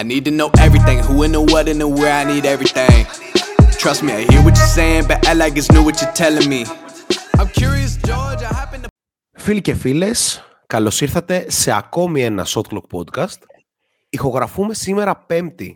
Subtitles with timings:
[0.00, 3.00] I need to know everything, who and the what and the where, I need everything.
[3.82, 6.48] Trust me, I hear what you're saying, but I like it's new what you're telling
[6.54, 6.60] me.
[7.38, 8.88] I'm curious, George, I happen to...
[9.32, 13.38] Φίλοι και φίλες, καλώς ήρθατε σε ακόμη ένα Shot Clock Podcast.
[14.10, 15.70] Ηχογραφούμε σήμερα 5η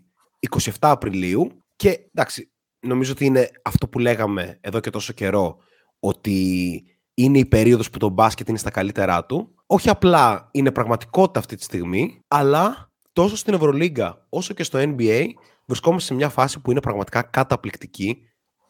[0.51, 5.57] 27 Απριλίου και εντάξει, νομίζω ότι είναι αυτό που λέγαμε εδώ και τόσο καιρό,
[6.01, 6.83] ότι
[7.15, 9.55] είναι η περίοδος που το μπάσκετ είναι στα καλύτερά του.
[9.67, 15.27] Όχι απλά είναι πραγματικότητα αυτή τη στιγμή, αλλά τόσο στην Ευρωλίγκα όσο και στο NBA
[15.67, 18.19] βρισκόμαστε σε μια φάση που είναι πραγματικά καταπληκτική.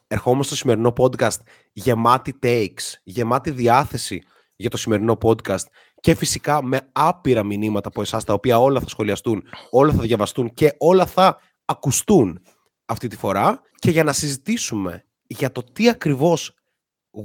[0.06, 1.38] Ερχόμαστε στο σημερινό podcast
[1.72, 4.22] γεμάτη takes, γεμάτη διάθεση
[4.56, 5.64] για το σημερινό podcast
[6.00, 10.54] και φυσικά με άπειρα μηνύματα από εσάς τα οποία όλα θα σχολιαστούν, όλα θα διαβαστούν
[10.54, 12.42] και όλα θα ακουστούν
[12.84, 16.54] αυτή τη φορά και για να συζητήσουμε για το τι ακριβώς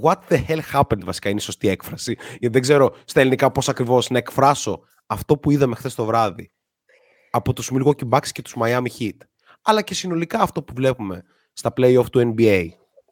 [0.03, 3.69] what the hell happened βασικά είναι η σωστή έκφραση γιατί δεν ξέρω στα ελληνικά πώς
[3.69, 6.51] ακριβώς να εκφράσω αυτό που είδαμε χθες το βράδυ
[7.29, 9.17] από τους Milwaukee Bucks και τους Miami Heat
[9.61, 12.67] αλλά και συνολικά αυτό που βλέπουμε στα play-off του NBA.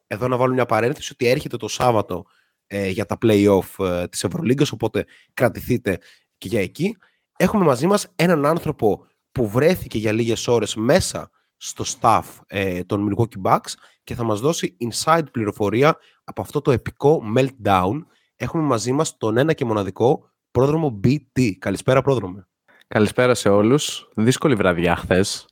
[0.08, 2.26] Εδώ να βάλω μια παρένθεση ότι έρχεται το Σάββατο
[2.68, 6.00] ε, για τα play-off ε, της Ευρωλίγκας, οπότε κρατηθείτε
[6.38, 6.98] και για εκεί.
[7.38, 13.10] Έχουμε μαζί μας έναν άνθρωπο που βρέθηκε για λίγες ώρες μέσα στο staff ε, των
[13.10, 18.06] Milwaukee Bucks και θα μας δώσει inside πληροφορία από αυτό το επικό meltdown.
[18.36, 21.52] Έχουμε μαζί μας τον ένα και μοναδικό πρόδρομο BT.
[21.58, 22.48] Καλησπέρα πρόδρομε.
[22.88, 24.10] Καλησπέρα σε όλους.
[24.16, 25.46] Δύσκολη βραδιά χθες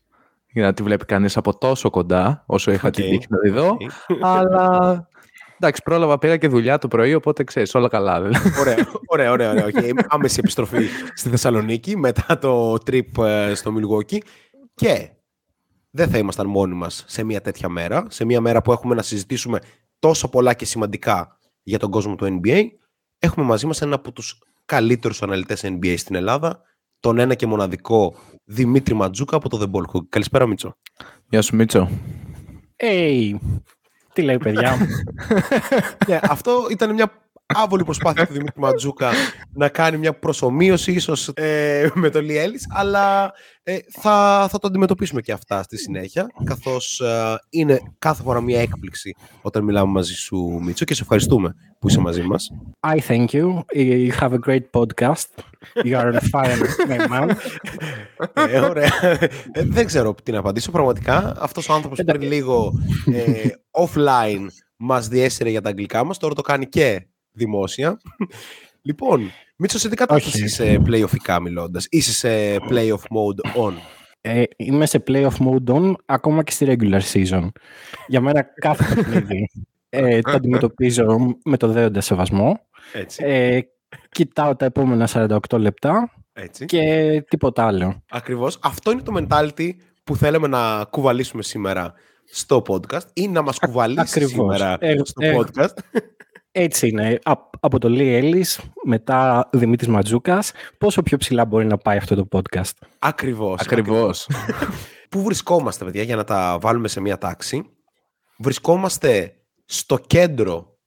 [0.51, 2.93] για να τη βλέπει κανείς από τόσο κοντά όσο είχα Okay.
[2.93, 3.77] την τύχη να τη δω.
[4.21, 5.07] αλλά
[5.55, 8.21] εντάξει, πρόλαβα, πήγα και δουλειά το πρωί, οπότε ξέρεις, όλα καλά.
[8.21, 8.59] δηλαδή.
[8.59, 8.75] ωραία,
[9.05, 9.51] ωραία, ωραία.
[9.51, 9.65] ωραία.
[9.65, 9.91] Okay.
[10.07, 14.17] Άμεση επιστροφή στη Θεσσαλονίκη μετά το trip ε, στο Milwaukee
[14.75, 15.09] και
[15.91, 19.01] δεν θα ήμασταν μόνοι μας σε μια τέτοια μέρα, σε μια μέρα που έχουμε να
[19.01, 19.59] συζητήσουμε
[19.99, 22.61] τόσο πολλά και σημαντικά για τον κόσμο του NBA.
[23.19, 26.61] Έχουμε μαζί μας ένα από τους καλύτερους αναλυτές NBA στην Ελλάδα,
[27.05, 30.05] τον ένα και μοναδικό Δημήτρη Ματζούκα από το The Ball Hog.
[30.09, 30.77] Καλησπέρα Μίτσο.
[31.29, 31.89] Γεια σου Μίτσο.
[32.75, 33.33] Hey,
[34.13, 34.85] τι λέει παιδιά μου;
[36.07, 37.11] Ναι, αυτό ήταν μια
[37.45, 39.11] άβολη προσπάθεια του Δημήτρη Ματζούκα
[39.53, 43.33] να κάνει μια προσωμείωση ίσως ε, με τον Λιέλης, αλλά
[43.63, 48.61] ε, θα, θα το αντιμετωπίσουμε και αυτά στη συνέχεια, καθώς ε, είναι κάθε φορά μια
[48.61, 52.51] έκπληξη όταν μιλάμε μαζί σου Μίτσο και σε ευχαριστούμε που είσαι μαζί μας.
[52.87, 53.63] I thank you.
[53.73, 55.27] You have a great podcast.
[55.83, 56.57] You are on fire,
[56.89, 57.35] my man.
[58.51, 58.89] ε, ωραία.
[59.51, 60.71] Ε, δεν ξέρω τι να απαντήσω.
[60.71, 62.73] Πραγματικά αυτός ο άνθρωπος πριν λίγο
[63.13, 64.47] ε, offline
[64.77, 67.99] μας διέσυρε για τα αγγλικά μας, τώρα το κάνει και δημόσια.
[68.81, 70.45] λοιπόν, Μίτσο, σε τι κατάσταση Όχι.
[70.45, 73.73] είσαι playoffικά μιλώντας; Είσαι σε playoff mode on;
[74.21, 77.47] Ε, είμαι σε playoff mode on ακόμα και στη regular season.
[78.07, 79.49] Για μένα κάθε παιχνίδι
[79.89, 82.59] ε, το αντιμετωπίζω με το δέοντα σεβασμό.
[82.93, 83.59] Έτσι, Ε,
[84.09, 86.65] κοιτάω τα επόμενα 48 λεπτά έτσι.
[86.65, 88.03] και τίποτα άλλο.
[88.09, 88.59] Ακριβώς.
[88.61, 89.69] Αυτό είναι το mentality
[90.03, 91.93] που θέλουμε να κουβαλήσουμε σήμερα
[92.25, 94.31] στο podcast ή να μας κουβαλήσεις ακριβώς.
[94.31, 95.73] σήμερα Ε, στο ε, podcast.
[96.57, 97.19] Έτσι είναι.
[97.23, 102.15] Α- από το Lee Ellis, μετά Δημήτρης Ματζούκας, πόσο πιο ψηλά μπορεί να πάει αυτό
[102.15, 103.61] το podcast; Ακριβώς.
[103.61, 104.29] Ακριβώς.
[105.09, 107.63] Πού βρισκόμαστε, παιδιά, για να τα βάλουμε σε μία τάξη.
[108.37, 109.33] Βρισκόμαστε
[109.65, 110.77] στο κέντρο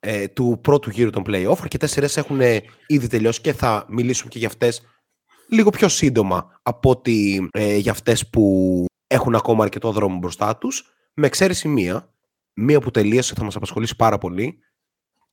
[0.00, 1.56] ε, του πρώτου γύρου των play-off.
[1.60, 4.82] Αρκετές σειρές έχουν ε, ήδη τελειώσει και θα μιλήσουμε και για αυτές
[5.48, 10.84] λίγο πιο σύντομα από ότι ε, για αυτές που έχουν ακόμα αρκετό δρόμο μπροστά τους.
[11.14, 12.14] Με εξαίρεση μία,
[12.54, 14.58] μία που τελείωσε θα μας απασχολήσει πάρα πολύ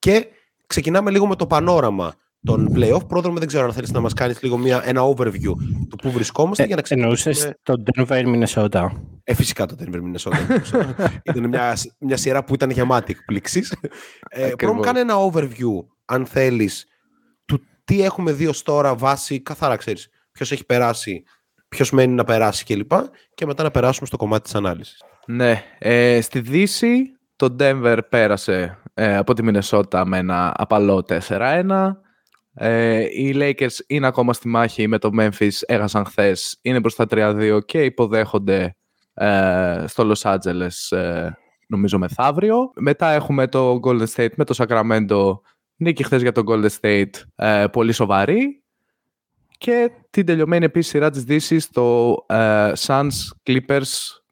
[0.05, 0.27] και
[0.67, 3.07] ξεκινάμε λίγο με το πανόραμα των play-off.
[3.07, 5.53] Πρόδρομο, δεν ξέρω αν θέλεις να μας κάνεις λίγο μια, ένα overview
[5.89, 7.33] του πού βρισκόμαστε για να ξεκινήσουμε.
[7.35, 8.89] Εννοούσες το Denver, Minnesota.
[9.23, 10.61] Ε, φυσικά το Denver Minnesota.
[11.23, 13.71] ήταν μια, μια σειρά που ήταν γεμάτη εκπλήξεις.
[14.29, 14.55] Ε, Ακριβώς.
[14.57, 16.85] Πρώτον, κάνε ένα overview, αν θέλεις,
[17.45, 21.23] του τι έχουμε δει ως τώρα βάσει, καθαρά ξέρεις, ποιος έχει περάσει,
[21.69, 22.91] ποιος μένει να περάσει κλπ.
[23.33, 25.03] Και μετά να περάσουμε στο κομμάτι της ανάλυσης.
[25.25, 31.91] ναι, ε, στη Δύση το Denver πέρασε ε, από τη Μινεσότα με ένα απαλό 4-1.
[32.53, 37.59] Ε, οι Lakers είναι ακόμα στη μάχη με το Memphis, έχασαν χθες, είναι μπροστά 3-2
[37.65, 38.75] και υποδέχονται
[39.13, 41.29] ε, στο Los Angeles ε,
[41.67, 42.71] νομίζω μεθαύριο.
[42.75, 45.39] Μετά έχουμε το Golden State με το Sacramento,
[45.75, 48.63] νίκη χθες για το Golden State, ε, πολύ σοβαρή.
[49.57, 53.09] Και την τελειωμένη επίσης σειρά της Δύσης, το ε, Suns
[53.45, 53.83] Clippers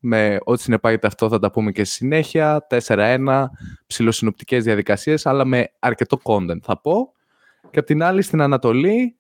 [0.06, 2.68] με ό,τι συνεπάγεται αυτό θα τα πούμε και στη συνέχεια.
[2.70, 3.46] 4-1,
[3.88, 7.14] ψιλοσυνοπτικές διαδικασίες, αλλά με αρκετό content θα πω.
[7.72, 9.18] Και απ' την άλλη στην Ανατολή,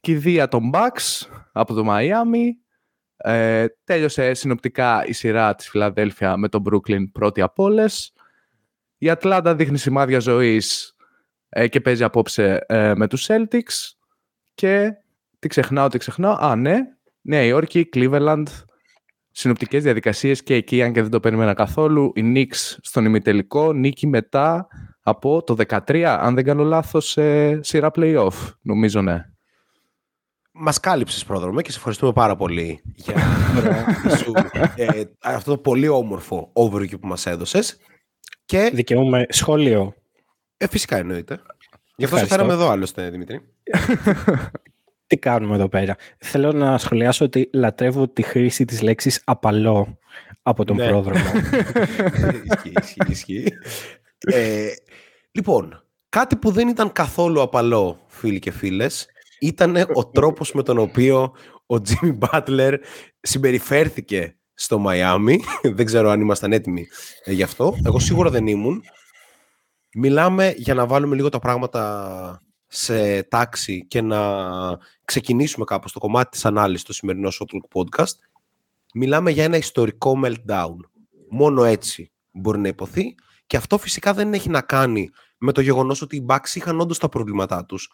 [0.00, 2.44] κηδεία των Bucks από το Miami.
[3.16, 8.12] Ε, τέλειωσε συνοπτικά η σειρά της Φιλαδέλφια με τον Brooklyn πρώτη από όλες.
[8.98, 10.96] Η Ατλάντα δείχνει σημάδια ζωής
[11.48, 13.92] ε, και παίζει απόψε ε, με τους Celtics.
[14.54, 14.92] Και
[15.38, 16.36] τι ξεχνάω, τι ξεχνάω.
[16.40, 16.76] Α, ναι.
[17.20, 18.44] Νέα Υόρκη, Cleveland,
[19.34, 22.12] συνοπτικές διαδικασίες και εκεί, αν και δεν το περίμενα καθόλου.
[22.14, 24.66] Η Knicks στον ημιτελικό, νίκη μετά
[25.02, 28.52] από το 13, αν δεν κάνω λάθος, σε σειρά play-off.
[28.60, 29.24] Νομίζω ναι.
[30.52, 33.14] Μας κάλυψες πρόδρομο και σε ευχαριστούμε πάρα πολύ για
[34.16, 34.32] σου,
[34.76, 37.76] ε, αυτό το πολύ όμορφο overview που μας έδωσες.
[38.44, 38.70] Και...
[38.74, 39.94] Δικαιούμαι σχόλιο.
[40.56, 41.40] Ε, φυσικά εννοείται.
[41.96, 43.40] Γι' αυτό σε φέραμε εδώ άλλωστε, Δημήτρη.
[45.06, 49.98] Τι κάνουμε εδώ πέρα; Θέλω να σχολιάσω ότι λατρεύω τη χρήση της λέξης απαλό
[50.42, 50.88] από τον ναι.
[50.88, 51.24] πρόδρομο.
[52.50, 53.52] ισχύει, ισχύει, ισχύει.
[54.18, 54.68] Ε,
[55.30, 59.06] λοιπόν, κάτι που δεν ήταν καθόλου απαλό, φίλοι και φίλες,
[59.40, 61.32] ήταν ο τρόπος με τον οποίο
[61.66, 62.78] ο Jimmy Butler
[63.20, 65.40] συμπεριφέρθηκε στο Μαϊάμι.
[65.62, 66.86] δεν ξέρω αν ήμασταν έτοιμοι
[67.24, 67.74] ε, γι' αυτό.
[67.84, 68.82] Εγώ σίγουρα δεν ήμουν.
[69.94, 74.20] Μιλάμε για να βάλουμε λίγο τα πράγματα σε τάξη και να
[75.04, 78.14] ξεκινήσουμε κάπως το κομμάτι της ανάλυσης στο σημερινό Shotlook Podcast.
[78.94, 80.76] Μιλάμε για ένα ιστορικό meltdown.
[81.30, 83.14] Μόνο έτσι μπορεί να υποθεί
[83.46, 86.98] και αυτό φυσικά δεν έχει να κάνει με το γεγονός ότι οι Bucks είχαν όντως
[86.98, 87.90] τα προβλήματά τους.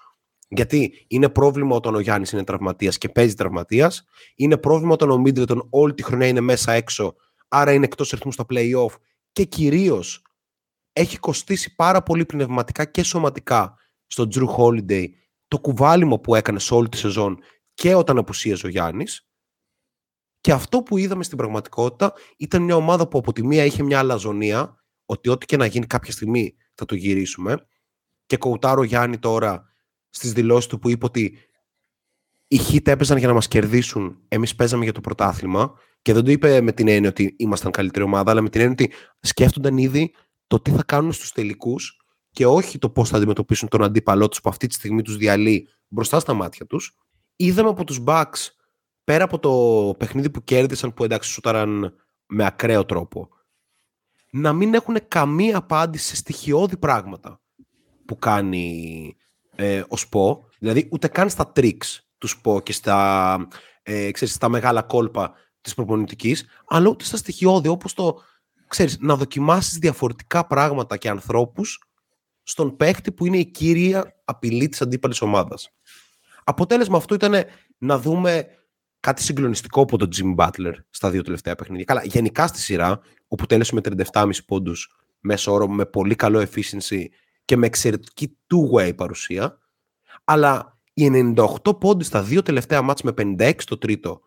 [0.49, 4.05] Γιατί είναι πρόβλημα όταν ο Γιάννης είναι τραυματίας και παίζει τραυματίας.
[4.35, 7.15] Είναι πρόβλημα όταν ο Middleton όλη τη χρονιά είναι μέσα έξω,
[7.49, 8.95] άρα είναι εκτός ρυθμού στα play-off
[9.33, 10.23] και κυρίως
[10.93, 13.75] έχει κοστίσει πάρα πολύ πνευματικά και σωματικά
[14.11, 15.07] στον Drew Holiday
[15.49, 17.39] το κουβάλιμο που έκανε σε όλη τη σεζόν
[17.75, 19.29] και όταν απουσίαζε ο Γιάννης.
[20.41, 23.99] Και αυτό που είδαμε στην πραγματικότητα ήταν μια ομάδα που από τη μία είχε μια
[23.99, 27.67] αλαζονία, ότι ό,τι και να γίνει κάποια στιγμή θα το γυρίσουμε.
[28.27, 29.65] Και κοουτάρω Γιάννη τώρα
[30.11, 31.39] στις δηλώσεις του που είπε ότι
[32.47, 35.73] οι Heat έπαιζαν για να μας κερδίσουν, εμείς παίζαμε για το πρωτάθλημα
[36.03, 38.77] και δεν το είπε με την έννοια ότι ήμασταν καλύτερη ομάδα, αλλά με την έννοια
[38.81, 40.15] ότι σκέφτονταν ήδη
[40.47, 42.00] το τι θα κάνουν στους τελικούς
[42.41, 45.69] και όχι το πώς θα αντιμετωπίσουν τον αντίπαλό τους που αυτή τη στιγμή τους διαλύει
[45.89, 46.97] μπροστά στα μάτια τους.
[47.37, 48.49] Είδαμε από τους Bucks,
[49.05, 51.95] πέρα από το παιχνίδι που κέρδισαν, που εντάξει σούταραν
[52.27, 53.29] με ακραίο τρόπο,
[54.31, 57.41] να μην έχουν καμία απάντηση σε στοιχειώδη πράγματα
[58.05, 59.17] που κάνει
[59.57, 63.49] ε, ο ΣΠΟ, δηλαδή ούτε καν στα tricks του ΣΠΟ και στα,
[63.83, 68.21] ε, ξέρεις, στα μεγάλα κόλπα της προπονητικής, αλλά ούτε στα στοιχειώδη, όπως το,
[68.67, 71.85] ξέρεις, να δοκιμάσεις διαφορετικά πράγματα και ανθρώπους
[72.51, 75.71] στον παίχτη που είναι η κύρια απειλή της αντίπαλης ομάδας.
[76.45, 77.45] Αποτέλεσμα αυτό ήταν
[77.79, 78.47] να δούμε
[79.01, 81.85] κάτι συγκλονιστικό από τον Jimmy Butler στα δύο τελευταία παιχνίδια.
[81.85, 83.81] Καλά, γενικά στη σειρά, όπου τέλεσε με
[84.13, 87.05] 37,5 πόντους μέσω όρο, με πολύ καλό efficiency
[87.45, 89.59] και με εξαιρετική two-way παρουσία.
[90.25, 94.21] Αλλά οι 98 πόντοι στα δύο τελευταία μάτς με 56 το τρίτο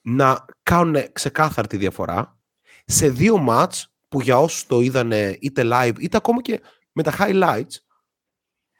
[0.00, 2.38] να κάνουν ξεκάθαρη τη διαφορά
[2.84, 6.60] σε δύο μάτς που για όσους το είδανε είτε live είτε ακόμα και
[6.98, 7.76] με τα highlights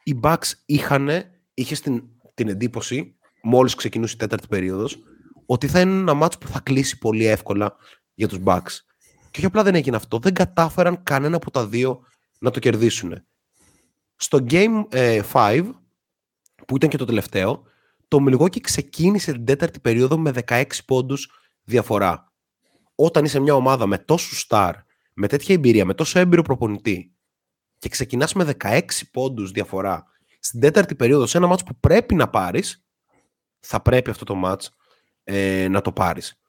[0.03, 1.09] οι Bucks είχαν,
[1.53, 4.97] είχε στην, την εντύπωση μόλις ξεκινούσε η τέταρτη περίοδος
[5.45, 7.75] ότι θα είναι ένα μάτς που θα κλείσει πολύ εύκολα
[8.13, 8.71] για τους Bucks.
[9.31, 12.01] Και όχι απλά δεν έγινε αυτό, δεν κατάφεραν κανένα από τα δύο
[12.39, 13.25] να το κερδίσουν.
[14.15, 15.21] Στο Game 5, ε,
[16.67, 17.63] που ήταν και το τελευταίο,
[18.07, 21.31] το Milwaukee ξεκίνησε την τέταρτη περίοδο με 16 πόντους
[21.63, 22.33] διαφορά.
[22.95, 24.73] Όταν είσαι μια ομάδα με τόσο star,
[25.13, 27.13] με τέτοια εμπειρία, με τόσο έμπειρο προπονητή
[27.79, 28.81] και ξεκινάς με 16
[29.11, 30.05] πόντους διαφορά
[30.39, 32.85] στην τέταρτη περίοδο σε ένα μάτς που πρέπει να πάρεις,
[33.59, 34.75] θα πρέπει αυτό το μάτς
[35.23, 36.41] ε, να το πάρεις.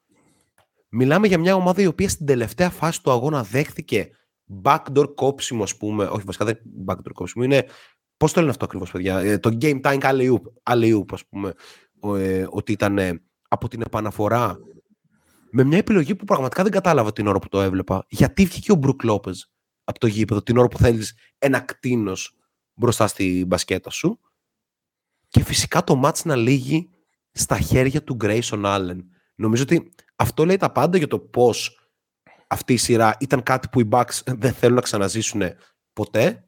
[0.88, 4.11] Μιλάμε για μια ομάδα η οποία στην τελευταία φάση του αγώνα δέχθηκε
[4.62, 6.04] backdoor κόψιμο, ας πούμε.
[6.04, 7.45] Όχι, βασικά δεν είναι backdoor κόψιμο.
[7.45, 7.66] Είναι.
[8.16, 10.00] Πώς το λένε αυτό ακριβώς, παιδιά; Ε, το game time
[10.62, 11.52] alley-oop, ας πούμε.
[12.19, 14.59] Ε, ότι ήταν ε, από την επαναφορά.
[15.50, 18.04] Με μια επιλογή που πραγματικά δεν κατάλαβα την ώρα που το έβλεπα.
[18.09, 19.31] Γιατί βγήκε ο Μπρουκ Λόπε
[19.90, 22.37] από το γήπεδο την ώρα που θέλεις ένα κτίνος
[22.75, 24.20] μπροστά στη μπασκέτα σου.
[25.28, 26.90] Και φυσικά το μάτς να λύγει
[27.32, 28.99] στα χέρια του Grayson Allen.
[29.35, 31.78] Νομίζω ότι αυτό λέει τα πάντα για το πώς
[32.47, 35.42] αυτή η σειρά ήταν κάτι που οι Bucks δεν θέλουν να ξαναζήσουν
[35.92, 36.44] ποτέ.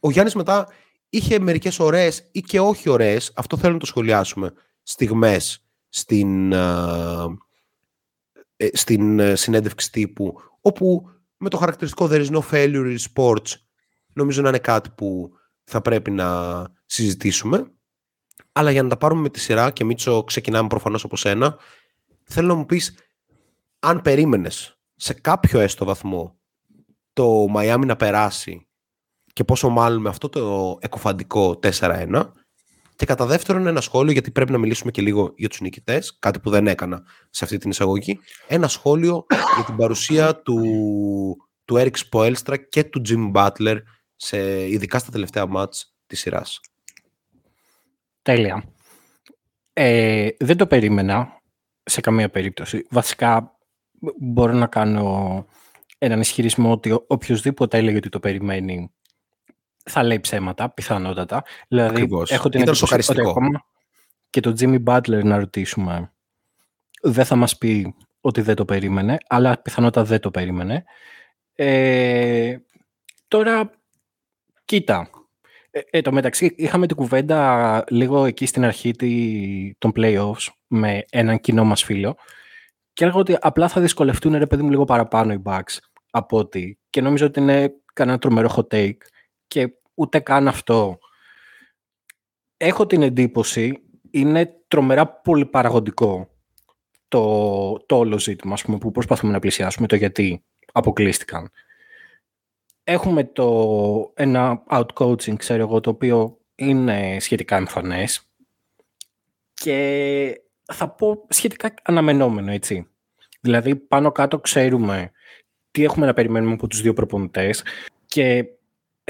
[0.00, 0.68] Ο Γιάννης μετά
[1.08, 7.26] είχε μερικές ωραίες ή και όχι ωραίες, αυτό θέλω να το σχολιάσουμε, στιγμές στην, ε,
[8.72, 13.54] στην ε, συνέντευξη τύπου, όπου με το χαρακτηριστικό there is no failure in sports,
[14.12, 15.30] νομίζω να είναι κάτι που
[15.64, 17.72] θα πρέπει να συζητήσουμε.
[18.52, 21.58] Αλλά για να τα πάρουμε με τη σειρά και Μίτσο ξεκινάμε προφανώς από σένα,
[22.22, 22.94] θέλω να μου πεις
[23.78, 26.38] αν περίμενες σε κάποιο έστω βαθμό
[27.12, 28.68] το Μαϊάμι να περάσει
[29.32, 32.32] και πόσο μάλλον με αυτό το εκοφαντικό 4-1
[33.00, 36.40] και κατά δεύτερον ένα σχόλιο γιατί πρέπει να μιλήσουμε και λίγο για τους νικητές κάτι
[36.40, 40.56] που δεν έκανα σε αυτή την εισαγωγή ένα σχόλιο για την παρουσία του,
[41.64, 43.76] του Eric Spoelstra και του Jim Butler
[44.16, 46.60] σε, ειδικά στα τελευταία μάτς της σειράς.
[48.22, 48.64] Τέλεια.
[49.72, 51.42] Ε, δεν το περίμενα
[51.82, 52.86] σε καμία περίπτωση.
[52.90, 53.58] Βασικά
[54.20, 55.46] μπορώ να κάνω
[55.98, 58.92] έναν ισχυρισμό ότι οποιοδήποτε έλεγε ότι το περιμένει
[59.90, 61.44] θα λέει ψέματα, πιθανότατα.
[61.68, 62.30] Δηλαδή, Ακριβώς.
[62.30, 63.30] έχω την Ήταν εντύπωση ότι σοκαριστικό.
[63.30, 63.64] ακόμα
[64.30, 66.12] και τον Jimmy Butler να ρωτήσουμε
[67.02, 70.84] δεν θα μας πει ότι δεν το περίμενε, αλλά πιθανότατα δεν το περίμενε.
[71.54, 72.56] Ε,
[73.28, 73.70] τώρα,
[74.64, 75.10] κοίτα.
[75.70, 81.04] Ε, ε, το μεταξύ, είχαμε την κουβέντα λίγο εκεί στην αρχή τη- των playoffs με
[81.10, 82.16] έναν κοινό μας φίλο
[82.92, 85.76] και έλεγα ότι απλά θα δυσκολευτούν ρε παιδί μου λίγο παραπάνω οι Bucks
[86.10, 88.96] από ότι και νομίζω ότι είναι κανένα τρομερό hot take
[89.46, 89.68] και
[90.00, 90.98] ούτε καν αυτό.
[92.56, 96.30] Έχω την εντύπωση είναι τρομερά πολυπαραγωγικό
[97.08, 101.50] το, το όλο ζήτημα ας πούμε, που προσπαθούμε να πλησιάσουμε, το γιατί αποκλείστηκαν.
[102.84, 108.30] Έχουμε το, ένα outcoaching, ξέρω εγώ, το οποίο είναι σχετικά εμφανές
[109.54, 110.40] και
[110.72, 112.88] θα πω σχετικά αναμενόμενο, έτσι.
[113.40, 115.10] Δηλαδή, πάνω κάτω ξέρουμε
[115.70, 117.64] τι έχουμε να περιμένουμε από τους δύο προπονητές
[118.06, 118.46] και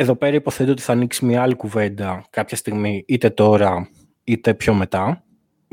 [0.00, 3.88] εδώ πέρα υποθέτω ότι θα ανοίξει μια άλλη κουβέντα κάποια στιγμή, είτε τώρα
[4.24, 5.22] είτε πιο μετά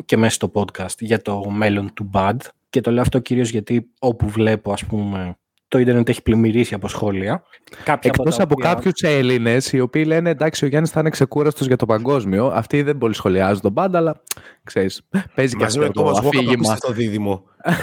[0.05, 2.35] και μέσα στο podcast για το μέλλον του BAD
[2.69, 5.35] και το λέω αυτό κυρίως γιατί όπου βλέπω ας πούμε
[5.67, 7.43] το ίντερνετ έχει πλημμυρίσει από σχόλια.
[7.83, 11.09] Κάποια Εκτός τα από οποία- κάποιους Έλληνες οι οποίοι λένε εντάξει, ο Γιάννης θα είναι
[11.09, 12.47] ξεκούραστος για το παγκόσμιο.
[12.47, 14.21] Αυτοί δεν πολύ σχολιάζουν τον πάντα, αλλά
[14.63, 15.01] ξέρεις,
[15.35, 16.53] παίζει και Μαζί με αυτό το το Thomas Walker που αφήγημα.
[16.61, 17.43] είστε στο δίδυμο.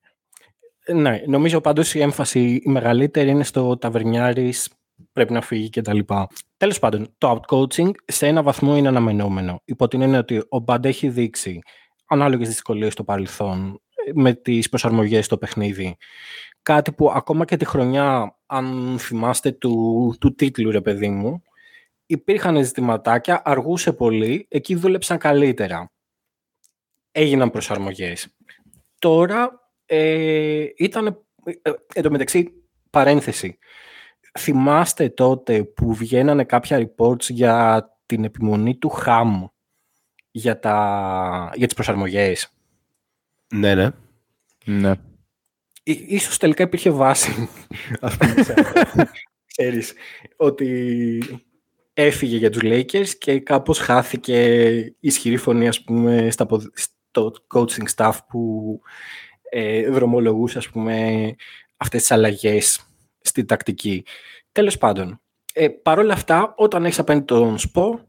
[0.93, 4.69] Ναι, νομίζω πάντως η έμφαση η μεγαλύτερη είναι στο ταβερνιάρης
[5.11, 6.27] πρέπει να φύγει και τα λοιπά.
[6.57, 9.61] Τέλος πάντων, το outcoaching σε ένα βαθμό είναι αναμενόμενο.
[9.65, 11.59] Υπό την έννοια ότι ο Μπαντ έχει δείξει
[12.05, 15.97] ανάλογες δυσκολίες στο παρελθόν ε, με τις προσαρμογές στο παιχνίδι.
[16.61, 21.41] Κάτι που ακόμα και τη χρονιά, αν θυμάστε, του, του τίτλου, ρε παιδί μου,
[22.05, 25.91] υπήρχαν ζητηματάκια, αργούσε πολύ, εκεί δούλεψαν καλύτερα.
[27.11, 28.35] Έγιναν προσαρμογές.
[28.99, 29.58] Τώρα
[29.91, 31.07] ε, ήταν,
[31.61, 32.53] ε, εν τω μεταξύ,
[32.89, 33.57] παρένθεση.
[34.39, 39.45] Θυμάστε τότε που βγαίνανε κάποια reports για την επιμονή του Χαμ
[40.31, 42.53] για, τα, για τις προσαρμογές;
[43.53, 43.89] Ναι, ναι.
[44.65, 44.91] Ναι.
[45.83, 47.49] Ί- Ίσως τελικά υπήρχε βάση,
[48.01, 49.03] ας πούμε, σε αυτό.
[49.45, 49.93] Ξέρεις,
[50.35, 51.21] ότι
[51.93, 57.33] έφυγε για τους Lakers και κάπως χάθηκε η ισχυρή φωνή, ας πούμε, στα, ποδ- στο
[57.53, 58.81] coaching staff που
[59.49, 61.35] ε, δρομολογούσε, ας πούμε,
[61.77, 62.81] αυτές τις αλλαγές
[63.19, 64.03] στην τακτική.
[64.51, 65.21] Τέλος πάντων,
[65.53, 67.99] ε, παρόλα αυτά, όταν έχεις απέναντι τον ΣΠΟ,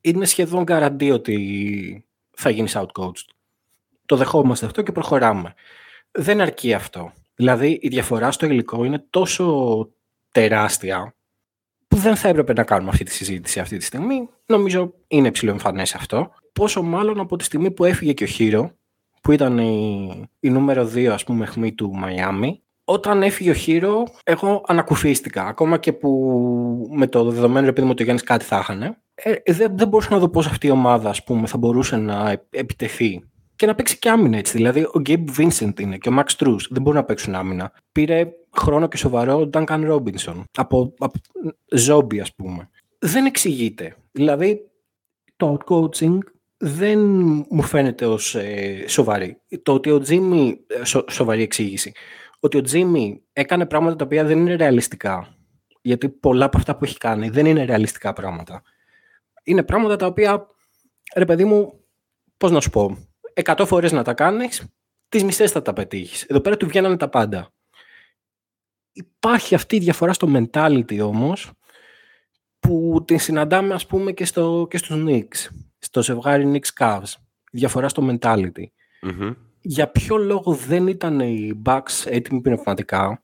[0.00, 3.28] είναι σχεδόν καραντί ότι θα γίνεις outcoached.
[4.06, 5.54] Το δεχόμαστε αυτό και προχωράμε.
[6.10, 7.12] Δεν αρκεί αυτό.
[7.34, 9.88] Δηλαδή, η διαφορά στο υλικό είναι τόσο
[10.30, 11.14] τεράστια
[11.88, 14.28] που δεν θα έπρεπε να κάνουμε αυτή τη συζήτηση αυτή τη στιγμή.
[14.46, 16.30] Νομίζω είναι ψηλοεμφανές αυτό.
[16.52, 18.72] Πόσο μάλλον από τη στιγμή που έφυγε και ο Χείρο,
[19.24, 24.02] που ήταν η, η νούμερο 2 ας πούμε αιχμή του Μαϊάμι, όταν έφυγε ο Χείρο,
[24.24, 25.46] εγώ ανακουφίστηκα.
[25.46, 29.52] Ακόμα και που με το δεδομένο επειδή μου ότι ο Γιάννης κάτι θα είχανε, ε,
[29.52, 32.46] δεν, δεν μπορούσα να δω πώς αυτή η ομάδα ας πούμε, θα μπορούσε να ε-
[32.50, 33.24] επιτεθεί
[33.56, 34.56] και να παίξει και άμυνα έτσι.
[34.56, 37.72] Δηλαδή, ο Gabe Vincent είναι και ο Max Truss δεν μπορούν να παίξουν άμυνα.
[37.92, 41.18] Πήρε χρόνο και σοβαρό ο Duncan Robinson από, από
[41.70, 42.70] ζόμπι, ας πούμε.
[42.98, 43.96] Δεν εξηγείται.
[44.12, 44.60] Δηλαδή,
[45.36, 46.18] το outcoaching
[46.56, 46.98] δεν
[47.50, 49.40] μου φαίνεται ως ε, σοβαρή.
[49.62, 51.92] Το ότι ο Jimmy, ε, σο- σοβαρή εξήγηση,
[52.40, 55.36] ότι ο Jimmy έκανε πράγματα τα οποία δεν είναι ρεαλιστικά.
[55.82, 58.62] Γιατί πολλά από αυτά που έχει κάνει δεν είναι ρεαλιστικά πράγματα.
[59.42, 60.46] Είναι πράγματα τα οποία,
[61.16, 61.84] ρε παιδί μου,
[62.36, 62.98] πώς να σου πω,
[63.42, 64.64] 100 φορές να τα κάνεις,
[65.08, 66.22] τις μισές θα τα πετύχεις.
[66.22, 67.52] Εδώ πέρα του βγαίνανε τα πάντα.
[68.92, 71.50] Υπάρχει αυτή η διαφορά στο mentality όμως,
[72.58, 75.48] που την συναντάμε ας πούμε και, στο, και στους Knicks,
[75.84, 77.12] στο ζευγάρι Knicks Cavs.
[77.52, 78.64] Διαφορά στο mentality.
[79.02, 79.32] Μμμ.
[79.60, 83.22] Για ποιο λόγο δεν ήταν οι Bucks έτοιμοι πνευματικά,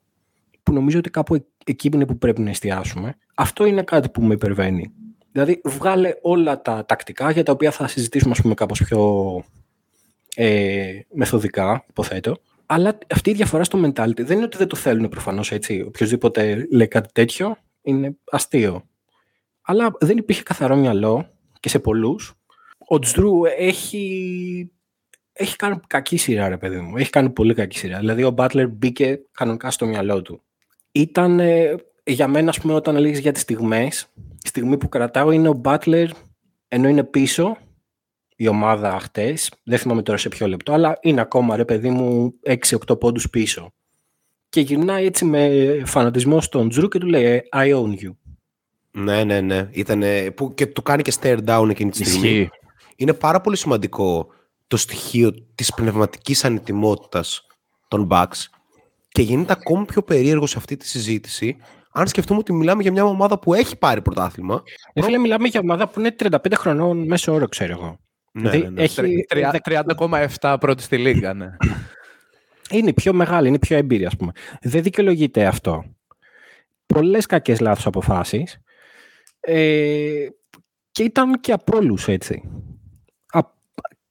[0.62, 3.17] που νομίζω ότι κάπου ε- εκεί είναι που πρέπει να εστιάσουμε.
[3.35, 4.93] Αυτό είναι κάτι που με υπερβαίνει.
[5.33, 9.45] Δηλαδή, βγάλε όλα τα τακτικά για τα οποία θα συζητήσουμε, ας πούμε, κάπως πιο
[10.35, 12.37] ε, μεθοδικά, υποθέτω.
[12.67, 15.85] Αλλά αυτή η διαφορά στο mentality δεν είναι ότι δεν το θέλουν προφανώς έτσι.
[15.87, 18.85] Οποιοςδήποτε λέει κάτι τέτοιο είναι αστείο.
[19.62, 22.35] Αλλά δεν υπήρχε καθαρό μυαλό και σε πολλούς.
[22.92, 24.70] Ο Τζρου έχει,
[25.32, 26.97] έχει κάνει κακή σειρά, ρε παιδί μου.
[26.97, 27.99] Έχει κάνει πολύ κακή σειρά.
[27.99, 30.42] Δηλαδή, ο Butler μπήκε κανονικά στο μυαλό του.
[30.92, 34.11] Ήταν, ε, για μένα, ας πούμε, όταν λέγεις για τις στιγμές,
[34.42, 36.06] η στιγμή που κρατάω είναι ο Butler,
[36.68, 37.56] ενώ είναι πίσω,
[38.37, 42.35] η ομάδα χτες, δεν θυμάμαι τώρα σε ποιο λεπτό, αλλά είναι ακόμα, ρε παιδί μου,
[42.42, 43.73] 6-8 πόντους πίσω.
[44.49, 48.14] Και γυρνάει έτσι με φανατισμό στον Τζρου και του λέει «Ε, I own you.
[48.90, 49.68] Ναι, ναι, ναι.
[49.73, 52.28] Ήτανε, που και του κάνει και stare down εκείνη τη στιγμή.
[52.28, 52.50] Ισχύει.
[53.00, 54.26] Είναι πάρα πολύ σημαντικό
[54.66, 57.47] το στοιχείο της πνευματικής ανετοιμότητας
[57.88, 58.45] των Bucks
[59.09, 61.57] και γίνεται ακόμη πιο περίεργο σε αυτή τη συζήτηση
[61.92, 64.62] αν σκεφτούμε ότι μιλάμε για μια ομάδα που έχει πάρει πρωτάθλημα.
[64.92, 67.99] Ε, φίλε, μιλάμε για ομάδα που είναι 35 χρονών μέσω όρο, ξέρω εγώ.
[68.33, 68.83] Ναι, Δηλαδή, ναι, ναι.
[68.83, 69.26] έχει
[70.40, 71.57] 30,7 πρώτη στη Λίγκα, ναι.
[72.71, 74.33] είναι πιο μεγάλη, είναι πιο εμπειρία, ας πούμε.
[74.62, 75.85] Δεν δικαιολογείται αυτό.
[76.87, 78.61] Πολλές κακές λάθος αποφάσεις
[79.40, 80.26] ε,
[80.90, 82.42] και ήταν και από όλους, έτσι.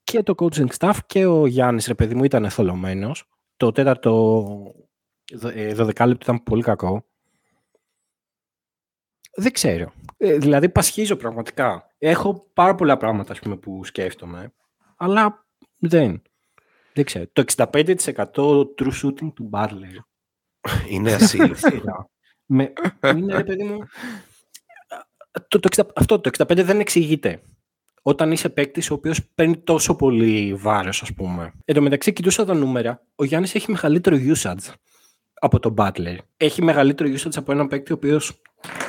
[0.09, 3.23] Α, και το coaching staff και ο Γιάννης, ρε παιδί μου, ήταν θολωμένος.
[3.57, 4.11] Το τέταρτο
[5.33, 7.05] δο- ε, δωδεκάλεπτο ήταν πολύ κακό.
[9.35, 9.91] Δεν ξέρω.
[10.17, 11.93] Ε, δηλαδή, πασχίζω πραγματικά.
[11.97, 14.53] Έχω πάρα πολλά πράγματα, ας πούμε, που σκέφτομαι,
[14.97, 15.45] αλλά
[15.77, 16.21] δεν.
[16.93, 17.25] Δεν ξέρω.
[17.33, 19.97] Το 65% true shooting του Butler.
[20.89, 21.55] Είναι ασύλληπτο.
[21.69, 22.09] Σειρά.
[22.51, 22.73] Με,
[23.15, 23.77] είναι, ρε παιδί μου,
[25.47, 27.41] το, το 60 αυτό το 65 δεν εξηγείται.
[28.01, 31.53] Όταν είσαι παίκτης ο οποίος παίρνει τόσο πολύ βάρος, ας πούμε.
[31.65, 33.01] Εν τω μεταξύ, κοιτούσα τα νούμερα.
[33.15, 34.73] Ο Γιάννης έχει μεγαλύτερο usage
[35.33, 36.15] από τον Butler.
[36.37, 38.41] Έχει μεγαλύτερο usage από έναν παίκτη ο οποίος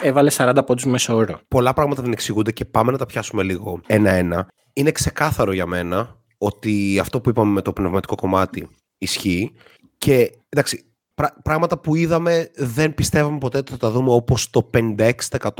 [0.03, 1.41] έβαλε 40 πόντους μέσω όρο.
[1.49, 4.49] πολλά πράγματα δεν εξηγούνται και πάμε να τα πιάσουμε λίγο ένα-ένα.
[4.73, 9.53] Είναι ξεκάθαρο για μένα ότι αυτό που είπαμε με το πνευματικό κομμάτι ισχύει
[9.99, 14.71] και εντάξει, πρά- πράγματα που είδαμε δεν πιστεύαμε ποτέ ότι θα τα δούμε όπως το
[14.75, 15.09] 56%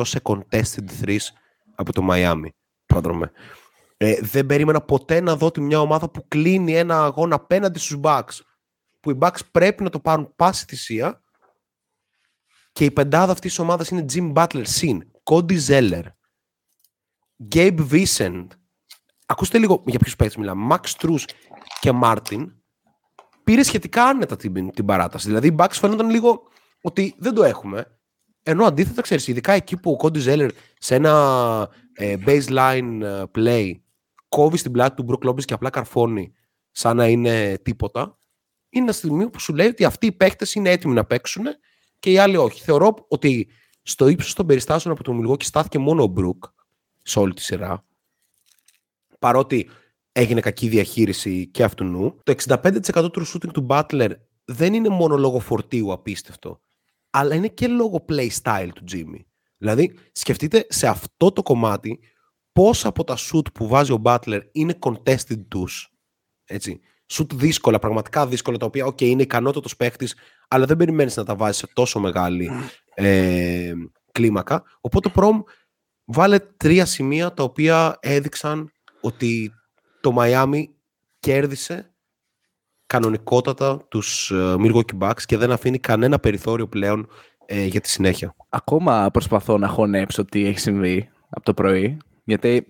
[0.03, 1.25] σε contested threes
[1.75, 2.49] από το Miami.
[2.91, 3.31] Πρόδρομε.
[3.97, 7.99] Ε, δεν περίμενα ποτέ να δω ότι μια ομάδα που κλείνει ένα αγώνα απέναντι στους
[8.03, 8.39] Bucks
[9.01, 11.23] που οι Bucks πρέπει να το πάρουν πάση θυσία
[12.73, 16.05] και η πεντάδα αυτής της ομάδας είναι Jim Butler, Sin, Cody Zeller,
[17.55, 18.47] Gabe Vincent.
[19.27, 20.75] Ακούστε λίγο για ποιους παίκτες μιλάμε.
[20.75, 21.23] Max Struz
[21.81, 22.47] και Martin
[23.45, 25.27] πήρε σχετικά άνετα την, την παράταση.
[25.27, 26.43] Δηλαδή οι Bucks φαίνονταν λίγο
[26.83, 28.00] ότι δεν το έχουμε.
[28.51, 33.73] Ενώ αντίθετα, ξέρεις, ειδικά εκεί που ο Cody Zeller σε ένα ε, baseline ε, play
[34.29, 36.33] κόβει στην πλάτη του Brook Lopez και απλά καρφώνει
[36.71, 38.19] σαν να είναι τίποτα,
[38.69, 41.45] είναι ένα στιγμή που σου λέει ότι αυτοί οι παίκτες είναι έτοιμοι να παίξουν
[41.99, 42.63] και οι άλλοι όχι.
[42.63, 43.49] Θεωρώ ότι
[43.83, 46.51] στο ύψος των περιστάσεων από το Milwaukee στάθηκε μόνο ο Brook
[47.03, 47.85] σε όλη τη σειρά.
[49.19, 49.71] Παρότι
[50.13, 52.17] έγινε κακή διαχείριση και αυτού νου.
[52.23, 54.11] Το 65% του shooting του Butler
[54.45, 56.61] δεν είναι μόνο λόγω φορτίου απίστευτο,
[57.11, 59.21] αλλά είναι και λόγω play style του Jimmy.
[59.57, 61.99] Δηλαδή, σκεφτείτε σε αυτό το κομμάτι
[62.53, 65.93] πόσα από τα shoot που βάζει ο Butler είναι contested τους.
[66.45, 66.81] Έτσι.
[67.13, 70.17] Shoot δύσκολα, πραγματικά δύσκολα, τα οποία okay, είναι ικανότατος παίχτης,
[70.49, 72.51] αλλά δεν περιμένεις να τα βάζεις σε τόσο μεγάλη
[72.95, 73.73] ε,
[74.13, 74.63] κλίμακα.
[74.81, 75.53] Οπότε ο Prom
[76.05, 79.53] βάλε τρία σημεία τα οποία έδειξαν ότι
[80.01, 80.65] το Miami
[81.19, 81.95] κέρδισε
[82.91, 87.09] κανονικότατα τους ε, Milwaukee Bucks και δεν αφήνει κανένα περιθώριο πλέον
[87.47, 88.35] ε, για τη συνέχεια.
[88.49, 91.97] Ακόμα προσπαθώ να χωνέψω τι έχει συμβεί από το πρωί.
[92.25, 92.67] Γιατί,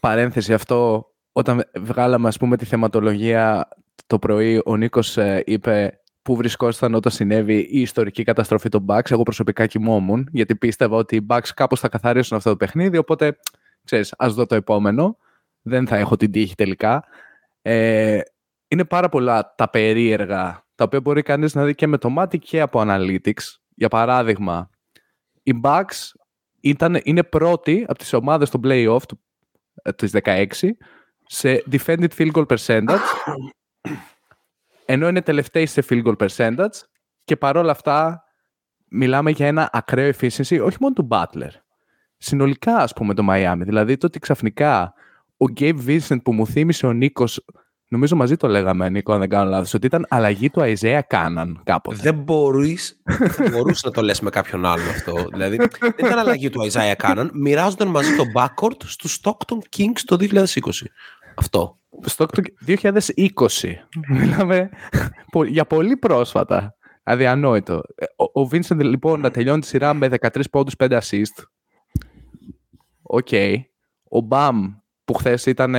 [0.00, 3.68] παρένθεση αυτό, όταν βγάλαμε ας πούμε τη θεματολογία
[4.06, 9.10] το πρωί, ο Νίκος ε, είπε πού βρισκόσασταν όταν συνέβη η ιστορική καταστροφή των Bucks.
[9.10, 13.36] Εγώ προσωπικά κοιμόμουν, γιατί πίστευα ότι οι Bucks κάπως θα καθαρίσουν αυτό το παιχνίδι, οπότε,
[13.84, 15.16] ξέρεις, ας δω το επόμενο.
[15.62, 17.04] Δεν θα έχω την τύχη τελικά.
[17.62, 18.20] Ε,
[18.72, 22.38] είναι πάρα πολλά τα περίεργα, τα οποία μπορεί κανείς να δει και με το μάτι
[22.38, 23.42] και από analytics.
[23.74, 24.70] Για παράδειγμα,
[25.42, 26.12] οι Bucks
[26.60, 29.20] ήταν, είναι πρώτοι από τις ομάδες στο play-off του,
[29.82, 30.76] ε, της 16
[31.26, 32.98] σε defended field goal percentage
[34.86, 36.80] ενώ είναι τελευταίοι σε field goal percentage
[37.24, 38.24] και παρόλα αυτά
[38.88, 41.50] μιλάμε για ένα ακραίο efficiency όχι μόνο του Butler.
[42.16, 43.60] Συνολικά, ας πούμε, το Miami.
[43.60, 44.94] Δηλαδή, το ότι ξαφνικά
[45.36, 47.44] ο Gabe Vincent που μου θύμισε ο Νίκος,
[47.92, 51.52] νομίζω μαζί το λέγαμε, Νίκο, αν δεν κάνω λάθος, ότι ήταν αλλαγή του Isaiah Cannon
[51.64, 51.96] κάποτε.
[52.02, 55.26] Δεν μπορείς, δεν θα μπορούσες να το λες με κάποιον άλλον αυτό.
[55.32, 57.28] δηλαδή, δεν ήταν αλλαγή του Isaiah Cannon.
[57.32, 60.44] Μοιράζονταν μαζί το backcourt στους Stockton Kings το 2020.
[61.34, 61.78] Αυτό.
[62.04, 62.26] Στο
[62.66, 63.74] 2020.
[64.08, 64.68] Μιλάμε
[65.30, 66.74] πο- για πολύ πρόσφατα.
[67.02, 67.82] Αδιανόητο.
[67.94, 71.42] Ε, Ο, ο Vincent λοιπόν να τελειώνει τη σειρά με 13 πόντους, 5 assist.
[73.02, 73.28] Ok.
[74.08, 74.74] Ο Bam
[75.04, 75.74] που χθες ήταν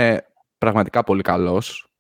[0.58, 1.93] πραγματικά πολύ καλός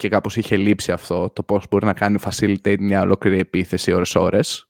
[0.00, 4.66] και κάπως είχε λείψει αυτό, το πώς μπορεί να κάνει facilitate μια ολόκληρη επίθεση ώρες-ώρες.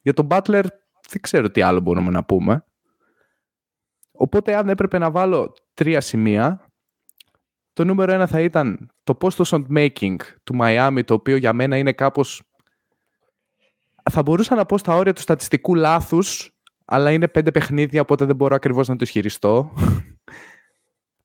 [0.00, 0.64] Για τον Butler
[1.08, 2.64] δεν ξέρω τι άλλο μπορούμε να πούμε.
[4.12, 6.70] Οπότε αν έπρεπε να βάλω τρία σημεία,
[7.72, 11.76] το νούμερο ένα θα ήταν το post shot making του Miami, το οποίο για μένα
[11.76, 12.42] είναι κάπως...
[14.10, 18.36] Θα μπορούσα να πω στα όρια του στατιστικού λάθους, αλλά είναι πέντε παιχνίδια, οπότε δεν
[18.36, 19.72] μπορώ ακριβώς να το ισχυριστώ.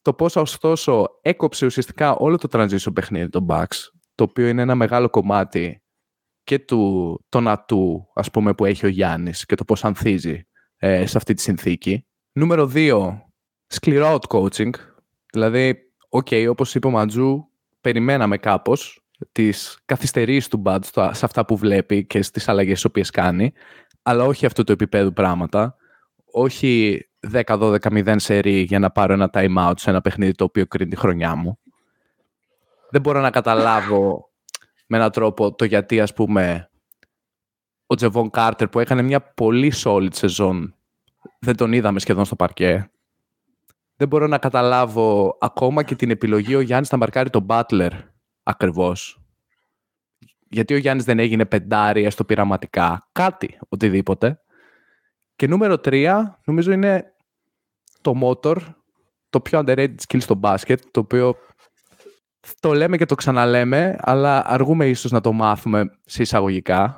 [0.01, 3.77] Το πώς ωστόσο έκοψε ουσιαστικά όλο το transition παιχνίδι των Bucks,
[4.15, 5.83] το οποίο είναι ένα μεγάλο κομμάτι
[6.43, 11.05] και του τον ατού, ας πούμε, που έχει ο Γιάννης και το πώς ανθίζει ε,
[11.05, 12.05] σε αυτή τη συνθήκη.
[12.31, 13.17] Νούμερο 2,
[13.67, 14.69] σκληρό outcoaching.
[15.31, 15.77] Δηλαδή,
[16.09, 17.47] οκ, όπως είπε ο Μαντζού,
[17.81, 20.79] περιμέναμε κάπως τις καθυστερήσεις του Bud
[21.11, 23.53] σε αυτά που βλέπει και στις αλλαγές τις οποίες κάνει,
[24.01, 25.75] αλλά όχι αυτού του επίπεδου πράγματα.
[26.32, 30.89] Όχι 10-12-0 σερί για να πάρω ένα time out σε ένα παιχνίδι το οποίο κρίνει
[30.89, 31.60] τη χρονιά μου.
[32.89, 34.30] Δεν μπορώ να καταλάβω
[34.88, 36.70] με έναν τρόπο το γιατί, ας πούμε,
[37.86, 40.76] ο Τζεβόν Κάρτερ που έκανε μια πολύ solid σεζόν
[41.39, 42.91] δεν τον είδαμε σχεδόν στο παρκέ.
[43.96, 47.91] Δεν μπορώ να καταλάβω ακόμα και την επιλογή ο Γιάννης να μαρκάρει τον Butler
[48.44, 49.22] ακριβώς.
[50.50, 53.10] Γιατί ο Γιάννης δεν έγινε πεντάρι στο πειραματικά.
[53.12, 54.41] Κάτι, οτιδήποτε.
[55.41, 57.13] Και νούμερο τρία, νομίζω είναι
[58.01, 58.56] το motor,
[59.30, 61.36] το πιο underrated skill στο μπάσκετ, το οποίο
[62.60, 66.97] το λέμε και το ξαναλέμε, αλλά αργούμε ίσως να το μάθουμε σε εισαγωγικά.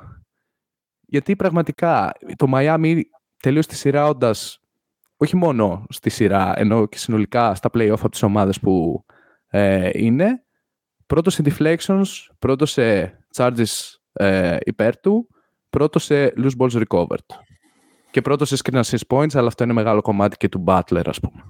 [1.00, 3.00] Γιατί πραγματικά το Miami
[3.36, 4.60] τελείωσε τη σειρά όντας,
[5.16, 9.04] όχι μόνο στη σειρά, ενώ και συνολικά στα play-off από τις ομάδες που
[9.46, 10.44] ε, είναι,
[11.06, 12.06] πρώτος σε deflections,
[12.38, 15.28] πρώτος σε charges ε, υπέρ του,
[15.70, 17.43] πρώτος σε loose balls recovered.
[18.14, 21.20] Και πρώτος σε screen assist points, αλλά αυτό είναι μεγάλο κομμάτι και του Butler, ας
[21.20, 21.44] πούμε.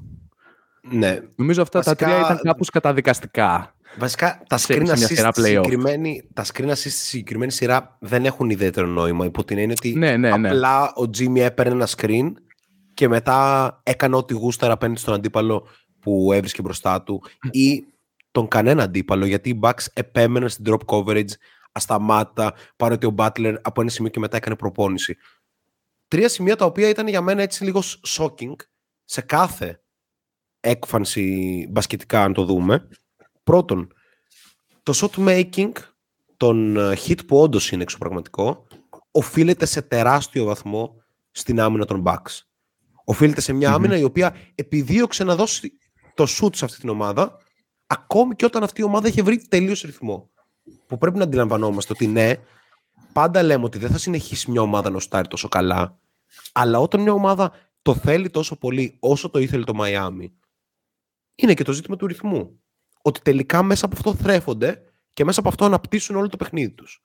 [0.91, 1.19] Ναι.
[1.37, 3.75] Νομίζω αυτά τα τρία ήταν κάπως καταδικαστικά.
[3.99, 8.87] Βασικά τα screen, assist στη συγκεκριμένη, τα screen assist στη συγκεκριμένη σειρά δεν έχουν ιδιαίτερο
[8.87, 9.25] νόημα.
[9.25, 10.49] Υπό την έννοια ότι ναι, ναι, ναι.
[10.49, 12.33] απλά ο Jimmy έπαιρνε ένα screen
[12.95, 15.67] και μετά έκανε ό,τι γούσταρα απέναντι στον αντίπαλο
[16.01, 17.85] που έβρισκε μπροστά του ή
[18.31, 21.33] τον κανένα αντίπαλο γιατί οι Bucks επέμεναν στην drop coverage
[21.73, 25.17] ασταμάτα παρότι ο Butler από ένα σημείο και μετά έκανε προπόνηση.
[26.15, 28.55] Τρία σημεία τα οποία ήταν για μένα έτσι λίγο shocking
[29.05, 29.83] σε κάθε
[30.61, 32.89] έκφανση μπασκετικά αν το δούμε.
[33.43, 33.93] Πρώτον,
[34.83, 35.73] το shot making
[36.37, 38.67] των ε, hit που όντως είναι εξωπραγματικό
[39.11, 42.41] οφείλεται σε τεράστιο βαθμό στην άμυνα των Bucks.
[43.05, 45.79] Οφείλεται σε μια άμυνα η οποία επιδίωξε να δώσει
[46.15, 47.39] το shoot σε αυτή την ομάδα
[47.87, 50.31] ακόμη και όταν αυτή η ομάδα είχε βρει τελείως ρυθμό.
[50.87, 52.35] Που πρέπει να αντιλαμβανόμαστε ότι ναι,
[53.13, 55.99] πάντα λέμε ότι δεν θα συνεχίσει μια ομάδα να στάρει τόσο καλά,
[56.53, 60.35] αλλά όταν μια ομάδα το θέλει τόσο πολύ όσο το ήθελε το Μαϊάμι,
[61.35, 62.61] είναι και το ζήτημα του ρυθμού
[63.03, 67.03] ότι τελικά μέσα από αυτό θρέφονται και μέσα από αυτό αναπτύσσουν όλο το παιχνίδι τους.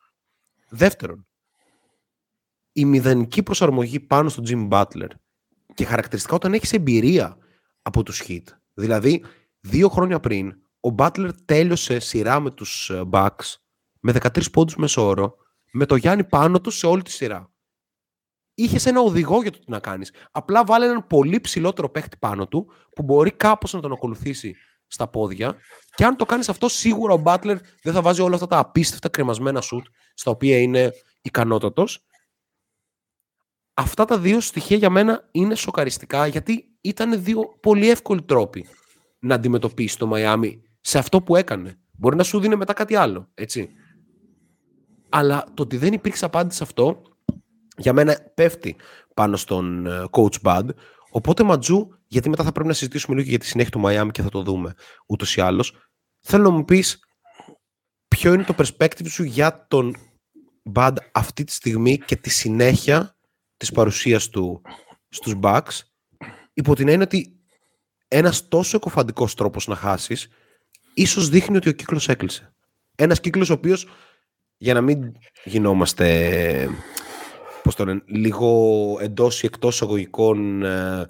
[0.70, 1.28] Δεύτερον,
[2.72, 5.10] η μηδενική προσαρμογή πάνω στον Jim Butler
[5.74, 7.38] και χαρακτηριστικά όταν έχεις εμπειρία
[7.82, 8.44] από τους Heat.
[8.74, 9.24] Δηλαδή,
[9.60, 13.56] δύο χρόνια πριν, ο Butler τέλειωσε σειρά με τους ε, Bucks
[14.00, 15.36] με 13 πόντους μεσόωρο,
[15.72, 17.52] με το Γιάννη πάνω του σε όλη τη σειρά.
[18.62, 20.14] Είχες ένα οδηγό για το τι να κάνεις.
[20.32, 24.56] Απλά βάλε έναν πολύ ψηλότερο παίχτη πάνω του που μπορεί κάπως να τον ακολουθήσει
[24.88, 25.56] στα πόδια.
[25.96, 29.10] Και αν το κάνεις αυτό, σίγουρα ο Μπάτλερ δεν θα βάζει όλα αυτά τα απίστευτα
[29.10, 30.92] κρεμασμένα σουτ στα οποία είναι
[31.22, 32.06] ικανότατος.
[33.74, 38.68] Αυτά τα δύο στοιχεία για μένα είναι σοκαριστικά γιατί ήταν δύο πολύ εύκολοι τρόποι
[39.20, 41.80] να αντιμετωπίσει το Μαϊάμι σε αυτό που έκανε.
[41.92, 43.70] Μπορεί να σου δίνει μετά κάτι άλλο, έτσι.
[45.10, 47.02] Αλλά το ότι δεν υπήρξε απάντηση σε αυτό,
[47.80, 48.76] για μένα πέφτει
[49.14, 50.70] πάνω στον ε, coach Bud,
[51.10, 54.22] Οπότε Ματζού, γιατί μετά θα πρέπει να συζητήσουμε λίγο για τη συνέχεια του Μαϊάμι και
[54.22, 54.74] θα το δούμε
[55.06, 55.74] ούτως ή άλλως.
[56.20, 57.00] Θέλω να μου πεις
[58.08, 59.96] ποιο είναι το perspective σου για τον
[60.74, 63.16] Bad αυτή τη στιγμή και τη συνέχεια
[63.58, 64.62] της παρουσίας του
[65.10, 65.80] στους Bucks
[66.54, 67.40] υπό την έννοια ότι
[68.08, 70.28] ένας τόσο εκοφαντικός τρόπος να χάσεις
[70.94, 72.54] ίσως δείχνει ότι ο κύκλος έκλεισε.
[72.96, 73.88] Ένας κύκλος ο οποίος
[74.58, 75.12] για να μην
[75.44, 76.70] γινόμαστε
[77.64, 81.08] πώς το λένε, λίγο εντός ή εκτός αγωγικών ε,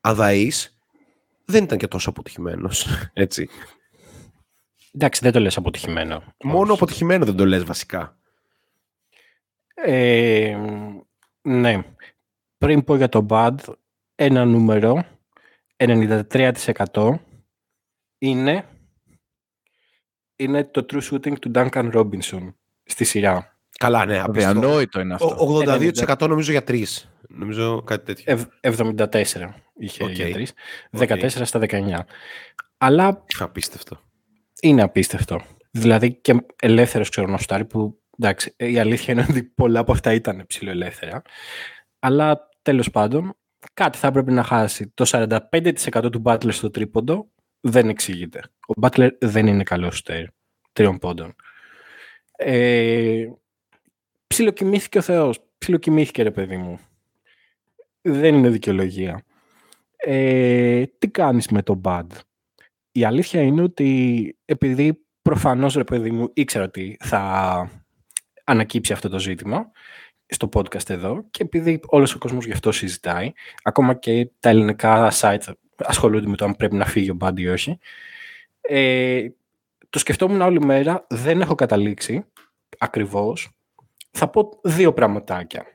[0.00, 0.78] αδαής,
[1.44, 3.48] δεν ήταν και τόσο αποτυχημένος, έτσι.
[4.94, 6.22] Εντάξει, δεν το λες αποτυχημένο.
[6.44, 8.16] Μόνο αποτυχημένο δεν το λες βασικά.
[9.74, 10.56] Ε,
[11.42, 11.82] ναι.
[12.58, 13.54] Πριν πω για το BAD,
[14.14, 15.04] ένα νούμερο,
[15.76, 17.14] 93%
[18.18, 18.64] είναι,
[20.36, 23.51] είναι το true shooting του Duncan Robinson στη σειρά.
[23.78, 24.18] Καλά, ναι.
[24.18, 25.36] Αδιανόητο είναι αυτό.
[25.64, 27.10] 82% νομίζω για τρεις.
[27.28, 28.44] Νομίζω κάτι τέτοιο.
[28.60, 29.14] 74
[29.78, 30.10] είχε okay.
[30.10, 30.52] για τρεις.
[30.98, 31.98] 14 στα 19.
[32.78, 33.24] Αλλά.
[33.38, 34.00] Απίστευτο.
[34.60, 35.40] Είναι απίστευτο.
[35.70, 41.22] Δηλαδή και ελεύθερος ξερονοστάρι που εντάξει, η αλήθεια είναι ότι πολλά από αυτά ήταν ψηλοελεύθερα.
[41.98, 43.36] Αλλά τέλος πάντων,
[43.74, 44.92] κάτι θα έπρεπε να χάσει.
[44.94, 47.30] Το 45% του Butler στο τρίποντο
[47.60, 48.40] δεν εξηγείται.
[48.66, 50.14] Ο Butler δεν είναι καλός στο
[50.72, 51.34] τριών πόντων.
[52.36, 53.26] Ε,
[54.32, 55.38] ψιλοκοιμήθηκε ο Θεός.
[55.58, 56.78] Ψιλοκοιμήθηκε ρε παιδί μου.
[58.02, 59.24] Δεν είναι δικαιολογία.
[59.96, 62.06] Ε, τι κάνεις με το bad.
[62.92, 67.70] Η αλήθεια είναι ότι επειδή προφανώς ρε παιδί μου ήξερα ότι θα
[68.44, 69.70] ανακύψει αυτό το ζήτημα
[70.26, 75.12] στο podcast εδώ και επειδή όλος ο κόσμος γι' αυτό συζητάει, ακόμα και τα ελληνικά
[75.14, 77.78] site ασχολούνται με το αν πρέπει να φύγει ο Bud ή όχι,
[78.60, 79.28] ε,
[79.90, 82.24] το σκεφτόμουν όλη μέρα, δεν έχω καταλήξει
[82.78, 83.50] ακριβώς.
[84.12, 85.66] Θα πω δύο πραγματάκια.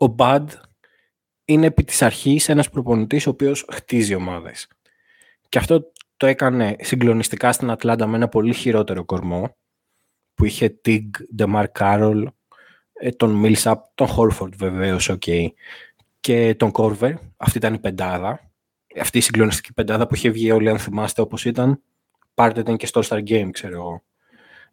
[0.00, 0.46] Ο Bud
[1.44, 4.68] είναι επί της αρχής ένας προπονητής ο οποίος χτίζει ομάδες.
[5.48, 9.56] Και αυτό το έκανε συγκλονιστικά στην Ατλάντα με ένα πολύ χειρότερο κορμό
[10.34, 12.24] που είχε Tig, DeMar Carroll,
[12.92, 15.46] ε, τον Millsap, τον Horford βεβαίως, okay,
[16.20, 17.14] και τον Corver.
[17.36, 18.50] Αυτή ήταν η πεντάδα.
[19.00, 21.82] Αυτή η συγκλονιστική πεντάδα που είχε βγει όλοι αν θυμάστε όπως ήταν.
[22.34, 24.02] Πάρτε ήταν και στο Star Game, ξέρω εγώ.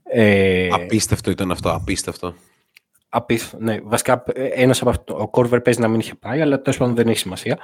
[0.07, 2.35] Ε, απίστευτο ήταν αυτό, απίστευτο.
[3.09, 3.79] Απίστευτο, ναι.
[3.83, 7.07] Βασικά, ένας από αυτό, ο Corver παίζει να μην είχε πάει, αλλά τέλος πάντων δεν
[7.07, 7.59] έχει σημασία.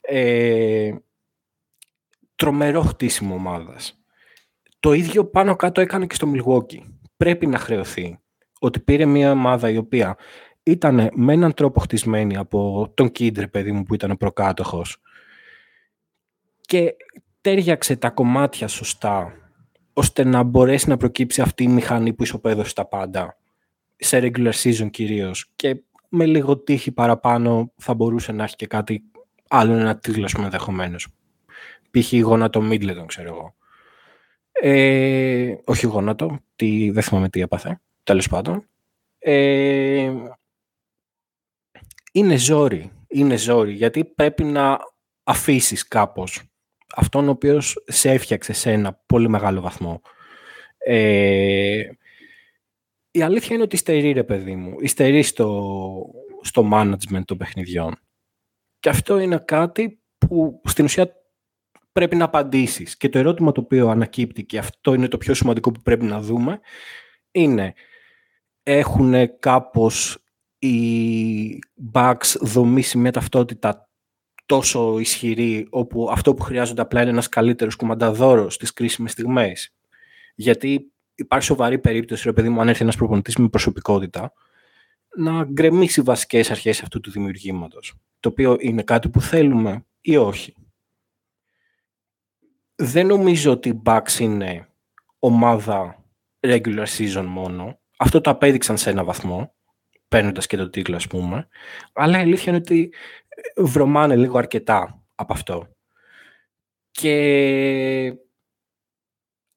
[0.00, 0.92] Ε,
[2.34, 4.00] τρομερό χτίσιμο ομάδας.
[4.80, 6.80] Το ίδιο πάνω κάτω έκανε και στο Milwaukee.
[7.16, 8.18] Πρέπει να χρεωθεί
[8.58, 10.16] ότι πήρε μια ομάδα η οποία
[10.62, 15.02] ήταν με έναν τρόπο χτισμένη από τον Κίντρε, παιδί μου, που ήταν προκάτοχος
[16.60, 16.96] και
[17.40, 19.34] τέριαξε τα κομμάτια σωστά
[20.00, 23.38] ώστε να μπορέσει να προκύψει αυτή η μηχανή που ισοπαίδωσε τα πάντα
[23.96, 29.02] σε regular season κυρίως και με λίγο τύχη παραπάνω θα μπορούσε να έχει και κάτι
[29.48, 31.08] άλλο ένα τίτλο πούμε ενδεχομένως.
[31.90, 32.12] Π.χ.
[32.12, 33.54] γόνατο Μίτλετον ξέρω εγώ.
[34.52, 38.68] Ε, όχι γόνατο, τι, δεν θυμάμαι τι έπαθε, τέλος πάντων.
[39.18, 40.12] Ε,
[42.12, 44.78] είναι ζόρι, είναι ζόρι, γιατί πρέπει να
[45.22, 46.49] αφήσεις κάπως
[46.96, 50.00] αυτόν ο οποίος σε έφτιαξε σε ένα πολύ μεγάλο βαθμό.
[50.78, 51.88] Ε,
[53.10, 56.04] η αλήθεια είναι ότι στερεί, ρε παιδί μου, στερεί στο,
[56.40, 57.98] στο management των παιχνιδιών.
[58.80, 61.14] Και αυτό είναι κάτι που στην ουσία
[61.92, 62.96] πρέπει να απαντήσεις.
[62.96, 66.20] Και το ερώτημα το οποίο ανακύπτει και αυτό είναι το πιο σημαντικό που πρέπει να
[66.20, 66.60] δούμε
[67.30, 67.74] είναι
[68.62, 70.24] έχουν κάπως
[70.58, 71.58] οι
[71.92, 73.89] bugs δομήσει μια ταυτότητα
[74.50, 79.74] τόσο ισχυρή όπου αυτό που χρειάζονται απλά είναι ένας καλύτερος κουμανταδόρος στις κρίσιμες στιγμές.
[80.34, 84.32] Γιατί υπάρχει σοβαρή περίπτωση, ρε παιδί μου, αν έρθει ένας προπονητής με προσωπικότητα,
[85.16, 87.94] να γκρεμίσει βασικές αρχές αυτού του δημιουργήματος.
[88.20, 90.54] Το οποίο είναι κάτι που θέλουμε ή όχι.
[92.74, 94.68] Δεν νομίζω ότι η Bucks είναι
[95.18, 96.04] ομάδα
[96.46, 97.80] regular season μόνο.
[97.98, 99.54] Αυτό το απέδειξαν σε ένα βαθμό,
[100.08, 101.48] παίρνοντας και το τίτλο, ας πούμε.
[101.92, 102.92] Αλλά η αλήθεια είναι ότι
[103.56, 105.68] βρωμάνε λίγο αρκετά από αυτό.
[106.90, 108.14] Και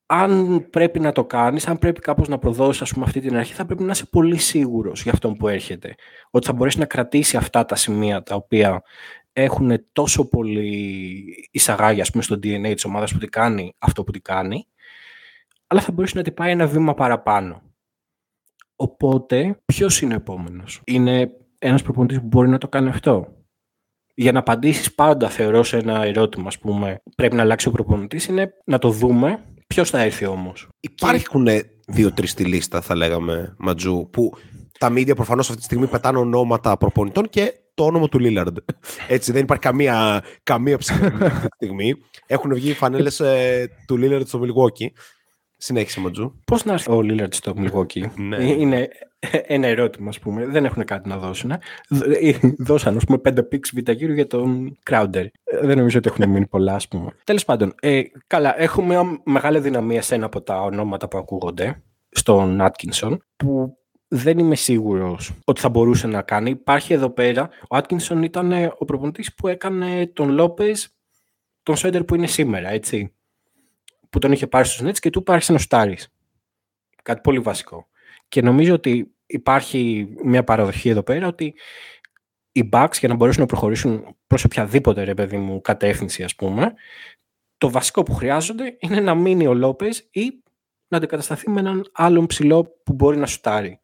[0.05, 3.53] αν πρέπει να το κάνεις, αν πρέπει κάπως να προδώσεις ας πούμε, αυτή την αρχή,
[3.53, 5.95] θα πρέπει να είσαι πολύ σίγουρος για αυτό που έρχεται.
[6.29, 8.83] Ότι θα μπορέσει να κρατήσει αυτά τα σημεία τα οποία
[9.33, 14.11] έχουν τόσο πολύ εισαγάγει ας πούμε, στο DNA της ομάδας που την κάνει αυτό που
[14.11, 14.67] την κάνει,
[15.67, 17.61] αλλά θα μπορέσει να την πάει ένα βήμα παραπάνω.
[18.75, 23.42] Οπότε, ποιος είναι ο επόμενος; Είναι ένας προπονητής που μπορεί να το κάνει αυτό;
[24.13, 28.25] Για να απαντήσεις πάντα, θεωρώ, σε ένα ερώτημα, ας πούμε, πρέπει να αλλάξει ο προπονητής,
[28.25, 30.67] είναι να το δούμε ποιος θα έρθει όμως.
[30.79, 31.47] Υπάρχουν
[31.87, 34.33] δύο-τρεις στη λίστα, θα λέγαμε, Ματζού, που
[34.79, 38.57] τα μίδια προφανώς αυτή τη στιγμή πετάνε ονόματα προπονητών και το όνομα του Λίλαρντ.
[39.07, 41.95] Έτσι, δεν υπάρχει καμία, καμία ψυχολογία αυτή τη στιγμή.
[42.25, 44.87] Έχουν βγει οι φανέλες ε, του Λίλαρντ στο Milwaukee.
[45.57, 46.39] Συνέχισε, Ματζού.
[46.45, 48.43] Πώς να έρθει ο Λίλαρντ στο Milwaukee, ναι.
[48.43, 48.89] Είναι
[49.31, 50.45] ένα ερώτημα, ας πούμε.
[50.45, 51.51] Δεν έχουν κάτι να δώσουν.
[51.51, 51.59] Ε.
[52.57, 55.25] Δώσαν, ας πούμε, πέντε πίξ βιταγύρου για τον Crowder.
[55.43, 57.11] Ε, δεν νομίζω ότι έχουν μείνει πολλά, ας πούμε.
[57.23, 61.81] Τέλος πάντων, ε, καλά, έχουμε μια μεγάλη δυναμία σε ένα από τα ονόματα που ακούγονται,
[62.09, 66.49] στον Άτκινσον, που δεν είμαι σίγουρος ότι θα μπορούσε να κάνει.
[66.49, 67.49] Υπάρχει εδώ πέρα.
[67.69, 70.71] Ο Άτκινσον ήταν ο προπονητής που έκανε τον Λόπε,
[71.63, 73.13] τον Σέντερ που είναι σήμερα, έτσι.
[74.09, 75.97] Που τον είχε πάρει στου Nets και του πάρει ένα στάρι.
[77.03, 77.87] Κάτι πολύ βασικό.
[78.33, 81.53] Και νομίζω ότι υπάρχει μια παραδοχή εδώ πέρα ότι
[82.51, 86.73] οι Bucks για να μπορέσουν να προχωρήσουν προς οποιαδήποτε ρε παιδί μου κατεύθυνση ας πούμε,
[87.57, 90.43] το βασικό που χρειάζονται είναι να μείνει ο Λόπες ή
[90.87, 93.81] να αντικατασταθεί με έναν άλλον ψηλό που μπορεί να σουτάρει.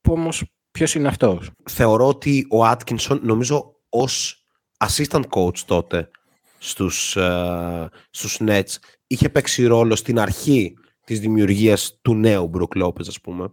[0.00, 4.44] Που όμως ποιος είναι αυτός; Θεωρώ ότι ο Άτκινσον νομίζω ως
[4.84, 6.10] assistant coach τότε
[6.58, 10.74] στους, uh, στους Nets είχε παίξει ρόλο στην αρχή
[11.10, 13.52] της δημιουργίας του νέου Μπρουκ Λόπεζ, ας πούμε.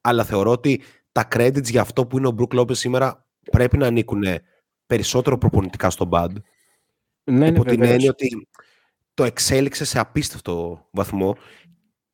[0.00, 3.86] Αλλά θεωρώ ότι τα credits για αυτό που είναι ο Μπρουκ Λόπεζ σήμερα πρέπει να
[3.86, 4.22] ανήκουν
[4.86, 6.30] περισσότερο προπονητικά στον Bad.
[7.24, 8.48] Ναι, ναι, την έννοια ότι
[9.14, 11.36] το εξέλιξε σε απίστευτο βαθμό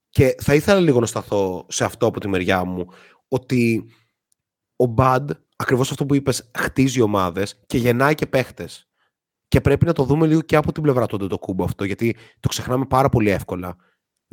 [0.09, 2.87] και θα ήθελα λίγο να σταθώ σε αυτό από τη μεριά μου
[3.29, 3.85] ότι
[4.77, 5.27] ο Bad,
[5.57, 8.89] ακριβώς αυτό που είπες, χτίζει ομάδες και γεννάει και παίχτες.
[9.49, 12.49] Και πρέπει να το δούμε λίγο και από την πλευρά του Ντοκούμπο αυτό, γιατί το
[12.49, 13.77] ξεχνάμε πάρα πολύ εύκολα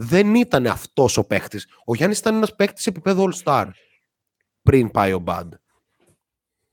[0.02, 1.62] δεν ήταν αυτός ο παίχτη.
[1.86, 3.70] Ο Γιάννης ήταν ένας παίχτη επίπεδο All-Star
[4.62, 5.54] πριν πάει ο Μπαντ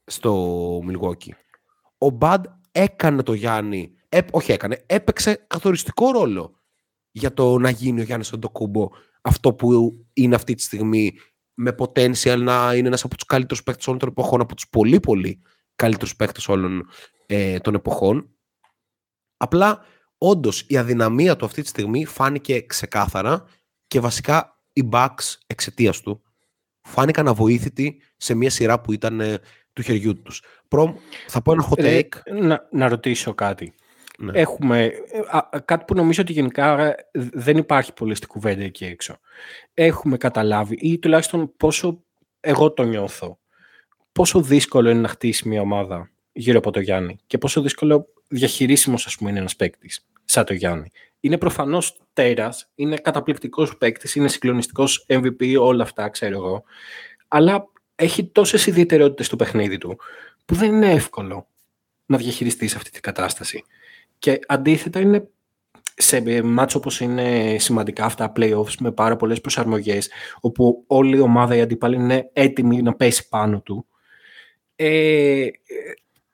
[0.05, 1.33] στο Milwaukee.
[1.99, 3.95] Ο Μπαντ έκανε το Γιάννη,
[4.31, 6.61] όχι έκανε, έπαιξε καθοριστικό ρόλο
[7.11, 8.89] για το να γίνει ο Γιάννης Αντοκούμπο
[9.23, 11.12] αυτό που είναι αυτή τη στιγμή
[11.55, 15.01] με potential να είναι ένας από τους καλύτερους παίκτες όλων των εποχών, από τους πολύ
[15.01, 15.43] πολύ
[15.77, 16.89] καλύτερους παίκτες όλων
[17.27, 18.31] ε, των εποχών.
[19.37, 19.85] Απλά,
[20.18, 23.44] όντως η αδυναμία του αυτή τη στιγμή φάνηκε ξεκάθαρα
[23.87, 26.22] και βασικά οι Bucks εξαιτίας του
[26.87, 29.38] φάνηκαν αβοήθητοι σε μια σειρά που ήταν ε,
[29.72, 30.42] του χεριού τους.
[30.68, 30.94] Προμ,
[31.26, 32.09] θα πω ένα hot take.
[32.40, 33.74] να, να ρωτήσω κάτι.
[34.18, 34.40] Ναι.
[34.40, 39.18] Έχουμε ε, κάτι που νομίζω ότι γενικά ε, δεν υπάρχει πολύ στην κουβέντα εκεί έξω.
[39.74, 42.02] Έχουμε καταλάβει ή τουλάχιστον πόσο
[42.40, 43.38] εγώ το νιώθω.
[44.12, 49.07] Πόσο δύσκολο είναι να χτίσει μια ομάδα γύρω από το Γιάννη και πόσο δύσκολο διαχειρίσιμος
[49.07, 50.91] ας πούμε είναι ένας παίκτης σαν το Γιάννη.
[51.21, 56.65] Είναι προφανώς τέρας, είναι καταπληκτικός παίκτης, είναι συγκλονιστικός MVP, όλα αυτά ξέρω εγώ.
[57.29, 59.99] Αλλά έχει τόσες ιδιαιτερότητες στο παιχνίδι του
[60.45, 61.49] που δεν είναι εύκολο
[62.07, 63.65] να διαχειριστείς αυτή την κατάσταση.
[64.19, 65.29] Και αντίθετα είναι
[65.97, 70.11] σε μάτσο όπως είναι σημαντικά αυτά playoffs με πάρα πολλές προσαρμογές
[70.41, 73.87] όπου όλη η ομάδα η αντίπαλη είναι έτοιμη να πέσει πάνω του
[74.77, 75.47] ε,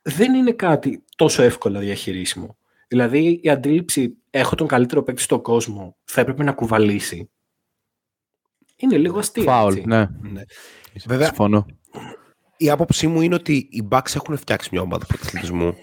[0.02, 2.56] δεν είναι κάτι τόσο εύκολα διαχειρίσιμο.
[2.88, 7.30] Δηλαδή η αντίληψη έχω τον καλύτερο παίκτη στον κόσμο θα έπρεπε να κουβαλήσει
[8.76, 9.42] είναι λίγο αστείο.
[9.42, 10.06] Φάουλ, ναι.
[10.20, 10.42] ναι.
[11.06, 11.66] Βέβαια, Συμφωνώ.
[12.56, 15.74] η άποψή μου είναι ότι οι Bucks έχουν φτιάξει μια ομάδα πρωταθλητισμού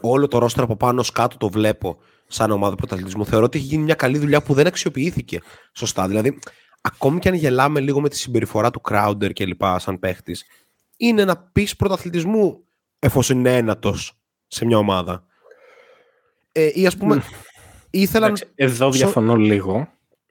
[0.00, 3.26] όλο το ρόστρο από πάνω κάτω το βλέπω σαν ομάδα πρωταθλητισμού.
[3.26, 5.40] Θεωρώ ότι έχει γίνει μια καλή δουλειά που δεν αξιοποιήθηκε
[5.72, 6.08] σωστά.
[6.08, 6.38] Δηλαδή,
[6.80, 10.44] ακόμη και αν γελάμε λίγο με τη συμπεριφορά του Crowder και λοιπά, σαν παίχτης,
[10.96, 12.64] είναι ένα πεις πρωταθλητισμού
[12.98, 14.21] εφόσον είναι ένατος
[14.52, 15.26] σε μια ομάδα.
[16.52, 17.22] Ε, ή ας πούμε,
[17.90, 18.36] ήθελαν...
[18.54, 19.88] Εδώ διαφωνώ λίγο.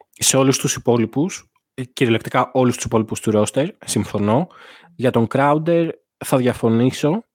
[0.10, 4.48] Σε όλους τους υπόλοιπους, ε, κυριολεκτικά όλους τους υπόλοιπους του ρόστερ, συμφωνώ.
[4.96, 7.26] Για τον Crowder θα διαφωνήσω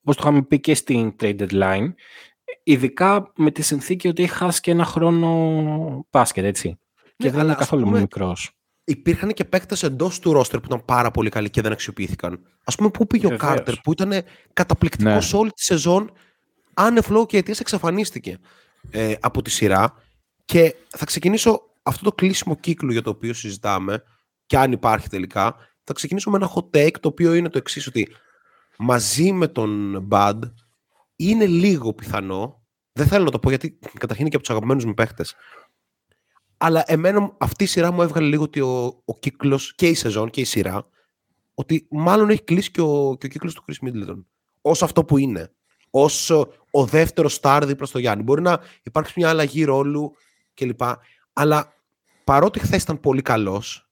[0.00, 1.94] όπως το είχαμε πει και στην trade deadline,
[2.62, 6.78] ειδικά με τη συνθήκη ότι έχει χάσει και ένα χρόνο μπάσκετ, έτσι.
[7.16, 8.50] και ναι, δεν είναι καθόλου πούμε, μικρός.
[8.84, 12.32] Υπήρχαν και παίκτες εντός του ρόστερ που ήταν πάρα πολύ καλοί και δεν αξιοποιήθηκαν.
[12.64, 14.12] Α πούμε, πού πήγε ο Κάρτερ που ήταν
[14.52, 15.38] καταπληκτικός ναι.
[15.38, 16.12] όλη τη σεζόν,
[16.74, 18.38] άνευ λόγω και αιτία εξαφανίστηκε
[18.90, 19.94] ε, από τη σειρά.
[20.44, 24.02] Και θα ξεκινήσω αυτό το κλείσιμο κύκλου για το οποίο συζητάμε,
[24.46, 27.86] και αν υπάρχει τελικά, θα ξεκινήσω με ένα hot take το οποίο είναι το εξής,
[27.86, 28.08] ότι
[28.78, 30.38] μαζί με τον Bad
[31.16, 32.62] είναι λίγο πιθανό.
[32.92, 35.34] Δεν θέλω να το πω γιατί καταρχήν είναι και από τους αγαπημένους μου παίχτες.
[36.56, 40.30] Αλλά εμένα αυτή η σειρά μου έβγαλε λίγο ότι ο, ο κύκλος και η σεζόν
[40.30, 40.88] και η σειρά
[41.54, 44.24] ότι μάλλον έχει κλείσει και ο, και ο κύκλος του Chris Middleton.
[44.62, 45.52] Ω αυτό που είναι.
[45.94, 46.06] Ω
[46.70, 48.22] ο δεύτερος στάρ δίπλα στο Γιάννη.
[48.22, 50.14] Μπορεί να υπάρξει μια αλλαγή ρόλου
[50.54, 50.80] κλπ.
[51.32, 51.72] Αλλά
[52.24, 53.88] παρότι χθες ήταν πολύ καλός,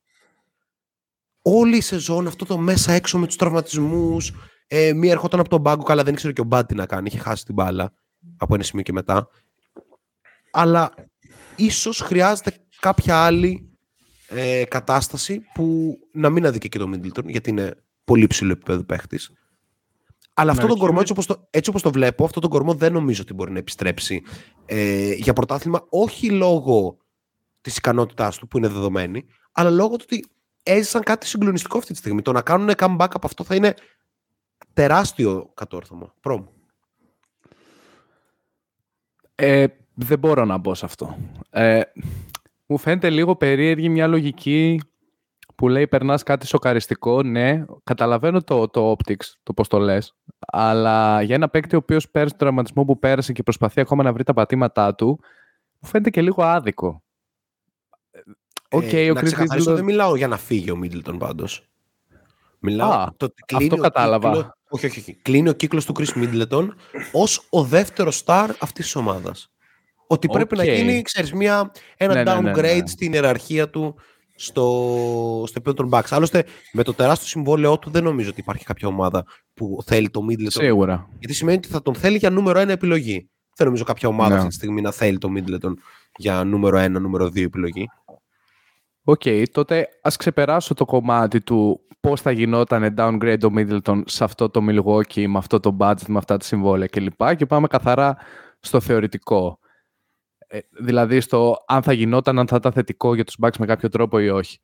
[1.42, 4.32] όλη η σεζόν αυτό το μέσα έξω με τους τραυματισμούς,
[4.66, 7.08] ε, μία ερχόταν από τον πάγκο, καλά δεν ήξερε και ο Μπάτ τι να κάνει,
[7.08, 7.92] είχε χάσει την μπάλα
[8.36, 9.28] από ένα σημείο και μετά.
[10.50, 10.94] Αλλά
[11.56, 13.70] ίσως χρειάζεται κάποια άλλη
[14.28, 19.32] ε, κατάσταση που να μην αδικεί και το Μίτλτον, γιατί είναι πολύ ψηλό επίπεδο παίχτης.
[20.34, 22.74] Αλλά ναι, αυτό τον κορμό, έτσι όπως, το, έτσι όπως το βλέπω, αυτό τον κορμό
[22.74, 24.22] δεν νομίζω ότι μπορεί να επιστρέψει
[24.66, 26.96] ε, για πρωτάθλημα, όχι λόγω
[27.60, 30.24] της ικανότητάς του που είναι δεδομένη, αλλά λόγω του ότι
[30.62, 32.22] έζησαν κάτι συγκλονιστικό αυτή τη στιγμή.
[32.22, 33.74] Το να κάνουν comeback από αυτό θα είναι
[34.72, 36.14] τεράστιο κατόρθωμα.
[36.20, 36.44] Πρόμ.
[39.34, 41.16] Ε, δεν μπορώ να μπω σε αυτό.
[41.50, 41.80] Ε,
[42.66, 44.80] μου φαίνεται λίγο περίεργη μια λογική
[45.54, 47.22] που λέει περνάς κάτι σοκαριστικό.
[47.22, 50.14] Ναι, καταλαβαίνω το, το optics, το πώς το λες.
[50.38, 54.12] Αλλά για ένα παίκτη ο οποίος πέρασε τον τραυματισμό που πέρασε και προσπαθεί ακόμα να
[54.12, 55.20] βρει τα πατήματά του,
[55.78, 57.02] μου φαίνεται και λίγο άδικο.
[58.68, 61.66] Okay, ε, ο να ξεκαθαρίσω, δεν μιλάω για να φύγει ο Μίτλτον πάντως.
[62.58, 64.28] Μιλάω Α, το αυτό κατάλαβα.
[64.30, 65.14] Κύκλο, όχι, όχι, όχι.
[65.14, 66.68] Κλείνει ο κύκλος του Chris Middleton
[67.12, 69.52] ως ο δεύτερος star αυτής της ομάδας.
[70.06, 73.96] Ότι πρέπει να γίνει, ξέρεις, μια, ένα ναι, ναι, ναι, downgrade ναι, στην ιεραρχία του
[74.34, 74.62] στο,
[75.46, 76.08] στο επίπεδο των Bucks.
[76.10, 80.20] Άλλωστε, με το τεράστιο συμβόλαιό του δεν νομίζω ότι υπάρχει κάποια ομάδα που θέλει το
[80.30, 80.46] Middleton.
[80.48, 81.08] Σίγουρα.
[81.18, 83.30] Γιατί σημαίνει ότι θα τον θέλει για νούμερο ένα επιλογή.
[83.56, 84.36] Δεν νομίζω κάποια ομάδα ναι.
[84.36, 85.72] αυτή τη στιγμή να θέλει το Middleton
[86.16, 87.88] για νούμερο ένα, νούμερο δύο επιλογή.
[89.04, 94.24] Ok, okay, τότε ας ξεπεράσω το κομμάτι του πώς θα γινόταν downgrade το Middleton σε
[94.24, 97.34] αυτό το Milwaukee, με αυτό το budget, με αυτά τα συμβόλαια κλπ.
[97.36, 98.16] Και πάμε καθαρά
[98.60, 99.58] στο θεωρητικό.
[100.54, 103.88] Ε, δηλαδή στο αν θα γινόταν, αν θα ήταν θετικό για τους Bucks με κάποιο
[103.88, 104.58] τρόπο ή όχι.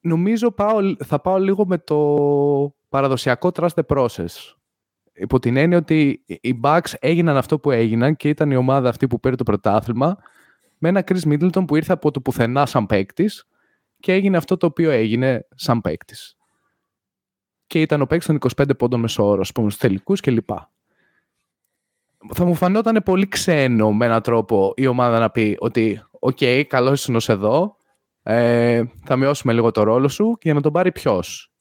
[0.00, 1.96] Νομίζω πάω, θα πάω λίγο με το
[2.88, 4.54] παραδοσιακό trust the process.
[5.12, 9.06] Υπό την έννοια ότι οι Bucks έγιναν αυτό που έγιναν και ήταν η ομάδα αυτή
[9.06, 10.16] που πήρε το πρωτάθλημα
[10.78, 13.48] με ένα Khris Middleton που ήρθε από το πουθενά σαν παίκτης
[14.00, 16.36] και έγινε αυτό το οποίο έγινε σαν παίκτης.
[17.66, 20.50] Και ήταν ο παίκτης των 25 πόντων μέσο όρο, πούμε, στους τελικούς κλπ.
[22.34, 26.64] Θα μου φανόταν πολύ ξένο με έναν τρόπο η ομάδα να πει ότι ok, okay,
[26.68, 27.76] καλώς ήσουν ως εδώ,
[28.22, 31.52] ε, θα μειώσουμε λίγο το ρόλο σου για να τον πάρει ποιος.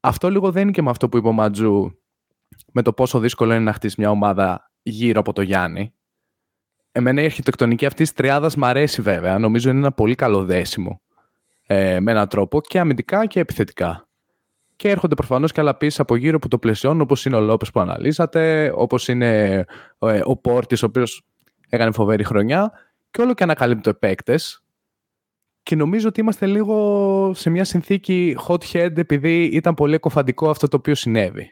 [0.00, 1.98] Αυτό λίγο δεν είναι και με αυτό που είπε ο Μαντζού
[2.72, 5.94] με το πόσο δύσκολο είναι να χτίσει μια ομάδα γύρω από το Γιάννη.
[6.92, 9.38] Εμένα η αρχιτεκτονική αυτής της τριάδας μ' αρέσει βέβαια.
[9.38, 11.00] Νομίζω είναι ένα πολύ καλό δέσιμο.
[11.66, 14.03] Ε, με έναν τρόπο και αμυντικά και επιθετικά.
[14.76, 17.70] Και έρχονται προφανώς και άλλα πίσω από γύρω από το πλαισιόν, όπως είναι ο Λόπες
[17.70, 19.64] που αναλύσατε, όπως είναι
[19.98, 21.22] ε, ο Πόρτης, ο οποίος
[21.68, 22.72] έκανε φοβερή χρονιά.
[23.10, 24.38] Και όλο και ανακαλύπτω επέκτε.
[25.62, 30.68] Και νομίζω ότι είμαστε λίγο σε μια συνθήκη hot head επειδή ήταν πολύ εκοφαντικό αυτό
[30.68, 31.50] το οποίο συνέβη.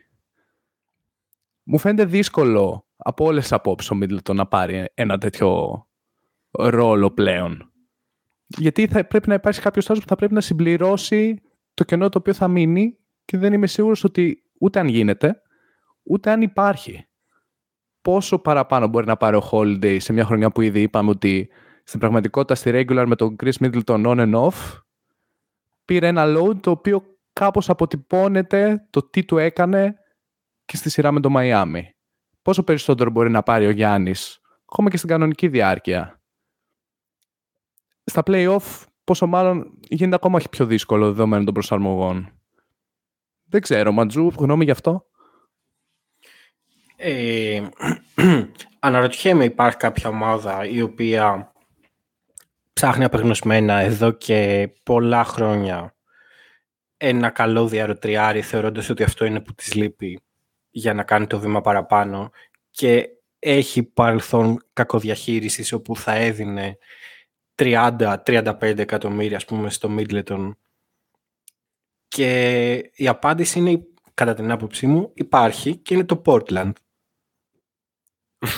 [1.62, 5.82] Μου φαίνεται δύσκολο από όλες τις απόψεις ο Μίτλετον να πάρει ένα τέτοιο
[6.50, 7.72] ρόλο πλέον.
[8.46, 11.40] Γιατί θα πρέπει να υπάρξει κάποιος άλλος που θα πρέπει να συμπληρώσει
[11.74, 15.42] το κενό το οποίο θα μείνει και δεν είμαι σίγουρος ότι ούτε αν γίνεται,
[16.02, 17.06] ούτε αν υπάρχει.
[18.02, 21.50] Πόσο παραπάνω μπορεί να πάρει ο Holiday σε μια χρονιά που ήδη είπαμε ότι
[21.84, 24.80] στην πραγματικότητα στη regular με τον Chris Middleton on and off
[25.84, 29.96] πήρε ένα load το οποίο κάπως αποτυπώνεται το τι του έκανε
[30.64, 31.82] και στη σειρά με το Miami.
[32.42, 34.40] Πόσο περισσότερο μπορεί να πάρει ο Γιάννης
[34.72, 36.20] ακόμα και στην κανονική διάρκεια.
[38.04, 42.41] Στα play-off πόσο μάλλον γίνεται ακόμα πιο δύσκολο δεδομένου των προσαρμογών.
[43.52, 45.06] Δεν ξέρω, Ματζού, γνώμη γι' αυτό.
[46.96, 47.62] Ε,
[48.78, 51.52] αναρωτιέμαι υπάρχει κάποια ομάδα η οποία
[52.72, 55.94] ψάχνει απεγνωσμένα εδώ και πολλά χρόνια
[56.96, 60.20] ένα καλό διαρροτριάρι θεωρώντας ότι αυτό είναι που της λείπει
[60.70, 62.30] για να κάνει το βήμα παραπάνω
[62.70, 66.78] και έχει παρελθόν κακοδιαχείρισης όπου θα έδινε
[67.54, 70.52] 30-35 εκατομμύρια ας πούμε στο Middleton
[72.12, 73.82] και η απάντηση είναι
[74.14, 76.72] κατά την άποψή μου υπάρχει και είναι το Portland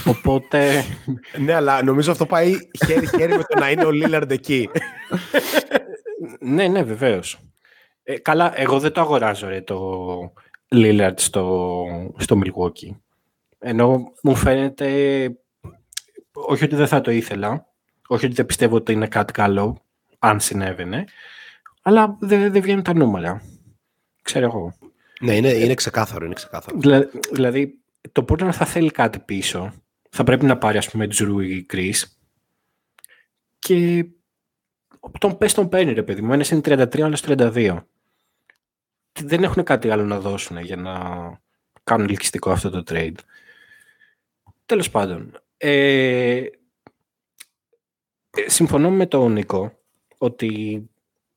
[0.06, 0.84] Οπότε.
[1.44, 4.68] ναι, αλλά νομίζω αυτό πάει χέρι-χέρι με το να είναι ο Λίλαρντ εκεί.
[6.40, 7.38] ναι, ναι, βεβαίως.
[8.02, 10.32] Ε, καλά, εγώ δεν το αγοράζω ρε, το
[10.68, 11.84] Λίλαρντ στο,
[12.16, 12.96] στο Milwaukee.
[13.58, 14.88] Ενώ μου φαίνεται.
[16.32, 17.66] Όχι ότι δεν θα το ήθελα.
[18.06, 19.82] Όχι ότι δεν πιστεύω ότι είναι κάτι καλό,
[20.18, 21.04] αν συνέβαινε.
[21.86, 23.42] Αλλά δεν, δεν βγαίνουν τα νούμερα.
[24.22, 24.78] Ξέρω εγώ.
[25.20, 26.24] Ναι, είναι, είναι ξεκάθαρο.
[26.24, 26.78] Είναι ξεκάθαρο.
[27.32, 27.78] δηλαδή,
[28.12, 29.72] το Portland θα θέλει κάτι πίσω.
[30.10, 32.18] Θα πρέπει να πάρει, ας πούμε, Τζρου ή Κρίς.
[33.58, 34.06] Και
[35.18, 36.32] τον πες τον παίρνει, ρε παιδί μου.
[36.32, 37.78] Ένας είναι 33, άλλος 32.
[39.20, 40.94] Δεν έχουν κάτι άλλο να δώσουν για να
[41.84, 43.18] κάνουν ελκυστικό αυτό το trade.
[44.66, 45.42] Τέλος πάντων.
[45.56, 46.48] Ε, ε
[48.46, 49.78] συμφωνώ με τον Νίκο
[50.18, 50.82] ότι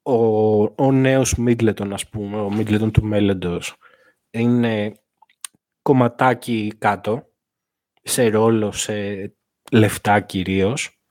[0.07, 3.75] ο, ο νέος Μίτλετον, ας πούμε, ο Μίτλετον του μέλλοντος,
[4.29, 4.91] είναι
[5.81, 7.27] κομματάκι κάτω,
[8.03, 8.93] σε ρόλο, σε
[9.71, 11.01] λεφτά κυρίως.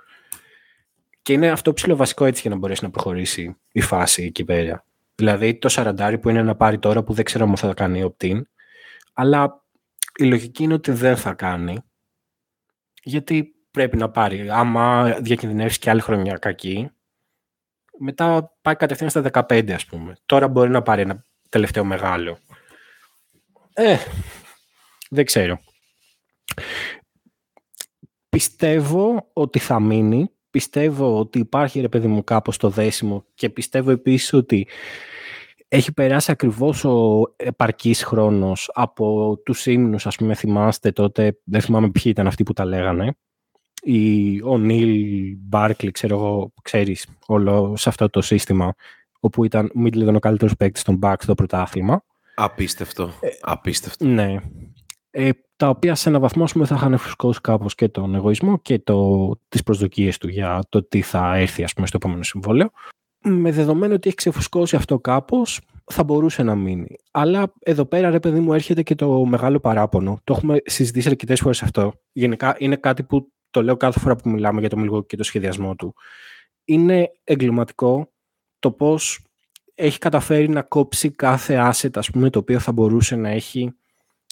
[1.23, 4.85] Και είναι αυτό ψηλό βασικό έτσι για να μπορέσει να προχωρήσει η φάση εκεί πέρα.
[5.15, 8.41] Δηλαδή το σαραντάρι που είναι να πάρει τώρα που δεν ξέρω αν θα κάνει opt-in,
[9.13, 9.65] αλλά
[10.17, 11.79] η λογική είναι ότι δεν θα κάνει,
[13.03, 14.51] γιατί πρέπει να πάρει.
[14.51, 16.91] Άμα διακινδυνεύσει και άλλη χρονιά κακή,
[17.99, 20.17] μετά πάει κατευθείαν στα 15 ας πούμε.
[20.27, 22.39] Τώρα μπορεί να πάρει ένα τελευταίο μεγάλο.
[23.73, 23.97] Ε,
[25.11, 25.61] δεν ξέρω.
[28.29, 30.31] Πιστεύω ότι θα μείνει.
[30.51, 34.69] Πιστεύω ότι υπάρχει ρε παιδί μου κάπως το δέσιμο και πιστεύω επίσης ότι
[35.69, 41.91] έχει περάσει ακριβώς ο επαρκής χρόνος από τους ύμνους, ας πούμε, θυμάστε τότε, δεν θυμάμαι
[41.91, 43.17] ποιοι ήταν αυτοί που τα λέγανε,
[43.87, 48.75] η, ο Νίλ Μπάρκλι, ξέρω εγώ, ξέρεις, όλο σε αυτό το σύστημα,
[49.21, 52.05] όπου ήταν ο ήταν ο καλύτερος παίκτης των Bucks στο πρωτάθλημα.
[52.35, 54.07] Απίστευτο, ε, απίστευτο.
[54.07, 54.41] Ναι
[55.19, 58.79] ε, τα οποία σε έναν βαθμό πούμε, θα είχαν φουσκώσει κάπως και τον εγωισμό και
[58.79, 62.71] το, τις προσδοκίες του για το τι θα έρθει ας πούμε, στο επόμενο συμβόλαιο.
[63.25, 66.97] Με δεδομένο ότι έχει ξεφουσκώσει αυτό κάπως, θα μπορούσε να μείνει.
[67.11, 70.21] Αλλά εδώ πέρα, ρε παιδί μου, έρχεται και το μεγάλο παράπονο.
[70.25, 71.93] Το έχουμε συζητήσει αρκετές φορές αυτό.
[72.13, 75.23] Γενικά είναι κάτι που το λέω κάθε φορά που μιλάμε για το Μιλγό και το
[75.23, 75.95] σχεδιασμό του.
[76.65, 78.13] Είναι εγκληματικό
[78.59, 79.27] το πώς
[79.75, 83.73] έχει καταφέρει να κόψει κάθε asset, ας πούμε, το οποίο θα μπορούσε να έχει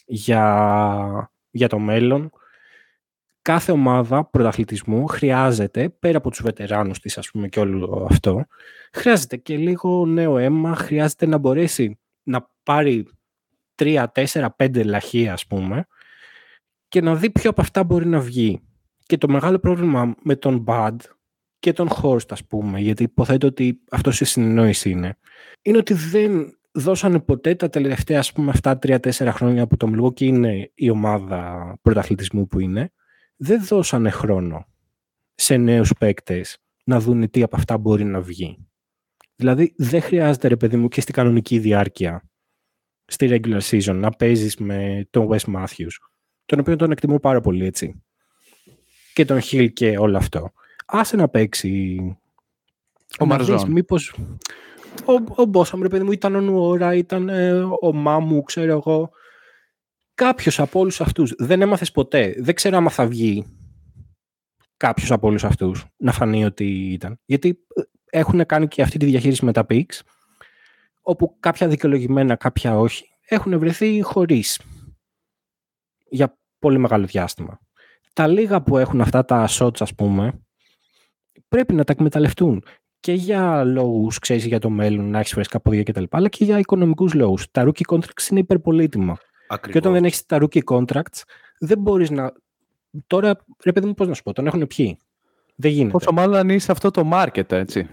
[0.07, 2.31] για, για το μέλλον.
[3.43, 8.45] Κάθε ομάδα πρωταθλητισμού χρειάζεται, πέρα από τους βετεράνους της ας πούμε και όλο αυτό,
[8.93, 13.07] χρειάζεται και λίγο νέο αίμα, χρειάζεται να μπορέσει να πάρει
[13.75, 15.87] τρία, τέσσερα, πέντε λαχεία ας πούμε
[16.89, 18.61] και να δει ποιο από αυτά μπορεί να βγει.
[19.07, 20.97] Και το μεγάλο πρόβλημα με τον Bad
[21.59, 25.19] και τον Horst ας πούμε, γιατί υποθέτω ότι αυτός η συνεννόηση είναι,
[25.63, 30.25] είναι ότι δεν δώσανε ποτέ τα τελευταία ας πούμε αυτά τρία-τέσσερα χρόνια που το και
[30.25, 32.93] είναι η ομάδα πρωταθλητισμού που είναι,
[33.37, 34.67] δεν δώσανε χρόνο
[35.35, 38.69] σε νέους παίκτες να δουν τι από αυτά μπορεί να βγει.
[39.37, 42.29] Δηλαδή δεν χρειάζεται ρε παιδί μου και στην κανονική διάρκεια
[43.05, 45.97] στη regular season να παίζεις με τον Wes Matthews
[46.45, 48.04] τον οποίο τον εκτιμώ πάρα πολύ έτσι
[49.15, 50.53] και τον Hill και όλο αυτό.
[50.87, 51.99] Άσε να παίξει
[53.19, 53.71] Ο Μαρζόν.
[53.71, 54.15] Μήπως
[55.05, 59.11] ο, ο Μπόσαμ, ρε παιδί μου, ήταν ο Νουόρα, ήταν ε, ο Μάμου, ξέρω εγώ.
[60.15, 61.35] Κάποιος από όλους αυτούς.
[61.39, 62.35] Δεν έμαθες ποτέ.
[62.39, 63.47] Δεν ξέρω άμα θα βγει
[64.77, 67.21] κάποιος από όλους αυτούς να φανεί ότι ήταν.
[67.25, 67.83] Γιατί ε,
[68.19, 70.01] έχουν κάνει και αυτή τη διαχείριση με τα PICS,
[71.03, 74.61] όπου κάποια δικαιολογημένα, κάποια όχι, έχουν βρεθεί χωρίς
[76.09, 77.61] για πολύ μεγάλο διάστημα.
[78.15, 80.41] Τα λίγα που έχουν αυτά τα shots, ας πούμε,
[81.49, 82.65] πρέπει να τα εκμεταλλευτούν
[83.01, 86.05] και για λόγους, ξέρεις, για το μέλλον, να έχεις φρέσκα πόδια κτλ.
[86.11, 87.51] Αλλά και για οικονομικούς λόγους.
[87.51, 89.17] Τα rookie contracts είναι υπερπολίτημα.
[89.71, 91.23] Και όταν δεν έχεις τα rookie contracts,
[91.59, 92.33] δεν μπορείς να.
[93.07, 94.99] Τώρα, ρε παιδί μου, πώς να σου πω, τον έχουν πιει.
[95.57, 95.91] Δεν γίνεται.
[95.91, 97.89] Πόσο μάλλον αν είσαι αυτό το market, έτσι.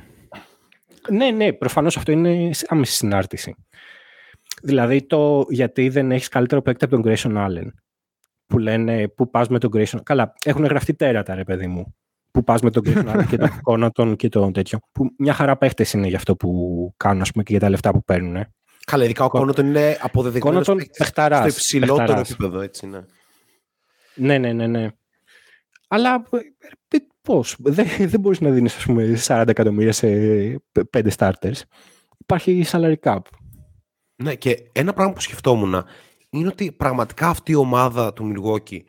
[1.09, 3.55] Ναι, ναι, προφανώς αυτό είναι άμεση συνάρτηση.
[4.61, 7.67] Δηλαδή, το γιατί δεν έχεις καλύτερο παίκτη από τον Grayson Allen.
[8.51, 9.99] Που λένε πού πας με τον Grayson.
[10.03, 11.95] Καλά, έχουν γραφτεί τέρατα, ρε παιδί μου
[12.31, 14.79] που πας με τον Grayson και τον Κόνατον και τον τέτοιο.
[14.91, 17.91] Που μια χαρά παίχτες είναι για αυτό που κάνουν ας πούμε, και για τα λεφτά
[17.91, 18.35] που παίρνουν.
[18.35, 18.49] Ε.
[18.85, 22.29] Καλά, ειδικά ο Κόνατον είναι αποδεδειγμένος Κόνατον παίκτης παιχταράς, στο υψηλότερο παιχταράς.
[22.31, 22.99] επίπεδο, έτσι, ναι.
[24.15, 24.87] Ναι, ναι, ναι, ναι.
[25.87, 26.23] Αλλά
[26.89, 30.07] ε, πώς, δεν, δεν μπορείς να δίνεις ας πούμε 40 εκατομμύρια σε
[30.71, 31.61] π- πέντε starters.
[32.17, 33.19] Υπάρχει salary cap.
[34.15, 35.83] Ναι, και ένα πράγμα που σκεφτόμουν
[36.31, 38.79] είναι ότι πραγματικά αυτή η ομάδα του Milwaukee,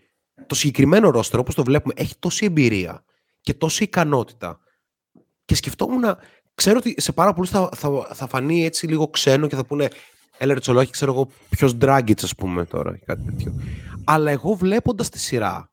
[0.47, 3.05] το συγκεκριμένο ρόστερ, όπως το βλέπουμε, έχει τόση εμπειρία
[3.41, 4.61] και τόση ικανότητα.
[5.45, 6.05] Και σκεφτόμουν,
[6.55, 9.89] ξέρω ότι σε πάρα πολλούς θα, θα, θα φανεί έτσι λίγο ξένο και θα πούνε
[10.43, 13.55] Έλα ρε Τσολόχη, ξέρω εγώ ποιος Dragic ας πούμε τώρα ή κάτι τέτοιο.
[14.05, 15.71] Αλλά εγώ βλέποντας τη σειρά,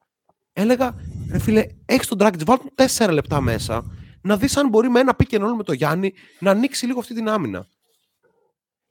[0.53, 0.95] έλεγα,
[1.31, 3.83] ρε φίλε, έχεις τον Dragic, βάλ τον τέσσερα λεπτά μέσα,
[4.21, 6.99] να δεις αν μπορεί με ένα pick and roll με το Γιάννη να ανοίξει λίγο
[6.99, 7.67] αυτή την άμυνα.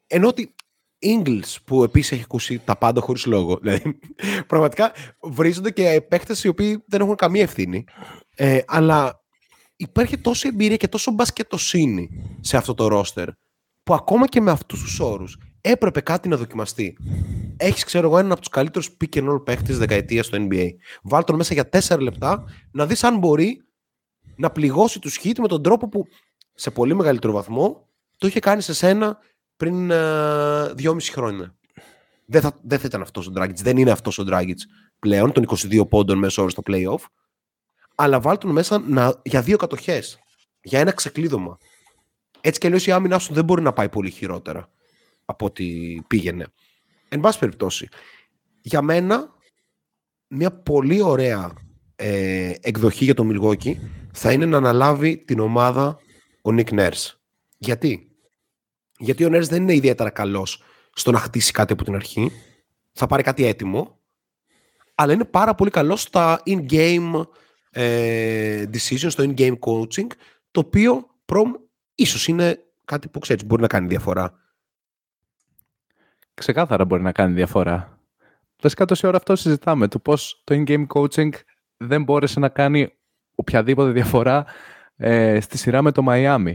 [0.06, 0.54] Ενώ ότι
[1.02, 3.58] Ingles που επίσης έχει ακούσει τα πάντα χωρίς λόγο.
[3.62, 3.98] Δηλαδή,
[4.46, 4.92] πραγματικά
[5.22, 7.84] βρίζονται και παίχτε οι οποίοι δεν έχουν καμία ευθύνη.
[8.34, 9.24] Ε, αλλά
[9.76, 12.08] υπάρχει τόση εμπειρία και τόσο μπασκετοσύνη
[12.40, 13.28] σε αυτό το ρόστερ
[13.82, 16.96] που ακόμα και με αυτούς τους όρους έπρεπε κάτι να δοκιμαστεί.
[17.56, 20.68] Έχεις, ξέρω εγώ, έναν από τους καλύτερους pick and roll παίχτες της δεκαετίας στο NBA.
[21.02, 23.62] Βάλ τον μέσα για 4 λεπτά να δεις αν μπορεί
[24.36, 26.06] να πληγώσει τους hit με τον τρόπο που
[26.54, 29.18] σε πολύ μεγαλύτερο βαθμό το είχε κάνει σε σένα
[29.58, 31.54] πριν ε, δυόμιση χρόνια.
[32.26, 33.54] Δεν θα, δεν θα ήταν αυτός ο Dragic.
[33.54, 34.54] Δεν είναι αυτός ο Dragic
[34.98, 37.04] πλέον, των 22 πόντων μέσω όρο στο playoff.
[37.94, 40.18] Αλλά βάλ τον μέσα να, για δύο κατοχές.
[40.62, 41.58] Για ένα ξεκλείδωμα.
[42.40, 44.70] Έτσι κι αλλιώς η άμυνά σου δεν μπορεί να πάει πολύ χειρότερα
[45.24, 46.46] από ό,τι πήγαινε.
[47.08, 47.88] Εν πάση περιπτώσει,
[48.60, 49.34] για μένα
[50.28, 51.52] μια πολύ ωραία
[51.96, 53.74] ε, εκδοχή για το Milwaukee
[54.12, 55.98] θα είναι να αναλάβει την ομάδα
[56.42, 57.12] ο Nick Nurse.
[57.58, 58.07] Γιατί;
[58.98, 62.32] Γιατί ο Nurse δεν είναι ιδιαίτερα καλός στο να χτίσει κάτι από την αρχή.
[62.92, 63.98] Θα πάρει κάτι έτοιμο.
[64.94, 67.26] Αλλά είναι πάρα πολύ καλός στα in-game
[67.70, 70.06] ε, decisions, στο in-game coaching,
[70.50, 71.52] το οποίο προμ
[71.94, 74.32] ίσως είναι κάτι που ξέρεις μπορεί να κάνει διαφορά.
[76.34, 78.00] Ξεκάθαρα μπορεί να κάνει διαφορά.
[78.62, 81.30] Βασικά τόση ώρα αυτό συζητάμε, το πώς το in-game coaching
[81.76, 82.92] δεν μπόρεσε να κάνει
[83.34, 84.46] οποιαδήποτε διαφορά
[84.96, 86.54] ε, στη σειρά με το Miami.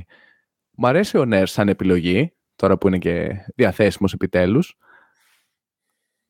[0.77, 4.77] Μ' αρέσει ο Νέρ σαν επιλογή, τώρα που είναι και διαθέσιμος επιτέλους,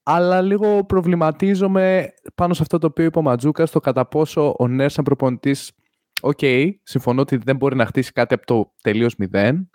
[0.03, 4.67] αλλά λίγο προβληματίζομαι πάνω σε αυτό το οποίο είπε ο Ματζούκας, το κατά πόσο ο
[4.67, 5.71] Νέρ σαν προπονητής,
[6.21, 6.39] οκ,
[6.83, 9.69] συμφωνώ ότι δεν μπορεί να χτίσει κάτι από το τελείως μηδέν,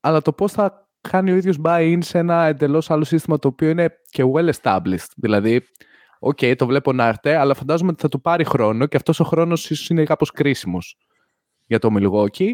[0.00, 3.68] αλλά το πώς θα κάνει ο ίδιος buy-in σε ένα εντελώς άλλο σύστημα το οποίο
[3.68, 5.10] είναι και well established.
[5.16, 5.62] Δηλαδή,
[6.18, 9.24] οκ, το βλέπω να έρθει, αλλά φαντάζομαι ότι θα του πάρει χρόνο και αυτός ο
[9.24, 10.96] χρόνος ίσως είναι κάπως κρίσιμος
[11.66, 12.50] για το Milwaukee.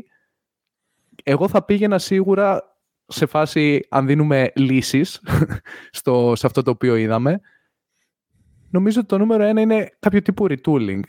[1.25, 5.23] Εγώ θα πήγαινα σίγουρα σε φάση αν δίνουμε λύσεις
[5.99, 7.41] στο, σε αυτό το οποίο είδαμε.
[8.71, 11.03] Νομίζω ότι το νούμερο ένα είναι κάποιο τύπου retooling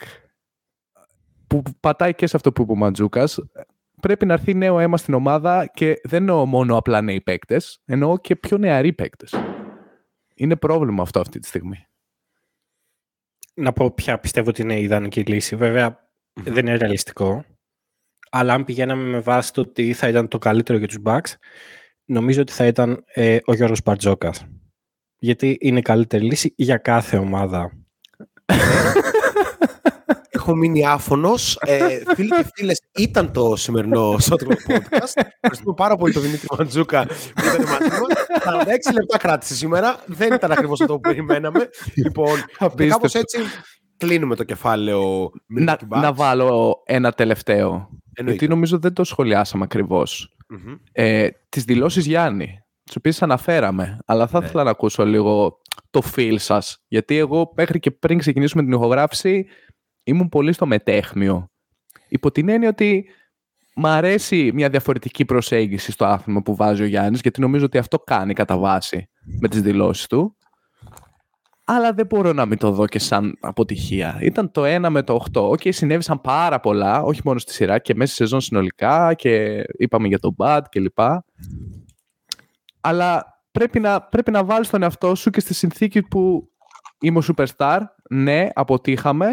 [1.48, 3.40] που πατάει και σε αυτό που είπε ο Μαντζούκας.
[4.02, 8.18] Πρέπει να έρθει νέο αίμα στην ομάδα και δεν εννοώ μόνο απλά νέοι παίκτες, εννοώ
[8.18, 9.36] και πιο νεαροί παίκτες.
[10.36, 11.88] Είναι πρόβλημα αυτό αυτή τη στιγμή.
[13.54, 15.56] Να πω ποια πιστεύω ότι είναι η ιδανική λύση.
[15.56, 17.46] Βέβαια, δεν είναι ρεαλιστικό.
[18.30, 21.34] Αλλά αν πηγαίναμε με βάση το ότι θα ήταν το καλύτερο για τους Bucks,
[22.06, 24.46] νομίζω ότι θα ήταν ε, ο Γιώργος Μπαρτζόκας.
[25.20, 27.72] Γιατί είναι η καλύτερη λύση για κάθε ομάδα.
[30.30, 31.58] Έχω μείνει άφωνος.
[31.62, 35.22] Ε, φίλοι και φίλες, ήταν το σημερινό Shotclock Podcast.
[35.40, 38.64] Ευχαριστούμε πάρα πολύ τον Δημήτρη Μαντζούκα που ήταν μαζί μας.
[38.90, 40.00] 46 λεπτά κράτησε σήμερα.
[40.06, 41.70] Δεν ήταν ακριβώς αυτό που περιμέναμε.
[41.96, 43.40] Λοιπόν, και κάπως έτσι
[43.98, 46.02] κλείνουμε το κεφάλαιο να, Milwaukee Bucks.
[46.02, 47.90] να βάλω ένα τελευταίο.
[48.20, 48.40] Εννοείται.
[48.40, 50.36] Γιατί νομίζω δεν το σχολιάσαμε ακριβώς.
[50.48, 50.76] Μμμ.
[50.92, 53.98] Ε, τις δηλώσεις Γιάννη, τις οποίες αναφέραμε.
[54.06, 54.46] Αλλά θα Ναι.
[54.46, 56.84] ήθελα να ακούσω λίγο το feel σας.
[56.88, 59.46] Γιατί εγώ μέχρι και πριν ξεκινήσουμε την ηχογράφηση
[60.04, 61.52] ήμουν πολύ στο μεταίχμιο.
[62.10, 63.06] Υπό την έννοια ότι
[63.76, 68.00] μ' αρέσει μια διαφορετική προσέγγιση στο άθλημα που βάζει ο Γιάννης, γιατί νομίζω ότι αυτό
[68.00, 69.10] κάνει κατά βάση
[69.40, 70.38] με τις δηλώσεις του.
[71.72, 74.18] Αλλά δεν μπορώ να μην το δω και σαν αποτυχία.
[74.22, 75.42] Ήταν το 1 με το 8.
[75.42, 80.08] Οκ, συνέβησαν πάρα πολλά, όχι μόνο στη σειρά και μέσα στη σεζόν συνολικά και είπαμε
[80.08, 81.00] για τον Bud κλπ.
[82.82, 86.50] Αλλά πρέπει να, πρέπει να βάλεις τον εαυτό σου και στη συνθήκη που
[87.00, 87.80] είμαι ο superstar.
[88.10, 89.28] Ναι, αποτύχαμε.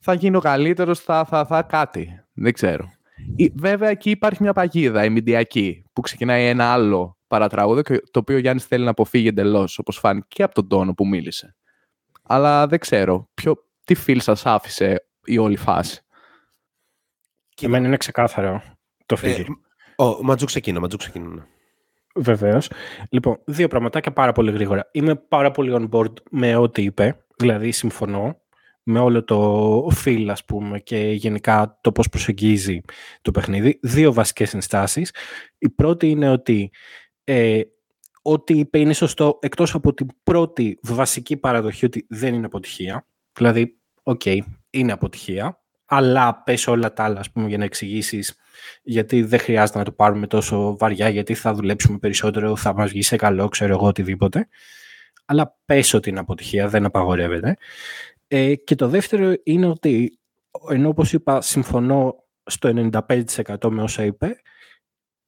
[0.00, 2.08] Θα γίνω καλύτερος, θα, θα, θα κάτι.
[2.32, 2.88] Δεν ξέρω.
[3.36, 8.18] Ή- Βέβαια, εκεί υπάρχει μια παγίδα, η μηντιακή, που ξεκινάει ένα άλλο παρατράγουδο, και το
[8.18, 11.56] οποίο ο Γιάννης θέλει να αποφύγει εντελώς, όπως φάνηκε και από τον τόνο που μίλησε.
[12.28, 13.30] Αλλά δεν ξέρω.
[13.34, 16.00] Ποιο, τι φιλ σας άφησε η όλη φάση;
[17.48, 18.62] Και εμένα είναι ξεκάθαρο
[19.06, 19.46] το Ε, φύγει.
[19.96, 21.28] ο, Ματζού ξεκίνα, Ματζού ξεκίνα.
[21.34, 21.42] ναι.
[22.14, 22.70] Βεβαίως.
[23.10, 24.88] Λοιπόν, δύο πραγματάκια πάρα πολύ γρήγορα.
[24.92, 27.24] Είμαι πάρα πολύ on board με ό,τι είπε.
[27.36, 28.40] Δηλαδή, συμφωνώ
[28.82, 32.80] με όλο το feel, ας πούμε, και γενικά το πώς προσεγγίζει
[33.22, 33.78] το παιχνίδι.
[33.82, 35.14] Δύο βασικές ενστάσεις.
[35.58, 36.70] Η πρώτη είναι ότι
[37.24, 37.60] ε,
[38.30, 43.06] ό,τι είπε είναι σωστό, εκτός από την πρώτη βασική παραδοχή ότι δεν είναι αποτυχία.
[43.32, 44.22] Δηλαδή, οκ,
[44.70, 48.36] είναι αποτυχία, αλλά πες όλα τα άλλα, ας πούμε, για να εξηγήσεις
[48.82, 53.02] γιατί δεν χρειάζεται να το πάρουμε τόσο βαριά, γιατί θα δουλέψουμε περισσότερο, θα μας βγει
[53.02, 54.48] σε καλό, ξέρω εγώ, οτιδήποτε.
[55.24, 57.56] Αλλά πες ότι είναι αποτυχία, δεν απαγορεύεται.
[58.28, 60.18] Ε, και το δεύτερο είναι ότι,
[60.70, 64.40] ενώ όπως είπα, συμφωνώ στο 95% με όσα είπε,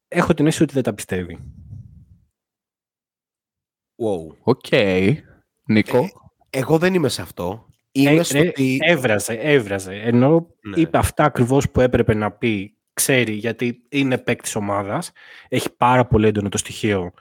[0.09, 1.39] έχω την αίσθηση ότι δεν τα πιστεύει.
[4.01, 4.37] Wow.
[4.43, 4.65] Οκ.
[5.65, 5.99] Νίκο.
[6.51, 7.67] Ε, Εγώ δεν είμαι σε αυτό.
[7.93, 8.79] Είμαι Ε, στο ρε, ότι...
[8.83, 9.95] Έβραζε, έβραζε.
[9.95, 10.81] Ενώ Ναι.
[10.81, 15.13] είπε αυτά ακριβώς που έπρεπε να πει, ξέρει, γιατί είναι παίκτης ομάδας,
[15.49, 17.13] έχει πάρα πολύ έντονο το στοιχείο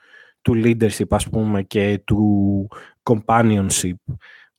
[0.42, 2.68] του leadership, ας πούμε, και του
[3.04, 3.94] companionship.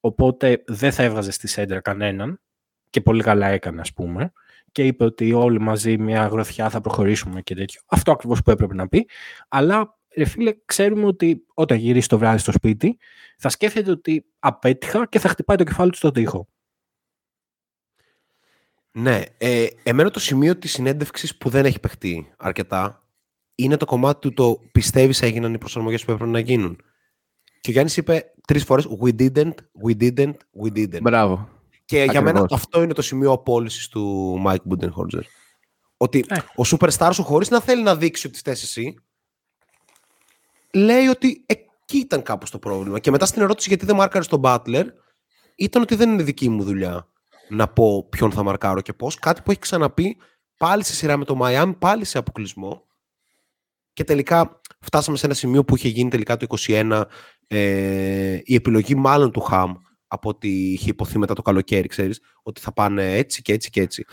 [0.01, 2.41] Οπότε δεν θα έβγαζε στη σέντρα κανέναν
[2.91, 4.33] και πολύ καλά έκανε, ας πούμε.
[4.73, 7.81] Και είπε ότι όλοι μαζί μια γροθιά θα προχωρήσουμε και τέτοιο.
[7.87, 9.09] Αυτό ακριβώς που έπρεπε να πει.
[9.49, 12.99] Αλλά, ρε φίλε, ξέρουμε ότι όταν γυρίσει το βράδυ στο σπίτι,
[13.39, 16.49] θα σκέφτεται ότι απέτυχα και θα χτυπάει το κεφάλι του στον τοίχο.
[18.93, 23.05] Ναι, ε, εμένα το σημείο της συνέντευξης που δεν έχει παιχτεί αρκετά
[23.55, 26.77] είναι το κομμάτι του το πιστεύεις έγιναν οι προσαρμογές που έπρεπε να γίνουν.
[27.61, 29.55] Και ο Γιάννης είπε τρεις φορές we didn't,
[29.87, 31.01] we didn't, we didn't.
[31.03, 31.49] Μπράβο.
[31.85, 32.33] Και για Ακριβώς.
[32.33, 35.23] μένα αυτό είναι το σημείο απόλυσης του Mike Budenholzer.
[35.97, 36.37] Ότι Ε.
[36.37, 38.95] ο superstar σου χωρίς να θέλει να δείξει ότι φταίς εσύ,
[40.75, 42.99] λέει ότι εκεί ήταν κάπως το πρόβλημα.
[42.99, 44.85] Και μετά στην ερώτηση γιατί δεν μάρκαρες τον Butler,
[45.55, 47.09] ήταν ότι δεν είναι δική μου δουλειά
[47.49, 49.19] να πω ποιον θα μαρκάρω και πώς.
[49.19, 50.17] Κάτι που έχει ξαναπεί
[50.57, 52.85] πάλι σε σειρά με το Miami, πάλι σε αποκλεισμό.
[53.93, 57.03] Και τελικά φτάσαμε σε ένα σημείο που είχε γίνει τελικά το 21
[57.47, 59.73] ε, η επιλογή μάλλον του Χαμ
[60.07, 63.81] από ό,τι είχε υποθεί μετά το καλοκαίρι, ξέρεις, ότι θα πάνε έτσι και έτσι και
[63.81, 64.05] έτσι.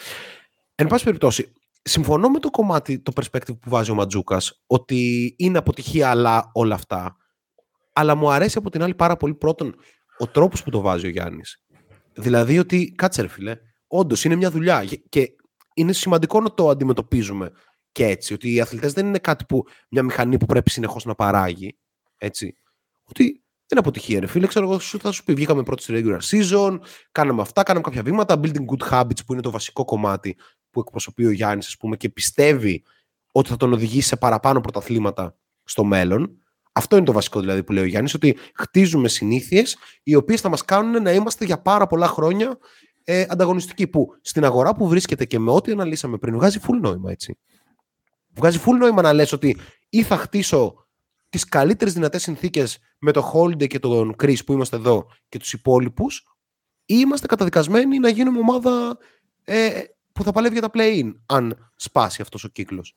[0.76, 1.54] Εν πάση περιπτώσει,
[1.88, 6.76] συμφωνώ με το κομμάτι, το perspective που βάζει ο Ματζούκας, ότι είναι αποτυχία αλλά όλα
[6.76, 7.16] αυτά.
[7.94, 9.76] Αλλά μου αρέσει από την άλλη πάρα πολύ πρώτον
[10.18, 11.64] ο τρόπος που το βάζει ο Γιάννης.
[12.14, 13.58] Δηλαδή ότι, κάτσε ρε φίλε,
[13.88, 15.30] όντως είναι μια δουλειά Γε- και
[15.74, 17.52] είναι σημαντικό να το αντιμετωπίζουμε
[17.92, 21.16] και έτσι, ότι οι αθλητές δεν είναι κάτι που, μια μηχανή που πρέπει συνεχώς να
[21.16, 21.78] παράγει,
[22.18, 22.58] έτσι.
[23.04, 23.24] Ότι
[23.68, 24.48] δεν είναι αποτυχία, ρε φίλε.
[24.48, 26.78] Ξέρω εγώ, σου, θα σου πει: Βγήκαμε πρώτοι στη regular season,
[27.12, 28.40] κάναμε αυτά, κάναμε κάποια βήματα.
[28.44, 30.38] Building good habits που είναι το βασικό κομμάτι
[30.78, 32.84] που εκπροσωπεί ο Γιάννης, ας πούμε, και πιστεύει
[33.32, 36.38] ότι θα τον οδηγήσει σε παραπάνω πρωταθλήματα στο μέλλον.
[36.72, 40.50] Αυτό είναι το βασικό δηλαδή που λέει ο Γιάννης, ότι χτίζουμε συνήθειες οι οποίες θα
[40.50, 42.58] μας κάνουν να είμαστε για πάρα πολλά χρόνια
[43.04, 43.88] ε, ανταγωνιστικοί.
[43.88, 47.38] Που στην αγορά που βρίσκεται και με ό,τι αναλύσαμε πριν, βγάζει full νόημα, έτσι.
[48.36, 49.58] Βγάζει full νόημα να λες ότι
[49.90, 50.88] ή θα χτίσω
[51.30, 55.54] τις καλύτερες δυνατές συνθήκες με το Holiday και τον Chris που είμαστε εδώ και τους
[55.54, 56.24] υπόλοιπους
[56.86, 58.98] ή είμαστε καταδικασμένοι να γίνουμε ομάδα
[59.44, 59.82] ε,
[60.18, 62.96] που θα παλεύει για τα play-in αν σπάσει αυτός ο κύκλος.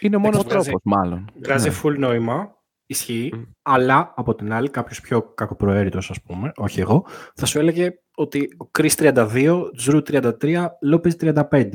[0.00, 1.30] Είναι ο μόνος βγάζει- τρόπος, μάλλον.
[1.42, 1.74] Βγάζει Ναι.
[1.82, 2.56] full νόημα,
[2.88, 3.42] ισχύει, Μμ.
[3.62, 8.48] αλλά από την άλλη κάποιος πιο κακοπροαίρετος ας πούμε, όχι εγώ, θα σου έλεγε ότι
[8.66, 11.70] ο Chris 32, Τζρου 33, Λόπez 35.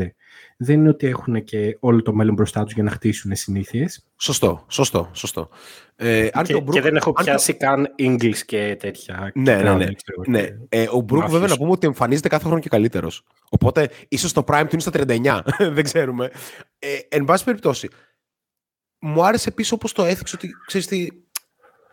[0.58, 4.06] Δεν είναι ότι έχουν και όλο το μέλλον μπροστά τους για να χτίσουν συνήθειες.
[4.18, 5.50] Σωστό, σωστό, σωστό.
[5.96, 8.76] Ε, αν Και, και ο Brook- και δεν έχω αν και- πιάσει καν English και
[8.80, 9.32] τέτοια.
[9.36, 9.70] Ναι, ναι, ναι.
[9.72, 11.50] Grounding, ξέρω εγώ, Ναι, και- ε, ο Μπρουκ βέβαια Μάθιος.
[11.52, 13.24] να πούμε ότι εμφανίζεται κάθε χρόνο και καλύτερος.
[13.50, 15.44] Οπότε ίσως το prime του είναι στα 39.
[15.76, 16.30] Δεν ξέρουμε.
[16.80, 17.90] Ε, εν πάση περιπτώσει,
[19.06, 21.08] μου άρεσε επίση όπως το έθιξε ότι ξέρεις τι,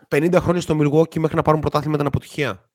[0.09, 2.69] 50 χρόνια στο Milwaukee μέχρι να πάρουν πρωτάθλημα ήταν αποτυχία.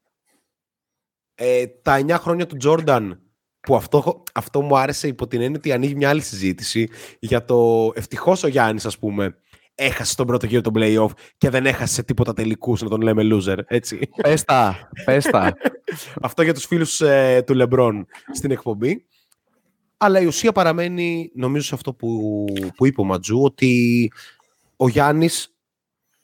[1.35, 3.21] Ε, τα 9 χρόνια του Τζόρνταν,
[3.61, 7.91] που αυτό, αυτό μου άρεσε υπό την έννοια ότι ανοίγει μια άλλη συζήτηση για το
[7.95, 9.37] ευτυχώς ο Γιάννης, ας πούμε,
[9.75, 13.59] έχασε τον πρώτο γύρο των playoff και δεν έχασε τίποτα τελικούς να τον λέμε loser.
[13.67, 14.11] Έτσι.
[14.23, 15.57] Πες τα, πες τα.
[16.23, 19.07] Αυτό για τους φίλους ε, του Λεμπρόν στην εκπομπή.
[19.97, 22.45] Αλλά η ουσία παραμένει, νομίζω, σε αυτό που,
[22.77, 24.13] που είπε ο Ματζού, ότι
[24.77, 25.57] ο Γιάννης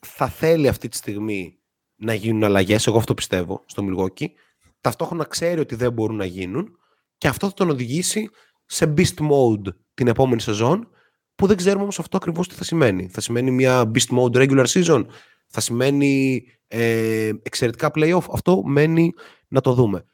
[0.07, 1.59] θα θέλει αυτή τη στιγμή
[1.97, 2.87] να γίνουν αλλαγές.
[2.87, 4.33] Εγώ αυτό πιστεύω στο Μιλγόκι.
[4.81, 6.79] Ταυτόχρονα ξέρει ότι δεν μπορούν να γίνουν
[7.19, 8.31] και αυτό θα τον οδηγήσει
[8.67, 10.89] σε beast mode την επόμενη σεζόν
[11.35, 13.09] που δεν ξέρουμε όμως αυτό ακριβώς τι θα σημαίνει.
[13.09, 15.05] Θα σημαίνει μια beast mode regular season,
[15.47, 18.25] θα σημαίνει ε, εξαιρετικά playoff.
[18.33, 19.13] Αυτό μένει
[19.49, 20.05] να το δούμε.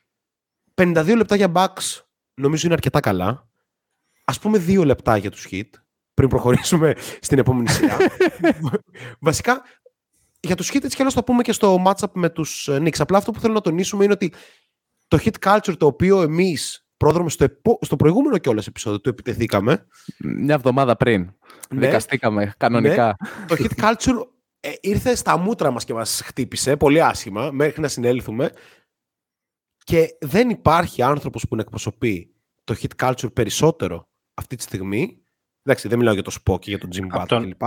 [0.74, 2.00] 52 λεπτά για Bucks
[2.34, 3.47] νομίζω είναι αρκετά καλά.
[4.29, 5.70] Ας πούμε δύο λεπτά για τους Hit
[6.14, 6.95] πριν προχωρήσουμε
[7.26, 7.97] στην επόμενη σειρά.
[9.20, 9.62] Βασικά,
[10.41, 12.99] για τους Hit έτσι κι αλλιώς θα πούμε και στο matchup με τους Knicks.
[12.99, 14.33] Απλά αυτό που θέλω να τονίσουμε είναι ότι
[15.09, 17.79] το hit culture το οποίο εμείς πρόδρομο στο, επο...
[17.81, 19.87] στο προηγούμενο κιόλας επεισόδιο του επιτεθήκαμε.
[20.18, 21.35] Μια εβδομάδα πριν.
[21.70, 23.16] Ναι, Δικαστήκαμε κανονικά.
[23.20, 24.26] Ναι, το hit culture
[24.61, 28.51] ε, ήρθε στα μούτρα μας και μας χτύπησε πολύ άσχημα μέχρι να συνέλθουμε
[29.85, 34.07] και δεν υπάρχει άνθρωπος που να εκπροσωπεί το hit culture περισσότερο
[34.39, 35.22] αυτή τη στιγμή.
[35.62, 37.43] Εντάξει, δεν μιλάω για το Spock και για τον Jim Butler τον...
[37.43, 37.62] κλπ.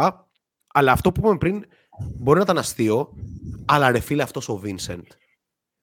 [0.74, 1.66] Αλλά αυτό που είπαμε πριν
[1.98, 3.14] μπορεί να ήταν αστείο,
[3.66, 5.04] αλλά ρε φίλε αυτός ο Vincent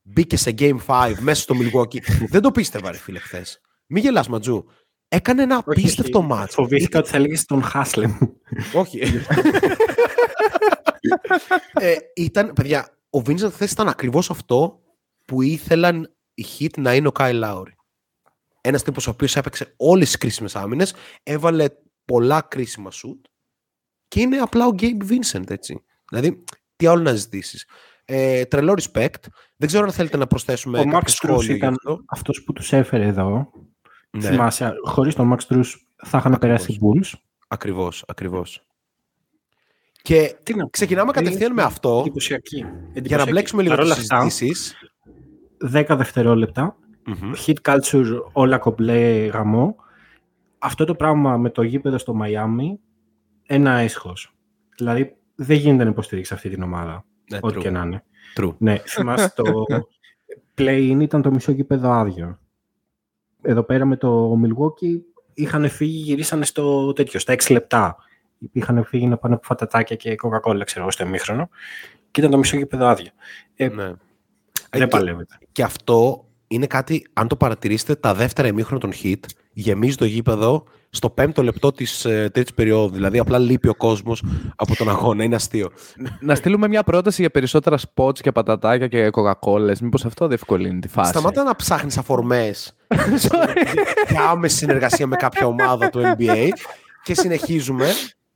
[0.09, 2.01] μπήκε σε Game 5 μέσα στο Milwaukee.
[2.33, 3.61] Δεν το πίστευα, ρε φίλε, χθες.
[3.87, 4.65] Μην γελάς, Ματζού.
[5.09, 6.63] Έκανε ένα απίστευτο μάτσο.
[6.63, 8.17] Φοβήθηκα ότι θα έλεγες τον Χάσλεμ.
[8.75, 9.01] όχι.
[11.73, 14.81] ε, ήταν, παιδιά, ο Vincent χθες ήταν ακριβώς αυτό
[15.25, 17.77] που ήθελαν οι Hit να είναι ο Κάι Λάουρι.
[18.61, 21.67] Ένας τύπος ο οποίος έπαιξε όλες τις κρίσιμες άμυνες, έβαλε
[22.05, 23.25] πολλά κρίσιμα σουτ
[24.09, 25.85] και είναι απλά ο Gabe Vincent, έτσι.
[26.11, 26.45] Δηλαδή,
[26.77, 27.67] τι άλλο να ζητήσεις.
[28.05, 29.25] Ε, τρελό respect.
[29.57, 30.79] Δεν ξέρω αν θέλετε να προσθέσουμε.
[30.79, 33.51] Ο Max Cruz ήταν αυτό που τους έφερε εδώ.
[34.11, 34.29] Ναι.
[34.29, 35.65] Θυμάσαι, χωρίς τον Max Cruz
[35.97, 37.13] θα είχαν περάσει οι Bulls.
[37.49, 38.67] Ακριβώς, ακριβώς.
[40.03, 40.37] Και
[40.71, 41.99] ξεκινάμε κατευθείαν με αυτό.
[42.01, 42.65] Εντυπωσιακή.
[42.95, 44.75] Για να μπλέξουμε λίγο τις συζητήσεις.
[45.73, 46.77] 10 δευτερόλεπτα.
[47.47, 49.77] Hit culture, όλα κομπλέ γαμό.
[50.59, 52.81] Αυτό το πράγμα με το γήπεδο στο Μαϊάμι,
[53.47, 54.35] ένα έσχος.
[54.77, 57.05] Δηλαδή, δεν γίνεται να υποστηρίξεις αυτή την ομάδα.
[57.31, 58.05] Ναι, ό,τι και να είναι.
[58.37, 58.55] True.
[58.59, 59.65] Ναι, θυμάσαι το
[60.59, 62.39] play-in ήταν το μισό γήπεδο άδειο.
[63.43, 65.01] Εδώ πέρα με το Milwaukee
[65.35, 67.97] είχαν φύγει, γυρίσανε στο τέτοιο, στα 6 λεπτά.
[68.53, 71.49] Είχαν φύγει να πάνε από φατατάκια και κοκακόλα, ξέρω εγώ, στο εμίχρονο.
[72.11, 73.11] Και ήταν το μισό γήπεδο άδειο.
[73.55, 73.93] Ε, ναι.
[74.71, 75.39] Δεν ε, παλεύεται.
[75.53, 79.21] Και αυτό είναι κάτι, αν το παρατηρήσετε, τα δεύτερα εμίχρονα των hit
[79.53, 82.95] γεμίζει το γήπεδο στο πέμπτο λεπτό της ε, τρίτη περίοδου.
[82.95, 84.25] Δηλαδή, απλά λείπει ο κόσμος
[84.57, 85.25] από τον αγώνα.
[85.25, 85.71] Είναι αστείο.
[86.21, 89.81] Να στείλουμε μια πρόταση για περισσότερα σποτς και πατατάκια και κοκακόλες.
[89.81, 92.77] Μήπως αυτό διευκολύνει τη φάση; Σταμάτα να ψάχνεις αφορμές
[94.11, 96.49] για άμεση συνεργασία με κάποια ομάδα του NBA
[97.03, 97.87] και συνεχίζουμε.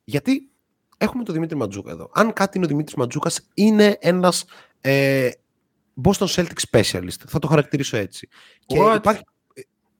[0.04, 0.50] Γιατί
[0.98, 2.10] έχουμε τον Δημήτρη Ματζούκα εδώ.
[2.12, 4.44] Αν κάτι είναι ο Δημήτρης Ματζούκας, είναι ένας
[4.80, 5.28] ε,
[6.02, 7.20] Boston Celtics specialist.
[7.26, 8.28] Θα το χαρακτηρίσω έτσι.
[8.66, 9.22] Και υπάρχει,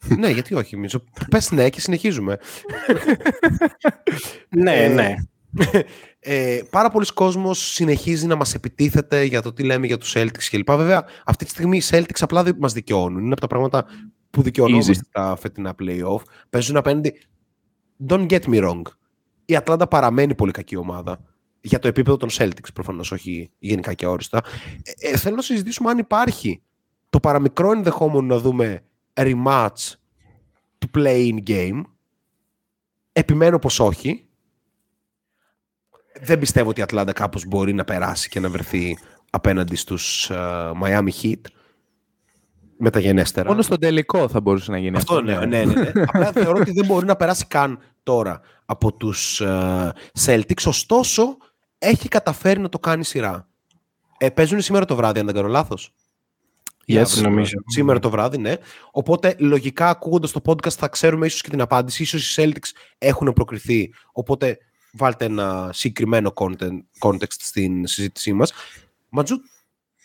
[0.09, 1.05] ναι, γιατί όχι, Μίτσο.
[1.31, 2.39] Πες ναι και συνεχίζουμε.
[4.49, 5.15] ναι, ναι.
[6.21, 10.45] Ε, πάρα πολλοί κόσμος συνεχίζει να μας επιτίθεται για το τι λέμε για τους Celtics
[10.51, 10.71] κλπ.
[10.73, 13.25] Βέβαια, αυτή τη στιγμή οι Celtics απλά δεν μας δικαιώνουν.
[13.25, 13.87] Είναι από τα πράγματα
[14.31, 16.23] που δικαιώνονται στα φετινά playoff.
[16.51, 17.21] Παίζουν απέναντι.
[18.09, 18.83] Don't get me wrong.
[19.45, 21.21] Η Ατλάντα παραμένει πολύ κακή ομάδα.
[21.65, 24.43] Για το επίπεδο των Celtics, προφανώς, όχι γενικά και αόριστα.
[24.83, 26.63] Ε, ε, θέλω να συζητήσουμε αν υπάρχει
[27.11, 28.83] το παραμικρό ενδεχόμενο να δούμε
[29.15, 29.93] rematch
[30.79, 31.83] του play-in game.
[33.13, 34.27] Επιμένω πως όχι.
[36.21, 38.99] Δεν πιστεύω ότι η Ατλάντα κάπως μπορεί να περάσει και να βρεθεί
[39.31, 41.41] απέναντι στους uh, Miami Heat
[42.83, 43.49] μεταγενέστερα.
[43.49, 45.21] Μόνο στον τελικό θα μπορούσε να γίνει αυτό.
[45.21, 45.65] ναι, ναι, ναι.
[45.65, 45.91] ναι.
[46.13, 49.91] Απλά θεωρώ ότι δεν μπορεί να περάσει καν τώρα από τους uh,
[50.25, 50.65] Celtics.
[50.67, 51.37] Ωστόσο,
[51.83, 53.49] έχει καταφέρει να το κάνει σειρά.
[54.19, 55.95] Ε, παίζουν σήμερα το βράδυ, αν δεν κάνω λάθος.
[56.87, 57.59] Yes, νομίζω.
[57.67, 58.55] Σήμερα το βράδυ, ναι.
[58.91, 62.05] Οπότε, λογικά, ακούγοντας το podcast, θα ξέρουμε ίσως και την απάντηση.
[62.05, 63.95] Ίσως οι Celtics έχουν προκριθεί.
[64.13, 64.59] Οπότε,
[64.93, 68.53] βάλτε ένα συγκεκριμένο content, context στην συζήτησή μας.
[69.09, 69.37] Ματζού,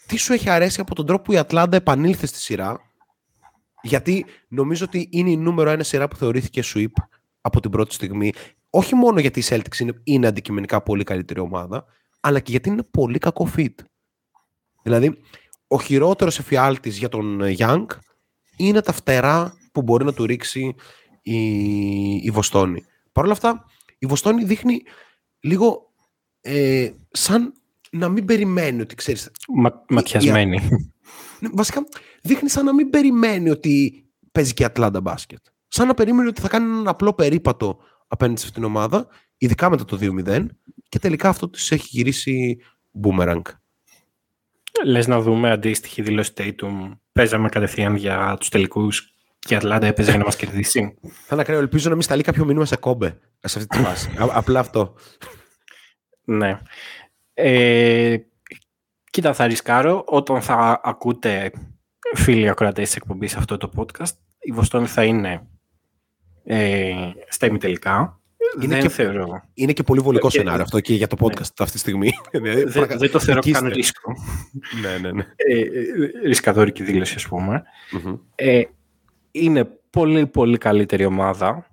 [0.08, 2.80] τι σου έχει αρέσει από τον τρόπο που η Ατλάντα επανήλθε στη σειρά;
[3.82, 6.92] Γιατί νομίζω ότι είναι η νούμερο ένα σειρά που θεωρήθηκε sweep
[7.42, 8.34] από την πρώτη στιγμή.
[8.78, 11.86] Όχι μόνο γιατί οι Celtics είναι, είναι αντικειμενικά πολύ καλύτερη ομάδα,
[12.20, 13.74] αλλά και γιατί είναι πολύ κακό fit.
[14.84, 15.18] Δηλαδή,
[15.68, 17.86] ο χειρότερος εφιάλτης για τον Young
[18.58, 20.76] είναι τα φτερά που μπορεί να του ρίξει
[21.22, 21.40] η,
[22.16, 22.86] η Βοστόνη.
[23.12, 23.66] Παρ' όλα αυτά,
[23.98, 24.82] η Βοστόνη δείχνει
[25.40, 25.94] λίγο
[26.42, 27.54] ε, σαν
[27.92, 29.32] να μην περιμένει ότι ξέρεις...
[29.48, 30.60] Μα, ματιασμένη.
[31.40, 31.84] Ναι, Βασικά
[32.22, 35.40] δείχνει σαν να μην περιμένει ότι παίζει και η Ατλάντα μπάσκετ.
[35.68, 39.70] Σαν να περίμενε ότι θα κάνει έναν απλό περίπατο απέναντι σε αυτήν την ομάδα, ειδικά
[39.70, 40.46] μετά το 2-0,
[40.90, 42.58] και τελικά αυτό τους έχει γυρίσει
[43.04, 43.42] boomerang.
[44.86, 46.98] Λες να δούμε αντίστοιχη δήλωση Tatum.
[47.12, 50.98] Παίζαμε κατευθείαν για τους τελικούς και η Ατλάντα έπαιζε για να μας κερδίσει.
[51.02, 51.60] Θα είναι ακραίο.
[51.60, 54.10] Ελπίζω να μην σταλεί κάποιο μήνυμα σε Kobe σε αυτή τη φάση.
[54.10, 54.96] Α- απλά αυτό.
[56.24, 56.60] Ναι.
[57.34, 58.18] Ε,
[59.12, 61.52] κοίτα, θα ρισκάρω όταν θα ακούτε
[62.16, 64.12] φίλοι ακροατές της εκπομπής αυτό το podcast.
[64.40, 65.48] Η Βοστόνη θα είναι
[66.50, 66.94] ε,
[67.30, 68.22] στα ημιτελικά.
[68.62, 69.44] Είναι δεν και- θεωρώ.
[69.54, 72.12] Είναι και πολύ βολικό Και- σενάριο αυτό και για το podcast αυτή τη στιγμή.
[72.32, 73.60] Δηλαδή, Δεν, πραγματικά- δεν το θεωρώ νικήστε.
[73.66, 74.14] καν ρίσκο.
[74.82, 75.26] Ναι, ναι, ναι.
[75.36, 75.66] Ε, ε,
[76.24, 77.64] ρισκαδόρικη δήλωση, ας πούμε.
[77.92, 78.16] Μμμ.
[78.36, 78.62] Ε,
[79.32, 81.68] είναι πολύ πολύ καλύτερη ομάδα.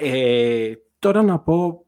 [0.00, 1.84] Ε, τώρα να πω,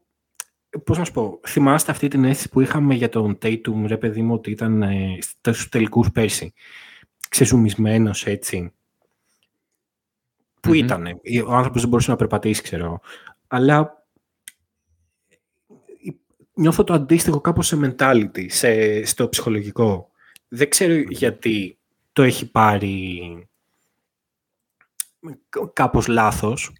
[0.83, 4.21] πώς να σου πω, θυμάστε αυτή την αίσθηση που είχαμε για τον Tatum, ρε παιδί
[4.21, 6.53] μου, ότι ήταν ε, στους τελικούς πέρσι,
[7.29, 8.71] ξεζουμισμένος έτσι,
[10.65, 10.83] που Μμμ.
[10.85, 11.19] ήτανε.
[11.47, 12.99] Ο άνθρωπος δεν μπορούσε να περπατήσει, ξέρω.
[13.47, 14.05] Αλλά
[16.05, 16.09] ε,
[16.53, 20.09] νιώθω το αντίστοιχο κάπως σε mentality, σε, στο ψυχολογικό.
[20.47, 21.77] Δεν ξέρω γιατί
[22.13, 23.19] το έχει πάρει
[25.49, 26.71] κα- κάπως λάθος.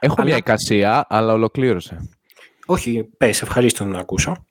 [0.00, 2.08] Έχω Αλλά- μια εικασία, αλλά ολοκλήρωσε.
[2.66, 4.44] Όχι, πες, ευχαρίστω να ακούσω.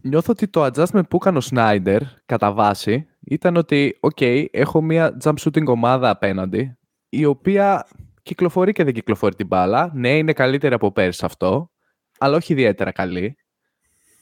[0.00, 4.20] Νιώθω ότι το adjustment που έκανε ο Σνάιντερ κατά βάση ήταν ότι, οκ,
[4.50, 6.76] έχω μια jump shooting ομάδα απέναντι,
[7.18, 7.86] η οποία
[8.22, 9.90] κυκλοφορεί και δεν κυκλοφορεί την μπάλα.
[9.94, 11.70] Ναι, είναι καλύτερη από πέρσι αυτό,
[12.18, 13.36] αλλά όχι ιδιαίτερα καλή.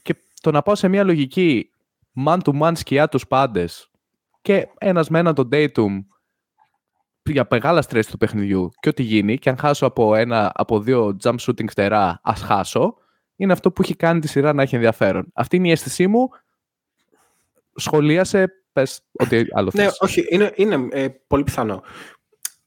[0.01, 1.69] Και το να πάω σε μια λογική
[2.25, 3.91] man to man σκιά τους πάντες
[4.41, 5.99] και ένας με έναν τον Tatum
[7.25, 11.17] για μεγάλα στρες του παιχνιδιού και ό,τι γίνει και αν χάσω από, ένα, από δύο
[11.23, 12.97] jump shooting φτερά ας χάσω
[13.35, 15.31] είναι αυτό που έχει κάνει τη σειρά να έχει ενδιαφέρον.
[15.33, 16.29] Αυτή είναι η αίσθησή μου.
[17.75, 19.97] Σχολίασε, πες ό,τι άλλο Ναι, θες.
[19.99, 21.83] όχι, είναι, είναι ε, πολύ πιθανό.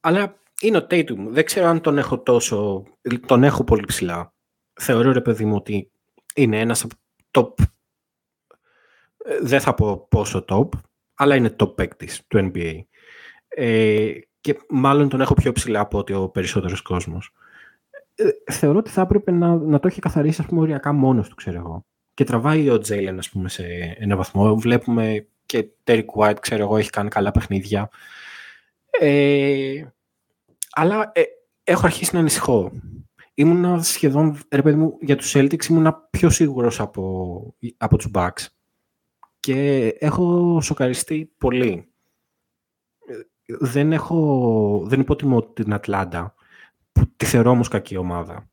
[0.06, 1.16] Αλλά είναι ο Tatum.
[1.28, 2.84] Δεν ξέρω αν τον έχω τόσο...
[3.26, 4.34] Τον έχω πολύ ψηλά.
[4.80, 5.90] Θεωρώ, ρε παιδί μου, ότι
[6.34, 6.94] είναι ένας από
[7.30, 7.64] top...
[9.24, 10.68] ε, Δεν θα πω πόσο top,
[11.14, 12.80] αλλά είναι top παίκτης του NBA.
[13.48, 17.32] Ε, και μάλλον τον έχω πιο ψηλά από ότι ο περισσότερος κόσμος.
[18.14, 21.34] Ε, θεωρώ ότι θα έπρεπε να, να το έχει καθαρίσει, ας πούμε, οριακά μόνος του,
[21.34, 21.86] ξέρω εγώ.
[22.14, 23.64] Και τραβάει ο Τζέιλεν, ας πούμε, σε
[23.98, 24.56] ένα βαθμό.
[24.56, 27.90] Βλέπουμε και Derek White, ξέρω εγώ, έχει κάνει καλά παιχνίδια.
[29.00, 29.84] Ε,
[30.78, 31.22] αλλά ε,
[31.64, 32.72] έχω αρχίσει να ανησυχώ.
[33.34, 38.46] Ήμουνα σχεδόν, ρε παιδί μου, για τους Celtics ήμουνα πιο σίγουρος από, από τους Bucks.
[39.40, 41.88] Και έχω σοκαριστεί πολύ.
[43.08, 46.34] Ε, Δεν έχω, δεν υποτιμώ την Ατλάντα,
[46.92, 48.50] που τη θεωρώ όμως κακή ομάδα.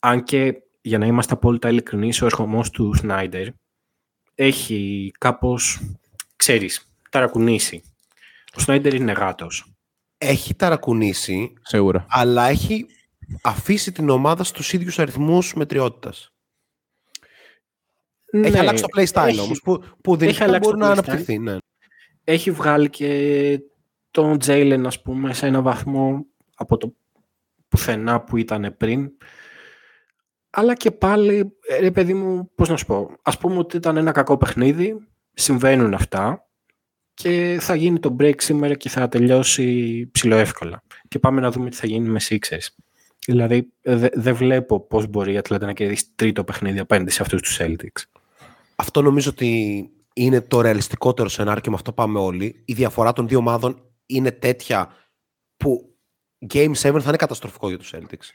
[0.00, 3.48] Αν και, για να είμαστε απόλυτα ειλικρινείς, ο ερχομός του Σνάιντερ
[4.34, 5.80] έχει κάπως,
[6.36, 7.82] ξέρεις, ταρακουνήσει.
[8.56, 9.71] Ο Σνάιντερ είναι γάτος.
[10.24, 12.06] Έχει ταρακουνήσει, Σίγουρα.
[12.08, 12.86] αλλά έχει
[13.42, 16.32] αφήσει την ομάδα στους ίδιους αριθμούς μετριότητας.
[18.24, 20.92] Έχει Ναι, αλλάξει το playstyle έχει- όμως, που, που δεν έχει αλλάξει μπορεί το να
[20.92, 20.98] playstyle.
[20.98, 21.38] αναπτυχθεί.
[21.38, 21.56] Ναι.
[22.24, 23.60] έχει βγάλει και
[24.10, 26.94] τον Τζέιλεν, ας πούμε, σε ένα βαθμό από το
[27.68, 29.10] πουθενά που ήταν πριν.
[30.50, 33.96] Αλλά και πάλι, ε, ρε παιδί μου, πώς να σου πω, ας πούμε ότι ήταν
[33.96, 34.96] ένα κακό παιχνίδι,
[35.34, 36.46] συμβαίνουν αυτά
[37.22, 40.82] και θα γίνει το break σήμερα και θα τελειώσει ψιλοεύκολα.
[41.08, 42.66] Και πάμε να δούμε τι θα γίνει με Sixers.
[43.26, 47.22] Δηλαδή, ε, δε- δεν βλέπω πώς μπορεί η Ατλάντα να κερδίσει τρίτο παιχνίδι απέναντι σε
[47.22, 48.02] αυτούς τους Celtics.
[48.76, 52.62] Αυτό νομίζω ότι είναι το ρεαλιστικότερο σενάριο και με αυτό πάμε όλοι.
[52.64, 54.88] Η διαφορά των δύο ομάδων είναι τέτοια
[55.56, 55.94] που
[56.54, 58.26] Game 7 θα είναι καταστροφικό για τους Celtics.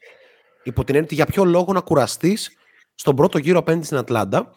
[0.64, 2.58] Υπό την έννοια ότι για ποιο λόγο να κουραστείς
[2.96, 4.52] στον πρώτο γύρο απέναντι στην Ατλάντα.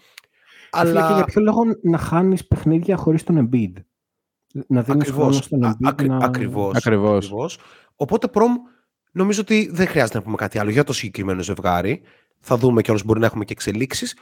[0.71, 0.91] Αλλά...
[0.91, 3.73] Αλλά Και για ποιο λόγο να χάνεις παιχνίδια χωρίς τον Embiid;
[4.67, 6.17] Να δίνεις χρόνο ακριβώς, στον α- Embiid ακρι- να...
[6.17, 7.25] ακριβώς, Ακριβώς.
[7.25, 7.59] ακριβώς.
[7.97, 8.53] Οπότε προμ
[9.13, 12.03] νομίζω ότι δεν χρειάζεται να πούμε κάτι άλλο για το συγκεκριμένο ζευγάρι.
[12.41, 14.17] Θα δούμε κιόλας μπορεί να έχουμε και εξελίξεις.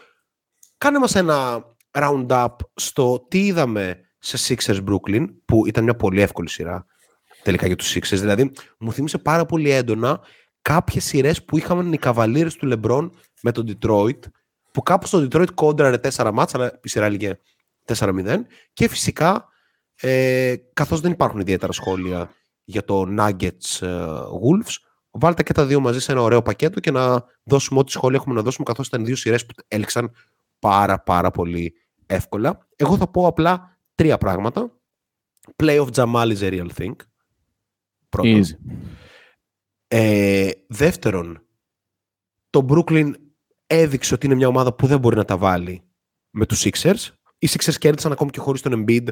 [0.79, 1.64] Κάνε μας ένα
[1.99, 6.87] round-up στο τι είδαμε σε Sixers Brooklyn, που ήταν μια πολύ εύκολη σειρά
[7.43, 8.18] τελικά για τους Sixers.
[8.18, 10.20] Δηλαδή, μου θύμισε πάρα πολύ έντονα
[10.62, 13.11] κάποιες σειρές που είχαμε οι Cavaliers του LeBron
[13.43, 14.18] με τον Detroit,
[14.72, 17.39] που κάπως το Detroit κόντραρε 4 μάτς, αλλά η σειρά έλεγε
[17.87, 18.37] 4-0.
[18.72, 19.49] Και φυσικά,
[20.01, 22.30] ε, καθώς δεν υπάρχουν ιδιαίτερα σχόλια
[22.64, 24.07] για το Nuggets ε,
[24.42, 24.74] Wolves,
[25.11, 28.34] βάλτε και τα δύο μαζί σε ένα ωραίο πακέτο και να δώσουμε ό,τι σχόλια έχουμε
[28.34, 30.11] να δώσουμε, καθώς ήταν δύο σειρές που έλξαν
[30.59, 31.74] πάρα πάρα πολύ
[32.07, 32.66] εύκολα.
[32.76, 34.72] Εγώ θα πω απλά τρία πράγματα.
[35.57, 36.94] Play of Jamal is a real thing.
[38.09, 38.42] Πρώτον.
[38.42, 38.74] Easy.
[39.88, 41.42] Ε, δεύτερον,
[42.51, 43.12] το Brooklyn
[43.66, 45.82] έδειξε ότι είναι μια ομάδα που δεν μπορεί να τα βάλει
[46.30, 47.09] με τους Sixers.
[47.38, 49.09] Οι Sixers κέρδισαν ακόμη και χωρίς τον Embiid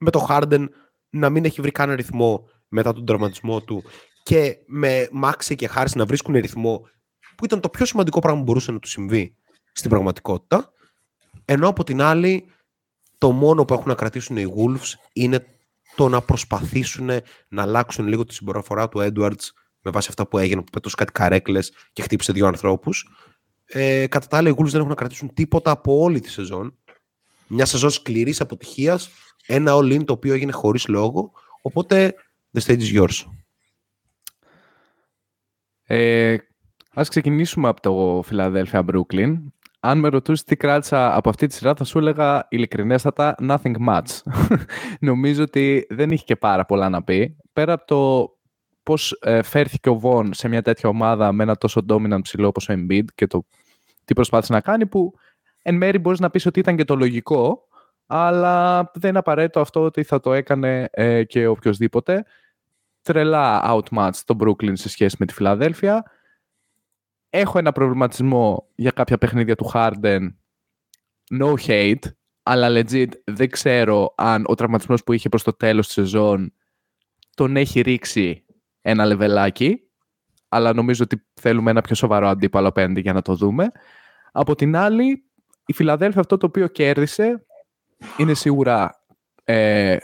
[0.00, 0.66] με το Harden
[1.10, 3.82] να μην έχει βρει καν ρυθμό μετά τον τραυματισμό του
[4.22, 6.88] και με Μάξι και Χάρης να βρίσκουν ρυθμό
[7.36, 9.36] που ήταν το πιο σημαντικό πράγμα που μπορούσε να του συμβεί
[9.72, 10.72] στην πραγματικότητα.
[11.44, 12.44] Ενώ από την άλλη
[13.18, 15.46] το μόνο που έχουν να κρατήσουν οι Wolves είναι
[15.94, 17.10] το να προσπαθήσουν
[17.48, 19.48] να αλλάξουν λίγο τη συμπεριφορά του Edwards
[19.82, 23.08] με βάση αυτά που έγινε, που πέτωσε κάτι καρέκλες και χτύπησε δύο ανθρώπους.
[23.64, 26.78] Ε, κατά τα άλλα, οι Wolves δεν έχουν να κρατήσουν τίποτα από όλη τη σεζόν.
[27.52, 29.10] Μια σεζόν σκληρής αποτυχίας,
[29.46, 31.32] ένα all-in το οποίο έγινε χωρίς λόγο.
[31.62, 32.14] Οπότε,
[32.52, 33.24] the stage is yours.
[35.82, 36.36] Ε,
[36.94, 39.36] ας ξεκινήσουμε από το Philadelphia Brooklyn.
[39.80, 44.20] Αν με ρωτούσες τι κράτησα από αυτή τη σειρά, θα σου έλεγα ειλικρινέστατα nothing much.
[45.00, 47.36] Νομίζω ότι δεν είχε και πάρα πολλά να πει.
[47.52, 48.30] Πέρα από το
[48.82, 52.68] πώς ε, φέρθηκε ο Βον σε μια τέτοια ομάδα με ένα τόσο dominant ψηλό όπως
[52.68, 53.46] ο Embiid και το
[54.04, 55.14] τι προσπάθησε να κάνει που
[55.62, 57.68] εν μέρη μπορείς να πεις ότι ήταν και το λογικό
[58.12, 62.24] αλλά δεν είναι απαραίτητο αυτό ότι θα το έκανε ε, και οποιοδήποτε.
[63.02, 66.04] Τρελά outmatch το Brooklyn σε σχέση με τη Φιλαδέλφια.
[67.30, 70.28] Έχω ένα προβληματισμό για κάποια παιχνίδια του Harden.
[71.40, 75.94] No hate, αλλά legit δεν ξέρω αν ο τραυματισμός που είχε προς το τέλος της
[75.94, 76.52] σεζόν
[77.34, 78.44] τον έχει ρίξει
[78.80, 79.80] ένα λεβελάκι,
[80.48, 83.70] αλλά νομίζω ότι θέλουμε ένα πιο σοβαρό αντίπαλο απέναντι για να το δούμε.
[84.32, 85.29] Από την άλλη,
[85.70, 87.46] η Φιλαδέλφια αυτό το οποίο κέρδισε
[88.16, 89.02] είναι σίγουρα
[89.44, 89.96] ε,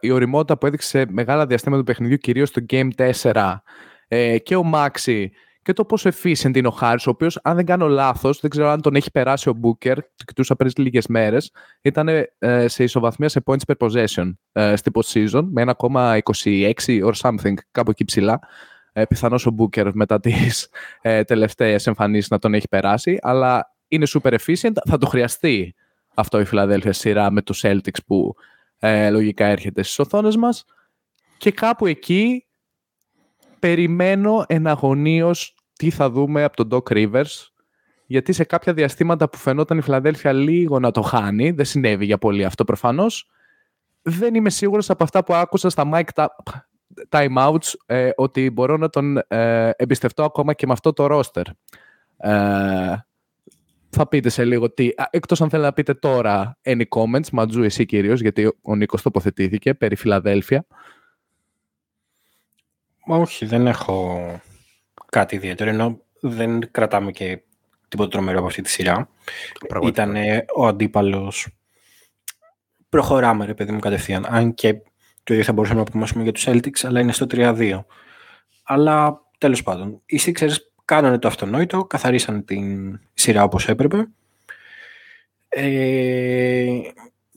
[0.00, 3.56] η οριμότητα που έδειξε μεγάλα διαστήματα του παιχνιδιού, κυρίως στο Game 4
[4.08, 5.30] ε, και ο Μάξι
[5.62, 8.68] και το πόσο efficient είναι ο Χάρης, ο οποίος, αν δεν κάνω λάθος, δεν ξέρω
[8.68, 13.28] αν τον έχει περάσει ο Μπούκερ, το κοιτούσα πριν λίγες μέρες, ήταν ε, σε ισοβαθμία
[13.28, 18.40] σε points per possession ε, στην post-season με 1,26 or something, κάπου εκεί ψηλά.
[18.92, 20.68] Ε, Πιθανώς ο Μπούκερ μετά τις
[21.02, 24.72] ε, τελευταίες εμφανίσεις να τον έχει περάσει, αλλά είναι super efficient.
[24.88, 25.74] Θα το χρειαστεί
[26.14, 28.34] αυτό η Φιλαδέλφια σειρά με τους Celtics που
[28.78, 30.64] ε, λογικά έρχεται στις οθόνες μας.
[31.36, 32.46] Και κάπου εκεί
[33.58, 37.48] περιμένω εναγωνίως τι θα δούμε από τον Doc Rivers,
[38.06, 42.18] γιατί σε κάποια διαστήματα που φαινόταν η Φιλαδέλφια λίγο να το χάνει, δεν συνέβη για
[42.18, 43.30] πολύ αυτό προφανώς,
[44.02, 46.26] δεν είμαι σίγουρος από αυτά που άκουσα στα mic
[47.08, 51.44] timeouts ε, ότι μπορώ να τον ε, εμπιστευτώ ακόμα και με αυτό το roster.
[52.16, 52.94] Ε,
[53.94, 54.90] θα πείτε σε λίγο τι.
[55.10, 59.74] Εκτός αν θέλετε να πείτε τώρα any comments, Ματζού εσύ κυρίως, γιατί ο Νίκος τοποθετήθηκε
[59.74, 60.66] περί Φιλαδέλφια.
[63.06, 64.20] Όχι, δεν έχω
[65.06, 67.42] κάτι ιδιαίτερο, ενώ δεν κρατάμε και
[67.88, 69.08] τίποτα τρομερό από αυτή τη σειρά.
[69.82, 70.14] Ήταν
[70.56, 71.48] ο αντίπαλος.
[72.88, 74.26] Προχωράμε, ρε παιδί μου, κατευθείαν.
[74.28, 74.74] Αν και
[75.22, 77.84] το ίδιο θα μπορούσαμε να πούμε για τους Celtics, αλλά είναι στο 3-2.
[78.62, 80.54] Αλλά τέλος πάντων, οι Sixers
[80.84, 84.08] κάνανε το αυτονόητο, καθαρίσαν την σειρά όπως έπρεπε.
[85.48, 86.80] Ε,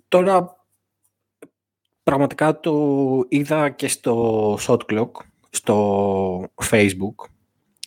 [0.07, 0.65] τώρα,
[2.03, 5.11] πραγματικά το είδα και στο shot clock
[5.49, 7.29] στο Facebook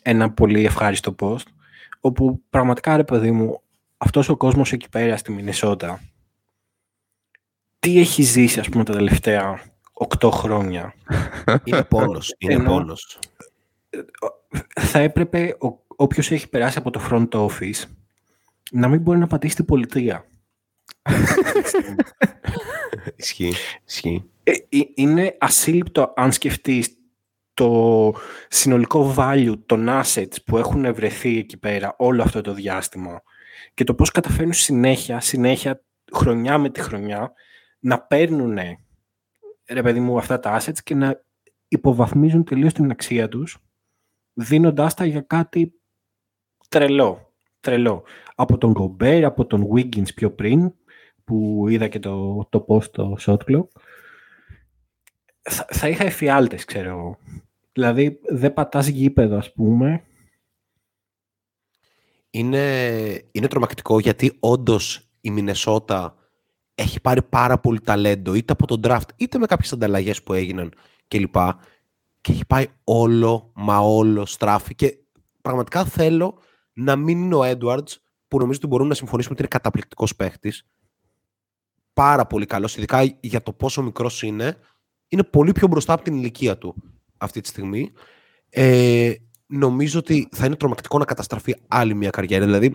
[0.02, 1.46] ένα πολύ ευχάριστο post
[2.00, 3.62] όπου πραγματικά ρε παιδί μου
[3.96, 6.00] αυτός ο κόσμος εκεί πέρα στη Μινεσότα
[7.78, 9.60] τι έχει ζήσει ας πούμε τα τελευταία
[10.18, 10.94] 8 χρόνια;
[11.64, 13.18] Είναι πόνος, είναι πόνος.
[14.80, 17.84] Θα έπρεπε ο, όποιος έχει περάσει από το front office
[18.70, 20.24] να μην μπορεί να πατήσει την πολιτεία
[23.16, 23.52] Ισχύει,
[23.86, 24.30] ισχύει.
[24.42, 26.94] Ε, ε, είναι ασύλληπτο αν σκεφτείς
[27.54, 28.14] το
[28.48, 33.22] συνολικό value των assets που έχουν βρεθεί εκεί πέρα όλο αυτό το διάστημα
[33.74, 35.82] και το πώς καταφέρνουν συνέχεια, συνέχεια,
[36.12, 37.32] χρονιά με τη χρονιά,
[37.78, 38.58] να παίρνουν,
[39.70, 41.22] ρε παιδί μου, αυτά τα assets και να
[41.68, 43.58] υποβαθμίζουν τελείως την αξία τους,
[44.40, 45.74] δίνοντάς τα για κάτι
[46.68, 47.32] τρελό.
[47.60, 48.02] Τρελό.
[48.34, 50.72] Από τον Gobert, από τον Wiggins πιο πριν,
[51.24, 53.66] που είδα και το, το post στο shot clock,
[55.42, 57.18] θα, θα είχα εφιάλτες, ξέρω
[57.72, 60.04] Δηλαδή δεν πατάς γήπεδο ας πούμε.
[62.30, 66.14] Είναι, είναι τρομακτικό γιατί όντως η Μινεσότα
[66.74, 70.74] έχει πάρει πάρα πολύ ταλέντο είτε από τον draft είτε με κάποιες ανταλλαγές που έγιναν
[71.08, 71.36] κλπ.
[72.20, 74.98] Και, και έχει πάει όλο μα όλο στράφη και
[75.40, 76.38] πραγματικά θέλω
[76.72, 77.96] να μην είναι ο Edwards
[78.28, 80.66] που νομίζω ότι μπορούμε να συμφωνήσουμε ότι είναι καταπληκτικός παίχτης
[81.92, 84.56] πάρα πολύ καλός, ειδικά για το πόσο μικρός είναι
[85.10, 86.74] είναι πολύ πιο μπροστά από την ηλικία του
[87.16, 87.92] αυτή τη στιγμή.
[88.50, 89.12] Ε,
[89.46, 92.44] νομίζω ότι θα είναι τρομακτικό να καταστραφεί άλλη μια καριέρα.
[92.44, 92.74] Δηλαδή,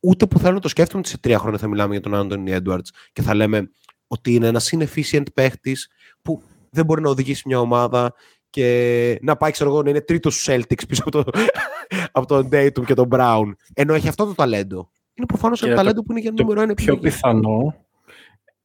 [0.00, 2.50] ούτε που θέλω να το σκέφτομαι ότι σε τρία χρόνια θα μιλάμε για τον Άντωνι
[2.50, 3.70] Έντουαρτ και θα λέμε
[4.06, 5.88] ότι είναι ένας inefficient παίχτης
[6.22, 8.14] που δεν μπορεί να οδηγήσει μια ομάδα
[8.52, 11.30] και να πάει, ξέρω εγώ, να είναι τρίτος στου Celtics πίσω από, το,
[12.12, 13.52] από τον Dayton και τον Brown.
[13.74, 14.90] Ενώ έχει αυτό το ταλέντο.
[15.14, 17.74] Είναι προφανώς ένα ταλέντο που είναι για νούμερο ένα Πιο πιθανό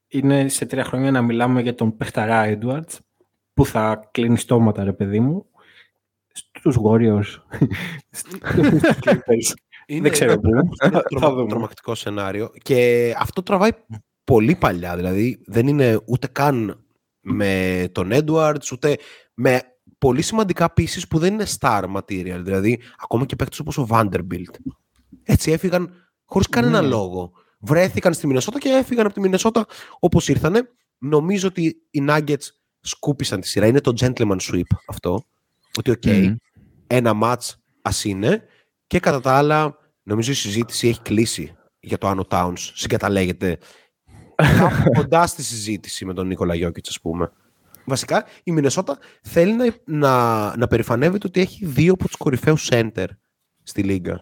[0.08, 2.98] είναι σε τρία χρόνια να μιλάμε για τον Πεχταρά Edwards
[3.54, 5.46] που θα κλείνει στόματα, ρε παιδί μου,
[6.34, 7.42] στους Warriors,
[8.10, 8.40] στους
[9.04, 9.54] Clippers.
[9.88, 10.50] Δεν ξέρω πού.
[10.50, 10.62] Είναι
[10.92, 11.48] Θα τρομα- δούμε.
[11.50, 12.52] τρομακτικό σενάριο.
[12.62, 13.72] Και αυτό τραβάει
[14.24, 14.96] πολύ παλιά.
[14.96, 16.84] Δηλαδή δεν είναι ούτε καν
[17.20, 18.98] με τον Edwards, ούτε
[19.34, 19.62] με
[19.98, 22.40] πολύ σημαντικά πieces που δεν είναι star material.
[22.44, 24.56] Δηλαδή ακόμα και παίκτες όπως ο Vanderbilt.
[25.24, 25.94] Έτσι έφυγαν
[26.26, 26.88] χωρίς κανένα Ναι.
[26.88, 27.32] λόγο.
[27.60, 29.66] Βρέθηκαν στη Μινεσότα και έφυγαν από τη Μινεσότα
[30.00, 30.70] όπως ήρθανε.
[30.98, 32.48] Νομίζω ότι οι Nuggets
[32.80, 33.68] σκούπισαν τη σειρά.
[33.68, 35.26] Είναι το gentleman sweep αυτό.
[35.78, 36.36] Ότι οκ, Μμμ.
[36.88, 37.50] ένα match
[37.82, 38.44] ας είναι
[38.88, 42.54] και κατά τα άλλα νομίζω η συζήτηση έχει κλείσει για το Άνω Towns.
[42.58, 43.58] Συγκαταλέγεται
[44.60, 47.32] κάπου κοντά στη συζήτηση με τον Νίκολα Γιόκιτς ας πούμε.
[47.90, 53.06] Βασικά η Μινεσότα θέλει να, να, να περηφανεύεται ότι έχει δύο από τους κορυφαίους center
[53.64, 54.20] στη Λίγκα.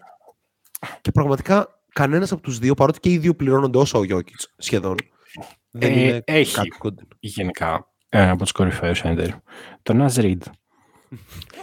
[1.01, 4.95] Και πραγματικά κανένας από τους δύο, παρότι και οι δύο πληρώνονται όσο ο Γιώκητς σχεδόν,
[5.71, 6.55] δεν Ε, είναι έχει.
[6.55, 7.07] κάτι κοντινό.
[7.19, 9.29] Γενικά, ένα από τους κορυφαίους έντερ.
[9.83, 10.37] Τον Nas Reed.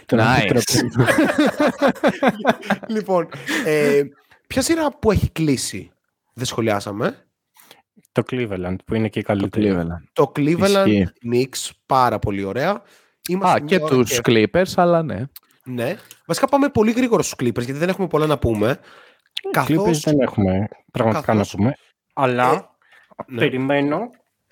[0.07, 0.39] Τον Nice.
[0.43, 0.91] επιτροπή.
[2.89, 3.29] λοιπόν,
[3.65, 4.03] ε,
[4.47, 5.91] ποια σειρά που έχει κλείσει
[6.35, 7.27] δεν σχολιάσαμε.
[8.13, 9.73] Το Cleveland, που είναι και η Το καλύτερη.
[9.75, 10.05] Cleveland.
[10.13, 11.09] Το Cleveland Ισχύει.
[11.33, 12.83] Knicks, πάρα πολύ ωραία.
[13.29, 15.23] Είμαστε Α, και μια ώρα τους Clippers, αλλά ναι.
[15.65, 15.97] Ναι.
[16.27, 18.79] Βασικά πάμε πολύ γρήγορα στους Clippers, γιατί δεν έχουμε πολλά να πούμε.
[18.79, 20.01] Clippers Καθώς...
[20.01, 21.75] δεν έχουμε πραγματικά καθώς- να πούμε.
[22.15, 22.77] Αλλά
[23.27, 23.39] ναι.
[23.39, 23.99] περιμένω,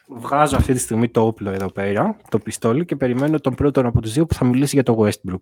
[0.09, 4.01] βγάζω αυτή τη στιγμή το όπλο εδώ πέρα, το πιστόλι και περιμένω τον πρώτον από
[4.01, 5.41] τους δύο που θα μιλήσει για το Westbrook.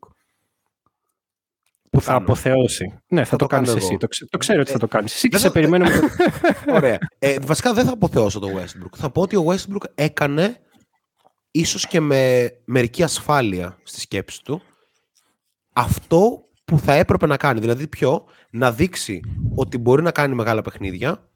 [1.90, 2.18] Που θα κάνω.
[2.24, 2.98] αποθεώσει.
[3.08, 3.86] Ναι, θα, το το, κάνω κάνεις εγώ.
[3.90, 3.96] εσύ.
[3.98, 5.14] Το, ξε- το ξέρω ότι θα το κάνεις.
[5.14, 5.84] Εσύ και δεν σε θα- περιμένω.
[5.84, 6.06] με το-
[6.76, 6.98] Ωραία.
[7.18, 8.96] Ε, βασικά δεν θα αποθεώσω το Westbrook.
[8.96, 10.56] Θα πω ότι ο Westbrook έκανε
[11.50, 14.62] ίσως και με μερική ασφάλεια στη σκέψη του
[15.72, 17.60] αυτό που θα έπρεπε να κάνει.
[17.60, 19.20] Δηλαδή ποιο, να δείξει
[19.54, 21.28] ότι μπορεί να κάνει μεγάλα παιχνίδια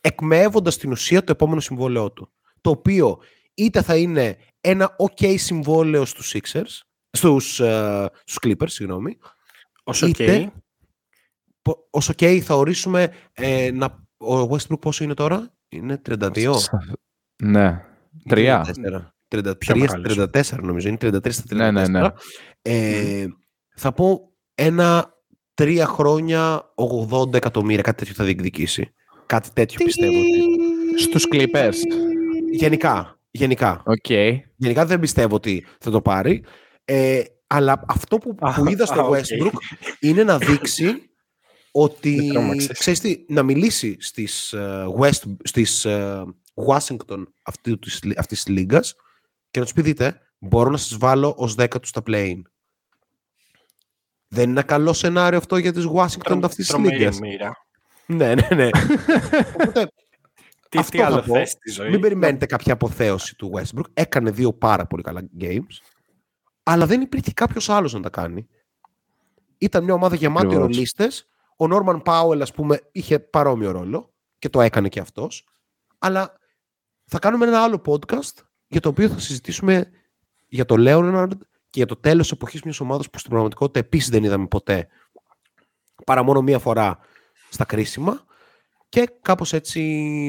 [0.00, 2.30] εκμεύοντας την ουσία το επόμενο συμβόλαιό του.
[2.60, 3.18] Το οποίο
[3.54, 6.80] είτε θα είναι ένα ok συμβόλαιο στους Sixers,
[7.10, 9.18] στους, ε, στους Clippers, συγγνώμη,
[9.92, 10.60] Όσο είτε- ok,
[11.62, 13.86] πο- ως ok θα ορίσουμε ε, να,
[14.16, 16.54] ο Westbrook πόσο είναι τώρα, είναι 32.
[17.42, 17.84] Ναι.
[18.28, 18.66] Τρία.
[18.66, 18.72] 34.
[19.58, 20.18] Πιο 33 μεγάλος.
[20.18, 21.56] 34 νομίζω, είναι 33 στα 34.
[21.56, 22.08] Ναι, ναι, ναι.
[22.62, 23.26] Ε,
[23.76, 25.14] θα πω ένα
[25.54, 26.72] τρία χρόνια
[27.10, 28.92] 80 εκατομμύρια, κάτι τέτοιο θα διεκδικήσει.
[29.26, 30.18] Κάτι τέτοιο πιστεύω.
[30.18, 31.00] Ότι...
[31.02, 31.74] Στους Clippers.
[32.52, 33.82] Γενικά, γενικά.
[33.86, 34.08] Οκ.
[34.56, 36.44] Γενικά δεν πιστεύω ότι θα το πάρει.
[36.84, 37.22] Ε,
[37.54, 39.14] αλλά αυτό που, Α, που είδα α, στο οκ.
[39.14, 39.52] Westbrook
[40.00, 41.10] είναι να δείξει
[41.72, 42.78] ότι Με τρόμαξες.
[42.78, 46.22] ξέρεις τι, να μιλήσει στις, ε, West, στις ε,
[46.68, 48.94] Washington αυτή της, λι- αυτής της λίγκας
[49.50, 52.40] και να τους πει δείτε μπορώ να σας βάλω ως 10 τους στα play-in.
[54.28, 57.18] Δεν είναι ένα καλό σενάριο αυτό για τις Washington αυτής της τρομερή λίγκας.
[57.20, 57.52] μοίρα.
[58.06, 58.68] Ναι, ναι, ναι.
[59.54, 59.92] Οπότε
[60.68, 61.34] Τι, Αυτό τι θα άλλο πω.
[61.34, 61.90] θες στη ζωή.
[61.90, 63.84] μην περιμένετε κάποια αποθέωση του Westbrook.
[63.94, 65.76] Έκανε δύο πάρα πολύ καλά games.
[66.62, 68.48] Αλλά δεν υπήρχε κάποιος άλλος να τα κάνει.
[69.58, 70.66] Ήταν μια ομάδα γεμάτη Ακριβώς.
[70.66, 71.26] ρολίστες.
[71.56, 75.48] Ο Νόρμαν Πάουελ, ας πούμε, είχε παρόμοιο ρόλο και το έκανε και αυτός.
[75.98, 76.38] Αλλά
[77.04, 79.90] θα κάνουμε ένα άλλο podcast για το οποίο θα συζητήσουμε
[80.48, 84.24] για το Λέοναρντ και για το τέλος εποχής μιας ομάδας που στην πραγματικότητα επίσης δεν
[84.24, 84.88] είδαμε ποτέ
[86.04, 86.98] παρά μόνο μία φορά
[87.50, 88.24] στα κρίσιμα.
[88.88, 89.80] Και κάπως έτσι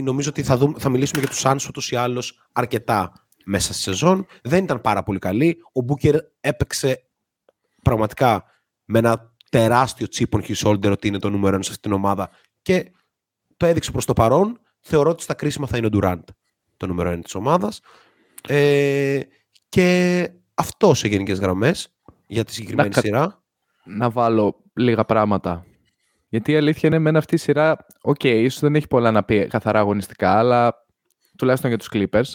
[0.03, 3.81] νομίζω ότι θα, δούμε, θα μιλήσουμε για τους Suns ούτως ή άλλως αρκετά μέσα στη
[3.81, 4.25] σεζόν.
[4.43, 5.57] Δεν ήταν πάρα πολύ καλή.
[5.73, 7.03] Ο Μπούκερ έπαιξε
[7.81, 8.43] πραγματικά
[8.85, 11.99] με ένα τεράστιο chip on his shoulder ότι είναι το νούμερο ένα σε αυτήν την
[11.99, 12.29] ομάδα
[12.61, 12.91] και
[13.57, 14.59] το έδειξε προς το παρόν.
[14.79, 16.23] Θεωρώ ότι στα κρίσιμα θα είναι ο Durant
[16.77, 17.81] το νούμερο ένα της ομάδας.
[18.47, 19.19] Ε,
[19.69, 21.87] και αυτό σε γενικές γραμμές
[22.27, 23.43] για τη συγκεκριμένη Να κα- σειρά.
[23.85, 25.65] να βάλω λίγα πράγματα.
[26.29, 29.47] Γιατί η αλήθεια είναι με αυτή η σειρά, οκ, ίσως δεν έχει πολλά να πει
[29.47, 30.73] καθαρά αγωνιστικά, αλλά
[31.37, 32.31] τουλάχιστον για τους Clippers,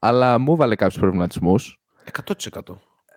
[0.00, 1.80] αλλά μου βάλε κάποιους προβληματισμούς.
[2.26, 2.60] 100%.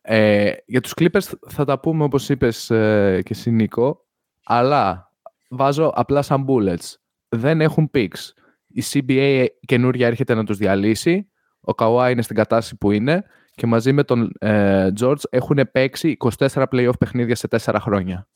[0.01, 4.05] Ε, για τους Clippers θα τα πούμε όπως είπες ε, και εσύ Νίκο,
[4.43, 5.11] αλλά
[5.49, 6.93] βάζω απλά σαν bullets.
[7.29, 8.31] Δεν έχουν picks.
[8.67, 13.23] Η CBA καινούρια έρχεται να τους διαλύσει, ο Kawhi είναι στην κατάσταση που είναι
[13.55, 18.27] και μαζί με τον ε, George έχουν παίξει 24 playoff παιχνίδια σε 4 χρόνια.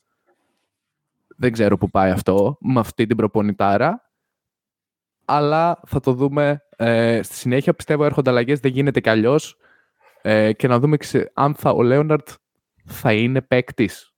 [1.36, 4.10] Δεν ξέρω που πάει αυτό με αυτή την προπονητάρα,
[5.24, 7.74] αλλά θα το δούμε ε, στη συνέχεια.
[7.74, 9.56] Πιστεύω έρχονται αλλαγές, δεν γίνεται κι αλλιώς.
[10.22, 12.28] Ε, και να δούμε ξε- αν θα, ο Λέοναρτ
[12.84, 14.10] θα είναι παίκτης.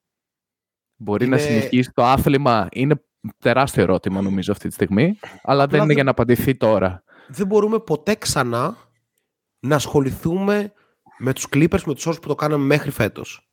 [0.96, 2.68] Μπορεί να Είναι- συνεχίσει το άθλημα.
[2.72, 3.02] Είναι
[3.38, 7.02] τεράστιο ερώτημα νομίζω αυτή τη στιγμή, αλλά δεν είναι δεν- για να απαντηθεί τώρα.
[7.28, 8.76] δεν μπορούμε ποτέ ξανά
[9.60, 10.72] να ασχοληθούμε
[11.18, 13.48] με τους Clippers με τους όρους που το κάναμε μέχρι φέτος.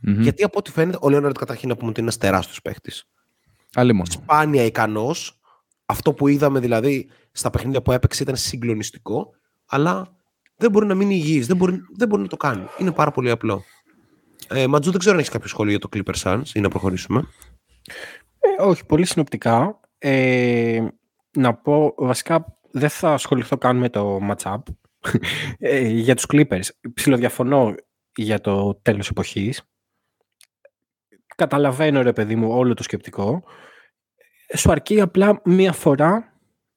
[0.00, 0.20] Μμμ.
[0.20, 3.04] Γιατί από ό,τι φαίνεται, ο Λέοναρντ καταρχήν να πούμε ότι είναι ένας τεράστιος παίχτης.
[3.74, 4.06] Άλλη μόνο.
[4.10, 5.39] Σπάνια ικανός.
[5.90, 9.30] Αυτό που είδαμε δηλαδή στα παιχνίδια που έπαιξε ήταν συγκλονιστικό.
[9.66, 10.14] αλλά
[10.56, 12.66] δεν μπορεί να μείνει υγιής, δεν μπορεί, δεν μπορεί να το κάνει.
[12.78, 13.64] Είναι πάρα πολύ απλό.
[14.48, 17.28] Ε, Ματζού, δεν ξέρω αν έχεις κάποιο σχόλιο για το Clipper Suns ή να προχωρήσουμε.
[18.40, 19.80] Ε, όχι, πολύ συνοπτικά.
[19.98, 20.86] Ε,
[21.36, 24.58] να πω, βασικά δεν θα ασχοληθώ καν με το match-up
[25.58, 26.68] ε, για τους Clippers.
[26.94, 27.74] Ψιλοδιαφωνώ
[28.14, 29.62] για το τέλος εποχής.
[31.36, 33.44] Καταλαβαίνω, ρε παιδί μου, όλο το σκεπτικό.
[34.56, 36.32] Σου αρκεί απλά μία φορά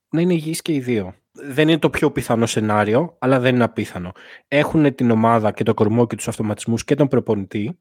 [0.10, 1.16] να είναι υγιείς και οι δύο.
[1.32, 4.12] Δεν είναι το πιο πιθανό σενάριο, αλλά δεν είναι απίθανο.
[4.48, 7.78] Έχουν την ομάδα και το κορμό και τους αυτοματισμούς και τον προπονητή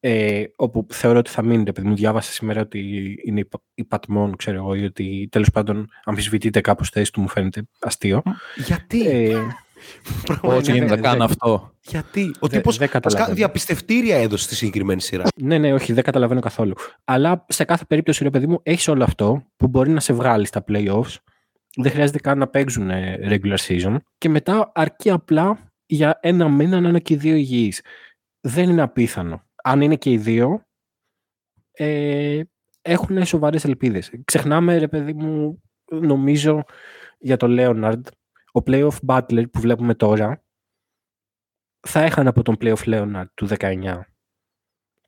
[0.00, 4.74] ε, όπου θεωρώ ότι θα μείνει, επειδή μου διάβασα σήμερα ότι είναι υπατμόν, ξέρω εγώ,
[4.74, 8.22] ή ότι τέλος πάντων αμφισβητείται κάπως θέση του, μου φαίνεται αστείο.
[8.56, 9.36] Γιατί; Ε,
[10.40, 11.72] Πώς γίνεται να κάνω αυτό.
[11.80, 12.78] Γιατί; Ο τύπος
[13.32, 15.24] διαπιστευτήρια έδωσε στη συγκεκριμένη σειρά.
[15.42, 16.74] ναι, ναι, όχι, δεν καταλαβαίνω καθόλου.
[17.04, 20.46] Αλλά σε κάθε περίπτωση, ρε παιδί μου, έχεις όλο αυτό που μπορεί να σε βγάλει
[20.46, 21.16] στα playoffs.
[21.76, 22.90] Δεν χρειάζεται καν να παίξουν
[23.28, 23.96] regular season.
[24.18, 27.82] Και μετά αρκεί απλά για ένα μήνα να είναι και οι δύο υγιείς.
[28.40, 30.64] Δεν είναι απίθανο αν είναι και οι δύο,
[31.72, 32.40] ε,
[32.82, 34.10] έχουν σοβαρές ελπίδες.
[34.24, 36.64] Ξεχνάμε, ρε παιδί μου, νομίζω
[37.18, 38.06] για το Λέοναρντ,
[38.52, 40.44] ο playoff Butler που βλέπουμε τώρα,
[41.80, 44.00] θα έχανε από τον playoff Leonard του 19.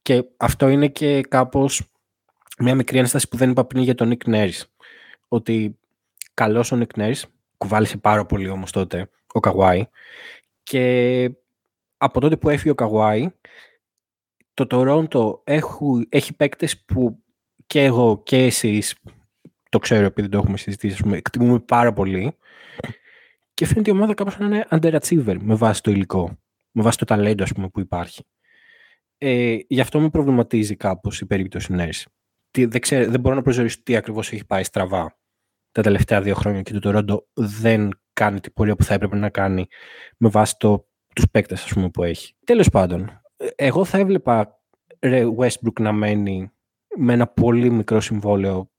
[0.03, 1.93] Και αυτό είναι και κάπως
[2.59, 4.63] μια μικρή ένσταση που δεν είπα πριν για τον Nick Nurse.
[5.29, 5.79] Ότι
[6.35, 7.23] καλός ο Nick Nurse,
[7.57, 9.87] κουβάλισε πάρα πολύ όμως τότε ο Καγουάι
[10.63, 11.31] και
[11.97, 13.31] από τότε που έφυγε ο Καγουάι
[14.55, 15.41] το Toronto
[16.09, 17.23] έχει παίκτες που
[17.67, 18.97] και εγώ και εσείς
[19.69, 22.37] το ξέρω επειδή το έχουμε συζητήσει, εκτιμούμε πάρα πολύ
[23.55, 26.39] και φαίνεται η ομάδα κάπως να είναι underachiever με βάση το υλικό,
[26.71, 28.25] με βάση το ταλέντο ας πούμε, που υπάρχει.
[29.19, 32.07] Ε, γι' αυτό με προβληματίζει κάπως η περίπτωση Νέρς.
[32.51, 32.71] Δεν,
[33.11, 35.19] δεν μπορώ να προσδιορίσω τι ακριβώς έχει πάει στραβά
[35.73, 39.31] τα τελευταία δύο χρόνια και το Toronto δεν κάνει την πορεία που θα έπρεπε να
[39.31, 39.67] κάνει
[40.17, 42.35] με βάση το, τους παίκτες ας πούμε, που έχει.
[42.45, 43.23] Τέλος πάντων,
[43.55, 44.61] εγώ θα έβλεπα
[45.01, 46.53] ρε, Westbrook να μένει
[46.97, 48.71] με ένα πολύ μικρό συμβόλαιο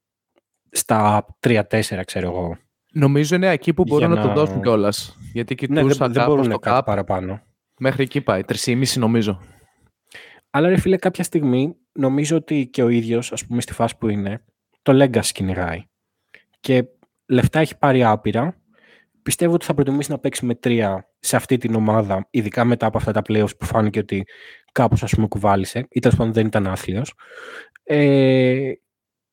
[0.70, 1.62] στα 3-4,
[2.06, 2.58] ξέρω εγώ.
[2.94, 4.16] Νομίζω είναι εκεί που μπορούν να...
[4.16, 5.18] να το δώσουν κιόλας.
[5.34, 7.42] Γιατί κοιτούσα ναι, δεν, δεν μπορούν κάτι κάπου, παραπάνω.
[7.78, 9.42] Μέχρι εκεί πάει, 3,5 νομίζω.
[10.50, 14.10] Αλλά ρε φίλε, κάποια στιγμή νομίζω ότι και ο ίδιος, ας πούμε στη φάση που
[14.10, 14.44] είναι,
[14.82, 15.84] το Legacy κυνηγάει.
[16.60, 16.86] Και
[17.26, 18.58] λεφτά έχει πάρει άπειρα.
[19.24, 22.98] Πιστεύω ότι θα προτιμήσει να παίξει με τρία σε αυτή την ομάδα, ειδικά μετά από
[22.98, 24.26] αυτά τα playoffs που φάνηκε ότι
[24.72, 27.14] κάπως ας πούμε κουβάλισε ή τέλος πάντων δεν ήταν άθλιος
[27.84, 28.72] ε,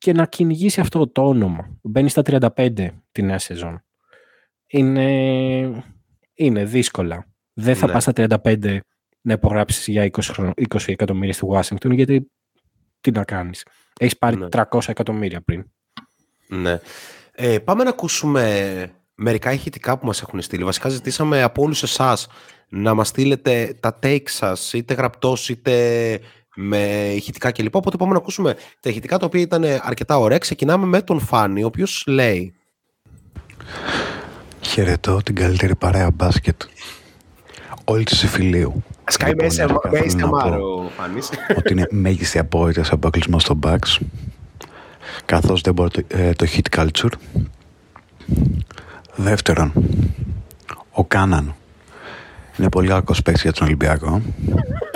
[0.01, 1.79] και να κυνηγήσει αυτό το όνομα.
[1.81, 3.83] Μπαίνει στα 35 τη νέα σεζόν.
[4.67, 5.83] Είναι,
[6.33, 7.27] είναι δύσκολα.
[7.53, 7.93] Δεν θα ναι.
[7.93, 8.13] πας στα
[8.43, 8.77] 35
[9.21, 12.31] να υπογράψεις για 20, 20 εκατομμύρια στη Washington γιατί
[13.01, 13.65] τι να κάνεις.
[13.99, 14.47] Έχεις πάρει ναι.
[14.51, 15.65] 300 εκατομμύρια πριν.
[16.47, 16.79] Ναι.
[17.31, 20.63] Ε, πάμε να ακούσουμε μερικά ηχητικά που μας έχουν στείλει.
[20.63, 22.27] Βασικά ζητήσαμε από όλους εσάς
[22.69, 26.19] να μας στείλετε τα take σας, είτε γραπτός είτε
[26.55, 27.75] με ηχητικά κλπ.
[27.75, 30.37] Οπότε πάμε να ακούσουμε τα ηχητικά τα οποία ήταν αρκετά ωραία.
[30.37, 32.53] Ξεκινάμε με τον Φάνη, ο οποίος λέει
[34.61, 36.61] Χαιρετώ την καλύτερη παρέα μπάσκετ
[37.83, 38.83] όλη της εφηλίου.
[39.07, 41.29] Σκάει μέσα, μέσα ο Φάνης.
[41.57, 43.97] Ότι είναι μέγιστη απόλυτα αποκλεισμό στο Bucks.
[45.25, 47.11] Καθώς δεν μπορεί το, ε, το hit culture.
[49.15, 49.73] Δεύτερον,
[50.91, 51.55] ο Κάναν
[52.61, 54.21] είναι πολύ κακό παίκτη για τον Ολυμπιακό.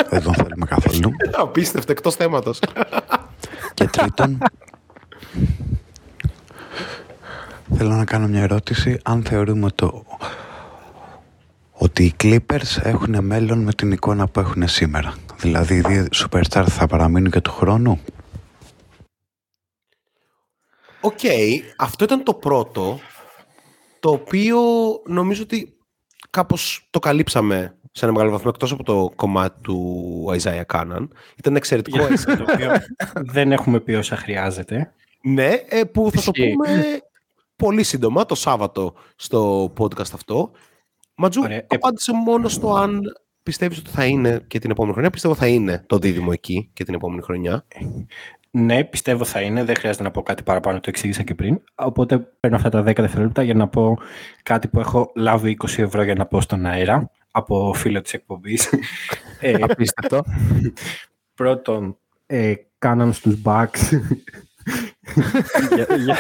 [0.09, 1.11] Δεν τον θέλουμε καθόλου.
[1.43, 2.59] Απίστευτο, εκτός θέματος.
[3.73, 4.37] Και τρίτον,
[7.77, 10.05] θέλω να κάνω μια ερώτηση αν θεωρούμε το
[11.71, 15.13] ότι οι Clippers έχουν μέλλον με την εικόνα που έχουν σήμερα.
[15.37, 17.99] Δηλαδή οι δύο superstar θα παραμείνουν και του χρόνου;
[21.01, 21.19] Οκ,
[21.77, 22.99] αυτό ήταν το πρώτο,
[23.99, 24.59] το οποίο
[25.05, 25.74] νομίζω ότι
[26.35, 31.13] κάπως το καλύψαμε σε ένα μεγάλο βαθμό εκτός από το κομμάτι του Isaiah Κάναν.
[31.35, 32.25] Ήταν εξαιρετικό έτσι.
[32.25, 32.71] το οποίο
[33.33, 34.93] δεν έχουμε πει όσα χρειάζεται.
[35.21, 37.01] Ναι, ε, που θα το πούμε
[37.55, 40.51] πολύ σύντομα το Σάββατο στο podcast αυτό.
[41.15, 41.57] Ματζού, Ωραία.
[41.57, 43.01] Ε, απάντησε μόνο στο αν
[43.43, 45.11] πιστεύεις ότι θα είναι και την επόμενη χρονιά.
[45.11, 47.65] Πιστεύω θα είναι το δίδυμο εκεί και την επόμενη χρονιά.
[48.57, 49.63] Ναι, πιστεύω θα είναι.
[49.63, 51.61] Δεν χρειάζεται να πω κάτι παραπάνω, το εξήγησα και πριν.
[51.75, 53.97] Οπότε παίρνω αυτά τα 10 δευτερόλεπτα για να πω
[54.43, 58.69] κάτι που έχω λάβει 20 ευρώ για να πω στον αέρα από φίλο της εκπομπής.
[59.39, 60.23] ε, Απίστευτο.
[61.35, 63.99] Πρώτον, ε, κάναν στους Bucks
[65.75, 66.17] για,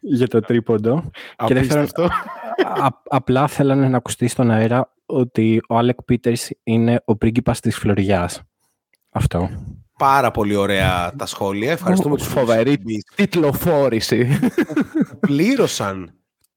[0.00, 1.10] για, το τρίποντο.
[1.46, 1.88] Και δεύτερον,
[3.08, 8.42] απλά θέλανε να ακουστεί στον αέρα ότι ο Άλεκ Πίτερς είναι ο πρίγκιπας της Φλωριάς.
[9.10, 9.50] Αυτό
[9.98, 11.72] πάρα πολύ ωραία τα σχόλια.
[11.72, 12.78] Ευχαριστούμε τους φοβερή
[13.14, 14.38] τίτλοφόρηση.
[15.20, 16.12] πλήρωσαν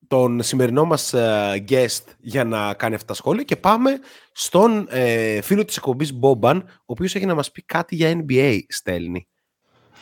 [0.07, 3.99] τον σημερινό μας ε, guest για να κάνει αυτά τα σχόλια και πάμε
[4.31, 8.59] στον ε, φίλο της εκπομπής Μπόμπαν, ο οποίος έχει να μας πει κάτι για NBA,
[8.67, 9.27] στέλνει.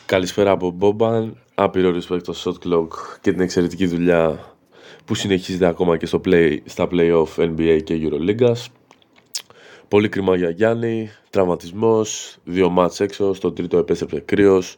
[0.06, 2.88] Καλησπέρα από Μπόμπαν, άπειρο respect στο shot clock
[3.22, 4.40] και την εξαιρετική δουλειά
[5.06, 8.54] που συνεχίζεται ακόμα και στο play, στα play-off NBA και Euroleague.
[9.90, 14.76] Πολύ κρίμα για Γιάννη, τραυματισμός, δύο μάτς έξω, στο τρίτο επέστρεψε κρύος.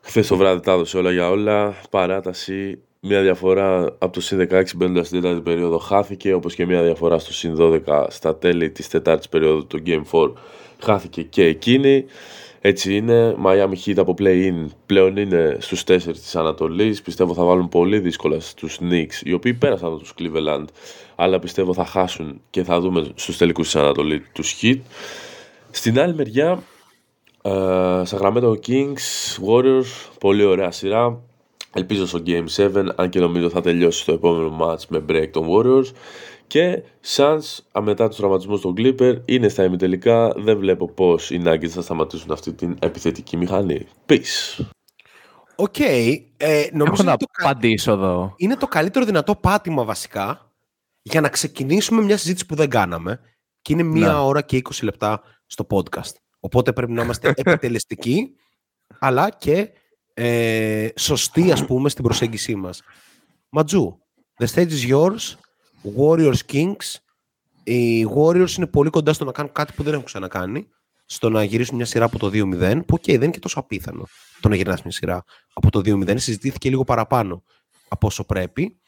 [0.00, 4.62] Χθες το βράδυ τα έδωσε όλα για όλα, παράταση, μια διαφορά από το συν 16
[4.76, 8.88] μπαίνοντας στην τέταρτη περίοδο χάθηκε, όπως και μια διαφορά στο συν 12 στα τέλη της
[8.88, 10.32] τετάρτης περίοδου του Game 4
[10.82, 12.04] χάθηκε και εκείνη.
[12.64, 13.36] Έτσι είναι.
[13.44, 17.02] Miami Heat από play-in πλέον είναι στους 4 της Ανατολής.
[17.02, 20.64] Πιστεύω θα βάλουν πολύ δύσκολα στους Knicks, οι οποίοι πέρασαν από τους Cleveland,
[21.22, 24.78] αλλά πιστεύω θα χάσουν και θα δούμε στους τελικούς της Ανατολής τους Heat.
[25.70, 26.62] Στην άλλη μεριά,
[27.42, 31.20] uh, Sacramento Kings, Warriors, πολύ ωραία σειρά.
[31.74, 35.46] Ελπίζω στο Game 7, αν και νομίζω θα τελειώσει στο επόμενο match με break των
[35.50, 35.90] Warriors.
[36.46, 36.82] Και
[37.16, 40.32] Suns, μετά τους τραυματισμούς των Clippers, είναι στα ημιτελικά.
[40.36, 43.86] Δεν βλέπω πώς οι Nuggets θα σταματήσουν αυτή την επιθετική μηχανή.
[44.08, 44.64] Peace.
[45.56, 45.74] Οκ.
[45.78, 46.16] Okay.
[46.36, 48.34] Ε, νομίζω Έχω να το, απαντήσω εδώ.
[48.36, 50.51] είναι το καλύτερο δυνατό πάτημα βασικά
[51.02, 53.20] για να ξεκινήσουμε μια συζήτηση που δεν κάναμε.
[53.62, 54.14] Και είναι μία Ναι.
[54.18, 56.12] ώρα και 20 λεπτά στο podcast.
[56.40, 58.34] Οπότε πρέπει να είμαστε επιτελεστικοί,
[58.98, 59.70] αλλά και
[60.14, 62.82] ε, σωστοί, ας πούμε, στην προσέγγισή μας.
[63.48, 63.98] Ματζού,
[64.38, 65.34] the stage is yours,
[65.98, 66.94] Warriors Kings.
[67.64, 70.68] Οι Warriors είναι πολύ κοντά στο να κάνουν κάτι που δεν έχουν ξανακάνει,
[71.04, 74.06] στο να γυρίσουν μια σειρά από το 2-0, που και δεν είναι και τόσο απίθανο
[74.40, 76.14] το να γυρνάς μια σειρά από το 2-0.
[76.18, 77.42] Συζητήθηκε λίγο παραπάνω
[77.88, 78.80] από όσο πρέπει,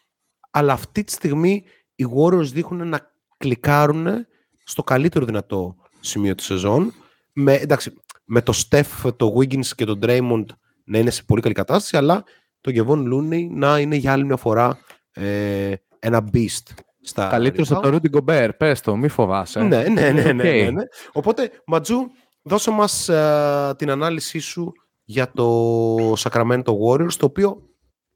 [0.50, 1.64] αλλά αυτή τη στιγμή
[1.94, 4.26] οι Warriors δείχνουν να κλικάρουν
[4.64, 6.92] στο καλύτερο δυνατό σημείο της σεζόν.
[7.32, 7.92] Με, εντάξει,
[8.24, 10.44] με το Steph, το Wiggins και τον Draymond
[10.84, 12.24] να είναι σε πολύ καλή κατάσταση, αλλά
[12.60, 14.78] το Kevon Looney να είναι για άλλη μια φορά
[15.12, 16.62] ε, ένα beast.
[17.00, 17.76] Στα Καλύτερο rebound.
[17.76, 18.50] από το Rudy Gobert.
[18.56, 19.62] Πες το, μη φοβάσαι.
[19.62, 20.44] Ναι, ναι, ναι, ναι, Οκ.
[20.44, 20.82] ναι, ναι.
[21.12, 22.10] Οπότε, Ματζού,
[22.42, 24.72] δώσε μας ε, την ανάλυση σου
[25.04, 27.62] για το Sacramento Warriors, το οποίο,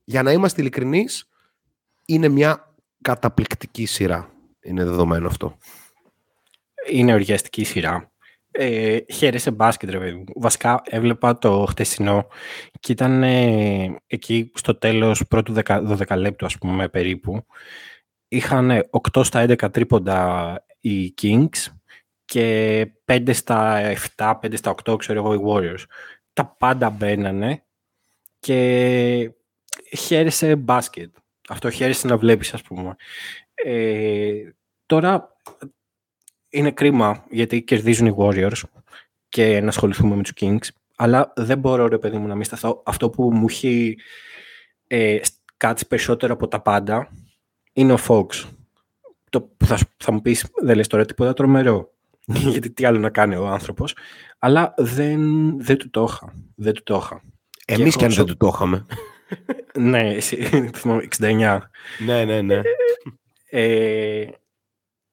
[0.05, 1.29] για να είμαστε ειλικρινείς,
[2.05, 2.68] είναι μια
[3.09, 4.31] καταπληκτική σειρά.
[4.61, 5.57] Είναι δεδομένο αυτό.
[6.91, 8.13] Είναι οργιαστική σειρά.
[8.51, 10.25] Ε, χαίρεσε μπάσκετ, ρε παιδί μου.
[10.35, 12.27] Βασικά έβλεπα το χτεσινό
[12.81, 17.47] και ήταν ε, εκεί στο τέλος πρώτου 12 λεπτού, ας πούμε, περίπου.
[18.29, 21.73] Είχαν 8 στα 11 τρίποντα οι Kings
[22.25, 23.81] και 5 στα
[24.17, 25.85] 7, 5 στα 8, ξέρω εγώ, οι Warriors.
[26.33, 27.65] Τα πάντα μπαίνανε
[28.39, 29.31] και
[29.97, 31.17] χαίρεσε μπάσκετ.
[31.49, 32.97] Αυτό χαίρεσε να βλέπεις, ας πούμε.
[33.55, 34.33] Ε,
[34.87, 35.37] τώρα
[36.49, 38.61] είναι κρίμα γιατί κερδίζουν οι Warriors
[39.29, 42.83] και να ασχοληθούμε με τους Kings αλλά δεν μπορώ ρε παιδί μου να μην σταθώ.
[42.87, 43.99] Αυτό που μου έχει
[44.87, 45.19] ε,
[45.57, 47.11] κάτσει περισσότερο από τα πάντα
[47.73, 48.27] είναι ο Fox.
[49.31, 51.93] Το που θα, σου- θα μου πεις δεν λες τώρα τίποτα τρομερό
[52.53, 53.95] γιατί τι άλλο να κάνει ο άνθρωπος
[54.39, 55.21] αλλά δεν,
[55.63, 56.33] δεν του το είχα.
[56.55, 57.23] Δεν του το είχα.
[57.67, 58.87] Εμείς έχω και αν δεν σο- του το είχαμε.
[59.79, 60.37] Ναι, εσύ,
[60.75, 61.59] θυμάμαι, 69.
[61.99, 62.61] ναι, ναι, ναι.
[63.51, 64.27] Ε,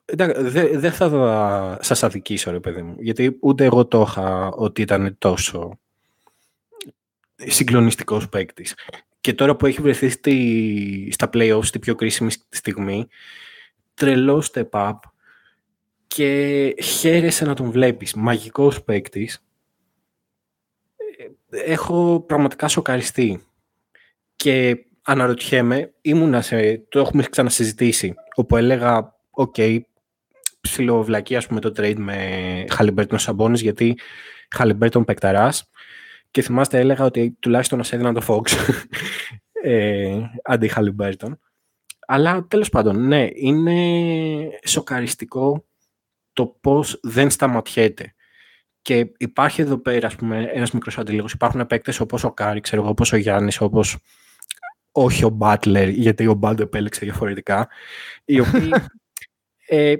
[0.06, 4.48] εντάξει, δεν δεν θα δω- σας αδικήσω, ρε παιδί μου, γιατί ούτε εγώ το είχα
[4.48, 5.80] ότι ήταν τόσο
[7.36, 8.76] συγκλονιστικός παίκτης.
[9.22, 13.08] Και τώρα που έχει βρεθεί στη, στα play-offs στη πιο κρίσιμη στιγμή,
[13.94, 14.94] τρελό step up
[16.08, 18.14] και χαίρεσαι να τον βλέπεις.
[18.14, 19.46] Μαγικός παίκτης.
[21.50, 23.46] Έχω πραγματικά σοκαριστεί.
[24.36, 29.56] Και αναρωτιέμαι, ήμουνα σε, το έχουμε ξανασυζητήσει, όπου έλεγα, οκ,
[30.62, 32.16] ψιλοβλακεία ας πούμε το trade με
[32.70, 33.98] Haliburton Sabonis, γιατί
[34.56, 35.70] Χαλιμπέρτον παικταράς
[36.32, 38.52] και θυμάστε έλεγα ότι τουλάχιστον να σε έδιναν το Fox
[39.64, 41.40] ε, αντί Χαλιμπέρτον.
[42.08, 45.66] Αλλά τέλος πάντων, ναι, είναι σοκαριστικό
[46.34, 48.14] το πώς δεν σταματιέται.
[48.82, 51.32] Και υπάρχει εδώ πέρα, ας πούμε, ένας μικρός αντίλογος.
[51.32, 53.98] Υπάρχουν παίκτες όπως ο Κάρι, ξέρω εγώ, όπως ο Γιάννης, όπως
[54.98, 57.70] όχι ο Μπάτλερ, γιατί ο Μπάτλερ επέλεξε διαφορετικά,
[58.26, 58.70] οι οποίοι
[59.68, 59.96] ε,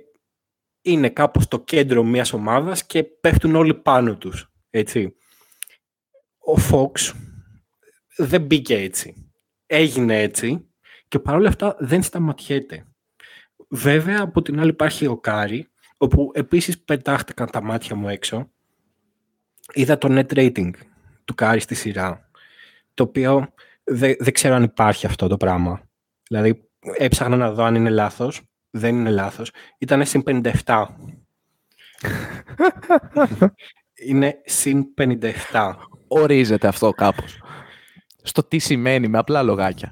[0.82, 5.16] είναι κάπως στο κέντρο μιας ομάδας και πέφτουν όλοι πάνω τους, έτσι.
[6.38, 7.14] Ο Fox
[8.18, 9.32] δεν μπήκε έτσι.
[9.66, 10.70] Έγινε έτσι
[11.08, 12.86] και παρόλα αυτά δεν σταματιέται.
[13.70, 18.52] Βέβαια, από την άλλη υπάρχει ο Κάρι, όπου επίσης πετάχτηκαν τα μάτια μου έξω.
[19.74, 20.72] Είδα το net rating
[21.26, 22.30] του Κάρι στη σειρά,
[22.94, 23.54] το οποίο
[23.86, 25.82] δεν, δεν ξέρω αν υπάρχει αυτό το πράγμα.
[26.30, 28.42] Δηλαδή, έψαχνα να δω αν είναι λάθος.
[28.70, 29.52] Δεν είναι λάθος.
[29.78, 30.24] Ήταν συν
[30.66, 30.86] 57.
[34.06, 34.86] είναι συν
[35.52, 35.74] 57.
[36.08, 37.42] Ορίζεται αυτό κάπως.
[38.24, 39.92] Στο τι σημαίνει με απλά λογάκια.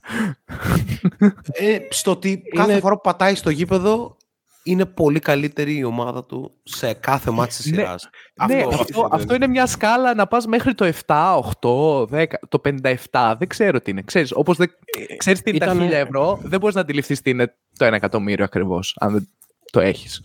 [1.51, 4.17] Ε, στο ότι κάθε Είναι- φορά που πατάει στο γήπεδο
[4.63, 7.75] είναι πολύ καλύτερη η ομάδα του σε κάθε μάτι της Ναι.
[7.75, 8.09] σειράς.
[8.47, 13.35] ναι, αυτό, αυτό είναι μια σκάλα να πας μέχρι το 7, 8, 10, το 57.
[13.37, 14.01] Δεν ξέρω τι είναι.
[14.01, 14.71] Ξέρεις, όπως δεν,
[15.17, 17.93] ξέρεις τι είναι τα Ήτανε- 1000 ευρώ, δεν μπορείς να αντιληφθείς τι είναι το 1
[17.95, 19.29] εκατομμύριο ακριβώς, αν δεν
[19.71, 20.21] το έχεις.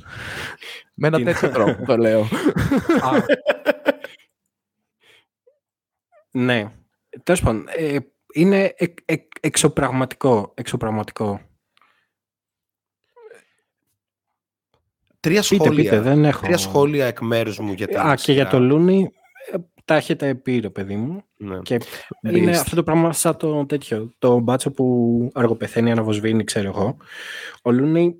[0.94, 1.32] Με ένα Τι είναι.
[1.32, 2.20] τέτοιο τρόπο το λέω.
[3.10, 3.10] Α.
[6.30, 6.70] ναι.
[7.22, 7.96] Τέλος πάντων, ε,
[8.34, 10.52] είναι εκ- εκ- εξωπραγματικό.
[10.54, 11.40] εξωπραγματικό.
[15.20, 16.40] Τρία Πείτε, σχόλια, πείτε, δεν έχω...
[16.40, 18.48] τρία σχόλια εκ μέρους μου για την Α, και για σειρά.
[18.48, 19.10] το Λούνι,
[19.52, 21.22] ε, τα έχετε πει, ρε παιδί μου.
[21.36, 21.58] Ναι.
[21.58, 21.78] Και
[22.22, 22.58] είναι Beast.
[22.60, 24.12] αυτό το πράγμα σαν το τέτοιο.
[24.18, 26.96] Το μπάτσο που αργοπεθαίνει, αναβοσβήνει, ξέρω εγώ.
[27.62, 28.16] Ο Λούνι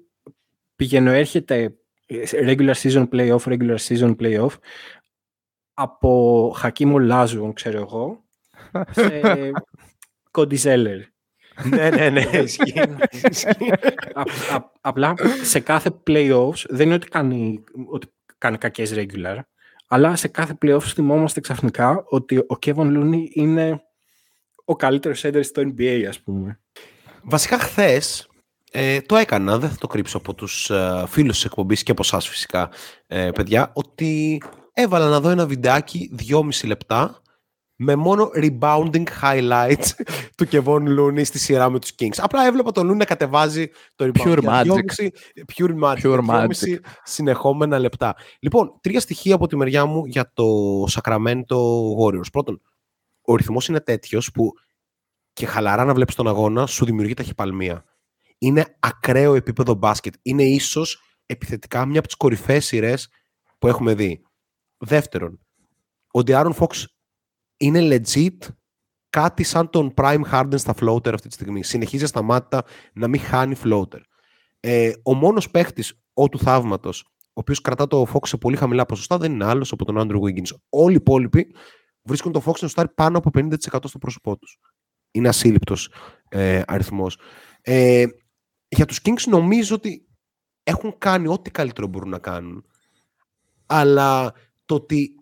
[0.76, 1.76] πηγαίνω έρχεται
[2.22, 4.54] σε regular season playoff, regular season playoff
[5.74, 8.24] από Χακίμο Λάζου, ξέρω εγώ,
[8.90, 9.20] σε
[10.30, 11.00] Κόντι Ζέλερ.
[11.64, 12.74] Ναι, ναι, ναι, ισχύει.
[13.30, 13.72] Ισχύει.
[14.14, 18.06] Α- α- απλά σε κάθε playoffs δεν είναι ότι κάνει, ότι
[18.38, 19.38] κάνει κακές regular,
[19.88, 23.82] αλλά σε κάθε playoffs θυμόμαστε ξαφνικά ότι ο Kevin Looney είναι
[24.64, 26.60] ο καλύτερος center στο NBA, ας πούμε.
[27.22, 28.28] Βασικά χθες
[28.72, 32.02] ε, το έκανα, δεν θα το κρύψω από τους ε, φίλους της εκπομπής και από
[32.04, 32.70] εσάς φυσικά,
[33.06, 37.22] ε, παιδιά, ότι έβαλα να δω ένα βιντεάκι 2,5 λεπτά
[37.80, 39.86] με μόνο rebounding highlights
[40.36, 42.16] του Kevon Looney στη σειρά με τους Kings.
[42.16, 44.32] Απλά έβλεπα τον Looney να κατεβάζει το rebound.
[44.32, 44.64] Pure για magic.
[44.64, 45.08] 2,5
[45.56, 45.96] Pure magic.
[45.96, 48.16] Pure για 2,5 συνεχόμενα λεπτά.
[48.40, 50.44] Λοιπόν, τρία στοιχεία από τη μεριά μου για το
[50.90, 51.56] Sacramento
[52.00, 52.30] Warriors.
[52.32, 52.60] Πρώτον,
[53.22, 54.52] ο ρυθμός είναι τέτοιος που
[55.32, 57.84] και χαλαρά να βλέπεις τον αγώνα σου δημιουργεί ταχυπαλμία.
[58.38, 60.14] Είναι ακραίο επίπεδο μπάσκετ.
[60.22, 63.08] Είναι ίσως επιθετικά μια από τις κορυφαίες σειρές
[63.58, 64.22] που έχουμε δει.
[64.78, 65.40] Δεύτερον,
[66.10, 66.84] ο De'Aaron Fox
[67.58, 68.48] είναι legit
[69.10, 71.64] κάτι σαν τον Prime Harden στα floater αυτή τη στιγμή.
[71.64, 74.00] Συνεχίζει ασταμάτητα να μην χάνει floater.
[74.60, 78.86] Ε, ο μόνος παίχτης, ο του θαύματος, ο οποίος κρατά το Fox σε πολύ χαμηλά
[78.86, 80.56] ποσοστά, δεν είναι άλλος από τον Andrew Wiggins.
[80.68, 81.54] Όλοι οι υπόλοιποι
[82.02, 83.54] βρίσκουν το Fox να σουτάρει πάνω από 50%
[83.84, 84.58] στο πρόσωπό τους.
[85.10, 85.92] Είναι ασύλληπτος
[86.28, 87.18] ε, αριθμός.
[87.60, 88.06] Ε,
[88.68, 90.08] για τους Kings νομίζω ότι
[90.62, 92.64] έχουν κάνει ό,τι καλύτερο μπορούν να κάνουν.
[93.66, 94.32] Αλλά
[94.64, 95.17] το ότι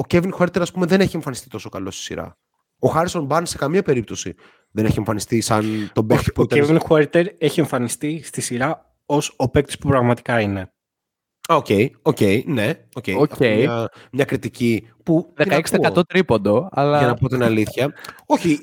[0.00, 2.38] ο Kevin Huerter, ας πούμε, δεν έχει εμφανιστεί τόσο καλό στη σειρά.
[2.78, 4.34] Ο Harrison Barnes σε καμία περίπτωση
[4.70, 6.78] δεν έχει εμφανιστεί σαν τον παίκτη που Ο ήταν...
[6.80, 10.72] Kevin Huerter έχει εμφανιστεί στη σειρά ως ο παίκτης που πραγματικά είναι.
[11.48, 11.66] Α, Οκ,
[12.02, 13.04] οκ, ναι, οκ.
[13.18, 13.32] Οκ.
[13.32, 17.42] Αυτό είναι Μια, μια κριτική που την 16% ακούω, τρίποντο, αλλά για να πω την
[17.42, 17.92] αλήθεια.
[18.26, 18.58] Όχι,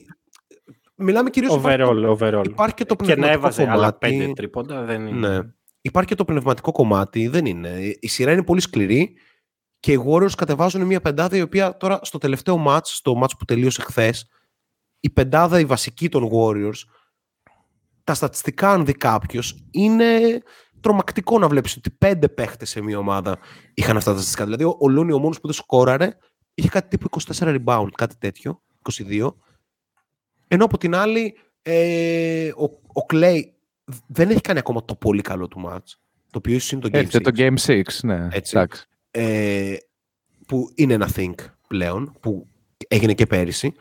[0.96, 1.56] μιλάμε κυρίως...
[1.56, 2.46] υπάρχει το- Overall, overall.
[2.48, 3.98] Υπάρχει και το Και να πνευματικό έβαζε άλλα κομμάτι.
[4.18, 5.28] πέντε τρίποντα, δεν είναι.
[5.28, 5.40] Ναι.
[5.82, 7.96] Υπάρχει και το πνευματικό κομμάτι, δεν είναι.
[8.00, 9.18] Η σειρά είναι πολύ σκληρή
[9.80, 13.46] και οι Warriors κατεβάζουν μια πεντάδα η οποία τώρα στο τελευταίο match, στο match που
[13.46, 14.30] τελείωσε χθες,
[15.00, 16.80] η πεντάδα η βασική των Warriors,
[18.04, 20.42] τα στατιστικά αν δει κάποιος, είναι
[20.80, 23.38] τρομακτικό να βλέπεις ότι πέντε παίχτες σε μια ομάδα
[23.74, 24.44] είχαν αυτά τα στατιστικά.
[24.44, 26.18] Δηλαδή ο, ο Looney ο μόνος που δεν σκόραρε
[26.54, 28.64] είχε κάτι τύπου 24 rebound, κάτι τέτοιο,
[29.10, 29.34] 22.
[30.48, 32.64] Ενώ από την άλλη ε, ο,
[33.02, 33.42] ο Clay
[34.08, 35.98] δεν έχει κάνει ακόμα το πολύ καλό του match.
[36.32, 38.28] Το οποίο ίσως είναι το Game έρχεται 6, το Game 6, ναι.
[38.32, 38.58] Έτσι.
[38.58, 38.88] Εντάξει.
[39.18, 39.78] Ε,
[40.48, 41.36] που είναι ένα think
[41.68, 42.48] πλέον, που
[42.88, 43.74] έγινε και πέρυσι.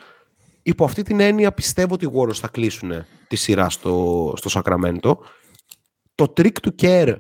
[0.63, 2.93] Υπό αυτή την έννοια πιστεύω ότι οι Warriors θα κλείσουν
[3.29, 5.17] τη σειρά στο, στο Sacramento.
[6.15, 7.17] Το trick του Kerr,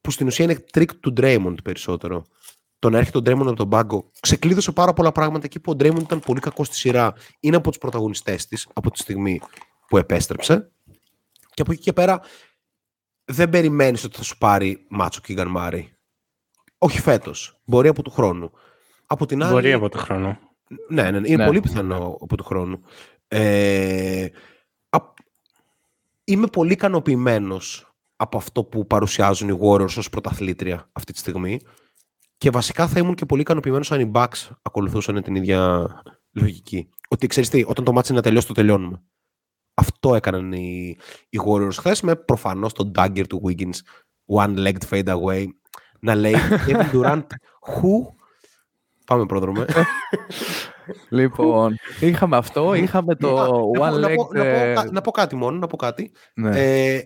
[0.00, 2.24] που στην ουσία είναι trick του Draymond περισσότερο,
[2.78, 5.76] το να έρχεται ο Draymond από τον πάγκο, ξεκλείδωσε πάρα πολλά πράγματα εκεί που ο
[5.78, 7.14] Draymond ήταν πολύ κακός στη σειρά.
[7.40, 9.40] Είναι από τους πρωταγωνιστές της από τη στιγμή
[9.88, 10.72] που επέστρεψε.
[11.54, 12.20] Και από εκεί και πέρα
[13.24, 15.82] δεν περιμένεις ότι θα σου πάρει μάτσο Keegan Murray.
[16.78, 17.60] Όχι φέτος.
[17.64, 18.50] Μπορεί από του χρόνου.
[19.06, 20.38] Από την άλλη, Μπορεί από το χρόνο.
[20.88, 21.46] ναι, ναι, είναι Ναι.
[21.46, 22.80] πολύ πιθανό από του χρόνου.
[23.28, 24.26] Ε,
[24.88, 25.12] α-
[26.24, 31.60] είμαι πολύ ικανοποιημένος από αυτό που παρουσιάζουν οι Warriors ως πρωταθλήτρια αυτή τη στιγμή
[32.38, 35.88] και βασικά θα ήμουν και πολύ ικανοποιημένος αν οι Bucks ακολουθούσαν την ίδια
[36.32, 36.88] λογική.
[37.08, 39.02] Ότι ξέρεις τι, όταν το μάτι είναι να τελειώσει, το τελειώνουμε.
[39.74, 40.96] Αυτό έκαναν οι,
[41.28, 43.78] οι Warriors χθες με προφανώς τον dagger του Wiggins
[44.32, 45.46] one-legged fade away
[46.00, 46.34] να λέει
[46.66, 47.26] Kevin Durant
[47.66, 48.06] who;
[49.06, 49.64] Πάμε πρόδρομε.
[51.08, 54.14] Λοιπόν, είχαμε αυτό, είχαμε το Α, να πω- one να leg.
[54.14, 56.12] πω- να πω ε, κα- Να πω κάτι μόνο, να πω κάτι.
[56.34, 56.50] ναι.
[56.94, 57.00] Ε,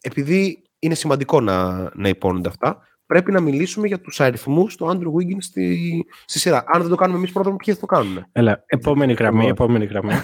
[0.00, 5.06] επειδή είναι σημαντικό να, να υπόνονται αυτά, πρέπει να μιλήσουμε για τους αριθμούς του Andrew
[5.20, 6.64] Wiggins στη, στη σειρά.
[6.66, 8.26] Αν δεν το κάνουμε εμείς πρώτα, ποιοι θα το κάνουν.
[8.32, 9.50] Έλα, επόμενη γραμμή, Λοιπόν.
[9.52, 10.12] επόμενη γραμμή.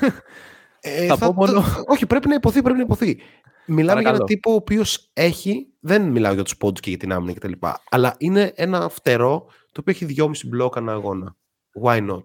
[0.87, 3.17] Ε, Θα πω μόνο- όχι, πρέπει να υποθεί, πρέπει να υποθεί.
[3.67, 4.15] Μιλάμε για Παρακαλώ.
[4.15, 7.53] έναν τύπο ο οποίος έχει, δεν μιλάω για τους πόντους και για την άμυνα κτλ.
[7.91, 11.37] Αλλά είναι ένα φτερό το οποίο έχει 2,5 μπλοκ ανά αγώνα.
[11.85, 12.23] Why not;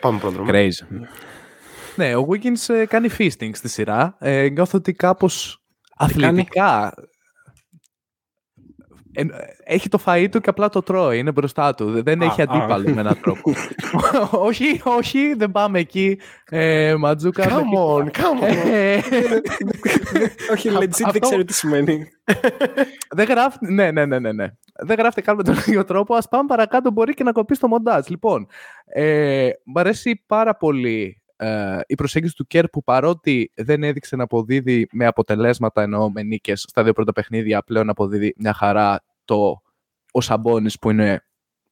[0.00, 0.50] Πάμε πρόδρομο.
[0.52, 0.86] Crazy.
[1.96, 4.16] Ναι, ο Wiggins ε, κάνει feasting στη σειρά.
[4.18, 5.62] Ε, νιώθω ότι κάπως
[5.96, 6.94] αθλητικά
[9.14, 9.24] ε,
[9.64, 12.02] έχει το φαΐ του και απλά το τρώει, είναι μπροστά του.
[12.02, 13.52] Δεν έχει αντίπαλο με έναν τρόπο.
[14.30, 16.18] όχι, όχι, δεν πάμε εκεί.
[16.50, 17.44] Ε, Ματζούκα.
[17.48, 18.66] Come on, come on.
[18.70, 19.00] Ε,
[20.52, 22.08] Όχι, legit αυτό- δεν ξέρω τι σημαίνει.
[23.10, 23.56] δεν γράφει.
[23.60, 24.46] Ναι, ναι, ναι, ναι, ναι.
[24.84, 26.14] Δεν γράφεται καν με τον ίδιο τρόπο.
[26.14, 26.90] Α πάμε παρακάτω.
[26.90, 28.06] Μπορεί και να κοπεί το μοντάζ.
[28.06, 28.46] Λοιπόν,
[28.84, 34.22] ε, μ' αρέσει πάρα πολύ ε, η προσέγγιση του Κέρ που παρότι δεν έδειξε να
[34.22, 39.62] αποδίδει με αποτελέσματα εννοώ με νίκες στα δύο πρώτα παιχνίδια, πλέον αποδίδει μια χαρά το
[40.12, 41.26] ο Σαμπόνις που είναι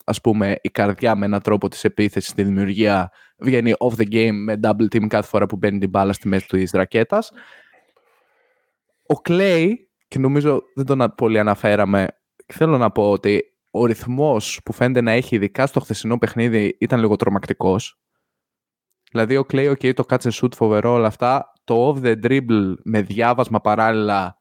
[0.05, 4.33] ας πούμε η καρδιά με έναν τρόπο της επίθεσης στη δημιουργία βγαίνει off the game
[4.33, 7.31] με double team κάθε φορά που μπαίνει την μπάλα στη μέση του της ρακέτας.
[9.07, 9.73] Ο Clay,
[10.09, 12.07] και νομίζω δεν τον α- πολύ αναφέραμε,
[12.47, 17.01] θέλω να πω ότι ο ρυθμός που φαίνεται να έχει ειδικά στο χθεσινό παιχνίδι ήταν
[17.01, 18.01] λίγο τρομακτικός.
[19.11, 22.75] Δηλαδή ο Clay, ok, το catch and shoot φοβερό όλα αυτά, το off the dribble
[22.85, 24.39] με διάβασμα παράλληλα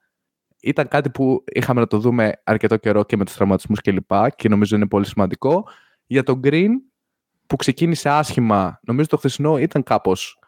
[0.61, 4.11] ήταν κάτι που είχαμε να το δούμε αρκετό καιρό και με τους τραυματισμούς κλπ.
[4.35, 5.67] Και νομίζω είναι πολύ σημαντικό.
[6.05, 6.69] Για τον Green,
[7.47, 10.39] που ξεκίνησε άσχημα, νομίζω το χθεσινό ήταν κάπως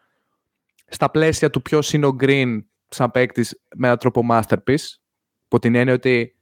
[0.86, 2.58] στα πλαίσια του ποιος είναι ο Green
[2.88, 4.96] σαν παίκτης με έναν τρόπο masterpiece.
[5.44, 6.34] Από την έννοια ότι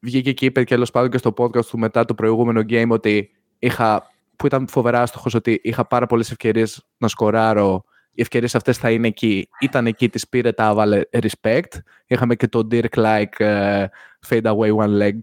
[0.00, 4.10] βγήκε και είπε τέλος πάντων και στο podcast του μετά το προηγούμενο game ότι είχα,
[4.36, 7.84] που ήταν φοβερά άστοχος ότι είχα πάρα πολλές ευκαιρίες να σκοράρω
[8.16, 9.48] οι ευκαιρίες αυτές θα είναι εκεί.
[9.60, 11.78] Ήταν εκεί, τις πήρε, τα έβαλε respect.
[12.06, 13.86] Είχαμε και το Dirk like ε,
[14.28, 15.20] fade away one legged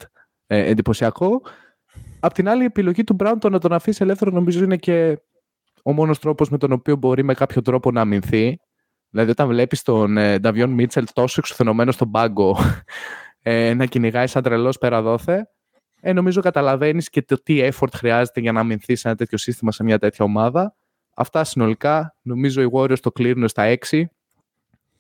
[0.48, 1.41] ε, εντυπωσιακό.
[2.19, 5.19] Απ' την άλλη, η επιλογή του Brown το να τον αφήσει ελεύθερο νομίζω είναι και
[5.84, 8.60] ο μόνος τρόπος με τον οποίο μπορεί με κάποιο τρόπο να αμυνθεί.
[9.10, 12.57] Δηλαδή, όταν βλέπεις τον ε, Νταβιόν Μίτσελ τόσο εξουθενωμένος στον πάγκο
[13.41, 15.49] ε, να κυνηγάει σαν τρελός πέρα δόθε,
[16.05, 19.71] ε, νομίζω καταλαβαίνεις και το τι effort χρειάζεται για να αμυνθείς σε ένα τέτοιο σύστημα
[19.71, 20.75] σε μια τέτοια ομάδα.
[21.15, 24.03] Αυτά συνολικά, νομίζω οι Warriors το κλείνουν στα 6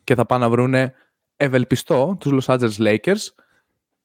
[0.03, 0.93] και θα πάνε να βρούνε
[1.37, 3.21] ευελπιστό τους Los Angeles Lakers.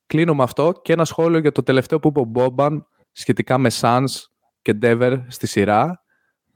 [0.07, 3.71] Κλείνω με αυτό και ένα σχόλιο για το τελευταίο που είπε ο Μπόμπαν σχετικά με
[3.81, 4.25] Suns
[4.63, 6.03] και Denver στη σειρά.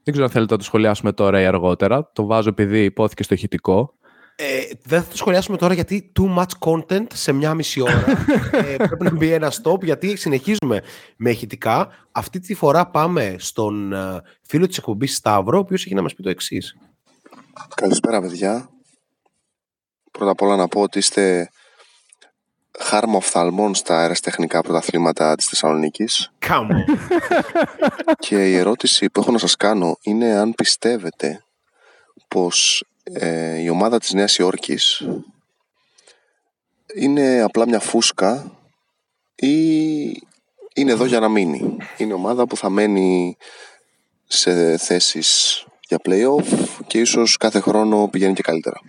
[0.02, 2.10] Δεν ξέρω αν θέλετε να το σχολιάσουμε τώρα ή αργότερα.
[2.12, 3.94] Το βάζω επειδή υπόθηκε στο ηχητικό.
[4.36, 8.04] Ε, δεν θα το σχολιάσουμε τώρα γιατί too much content σε μια μισή ώρα.
[8.66, 10.82] ε, πρέπει να μπει ένα stop γιατί συνεχίζουμε
[11.16, 11.88] με ηχητικά.
[12.12, 16.14] Αυτή τη φορά πάμε στον ε, φίλο της εκπομπής Σταύρο, ο οποίος έχει να μας
[16.14, 16.76] πει το εξής.
[17.74, 18.70] Καλησπέρα παιδιά.
[20.10, 21.50] Πρώτα απ' όλα να πω ότι είστε
[22.78, 26.96] χάρμα οφθαλμών στα αεραστεχνικά πρωταθλήματα της Θεσσαλονίκης Come on.
[28.18, 31.44] και η ερώτηση που έχω να σας κάνω είναι αν πιστεύετε
[32.28, 35.06] πως ε, η ομάδα της Νέας Υόρκης
[36.94, 38.58] είναι απλά μια φούσκα
[39.34, 39.52] ή
[40.74, 41.76] είναι εδώ για να μείνει.
[41.96, 43.36] Είναι ομάδα που θα μένει
[44.26, 48.80] σε θέσεις για play-off και ίσως κάθε χρόνο πηγαίνει και καλύτερα.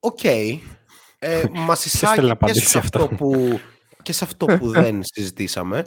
[0.00, 0.24] Οκ.
[0.24, 3.02] Ε, μας θέλει να εισάγει και απαντήσει σε, αυτό.
[3.02, 3.60] αυτό που,
[4.02, 5.84] και σε αυτό που δεν συζητήσαμε.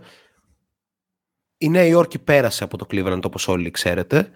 [1.57, 4.31] Η Νέα Υόρκη πέρασε από το Cleveland όπως όλοι ξέρετε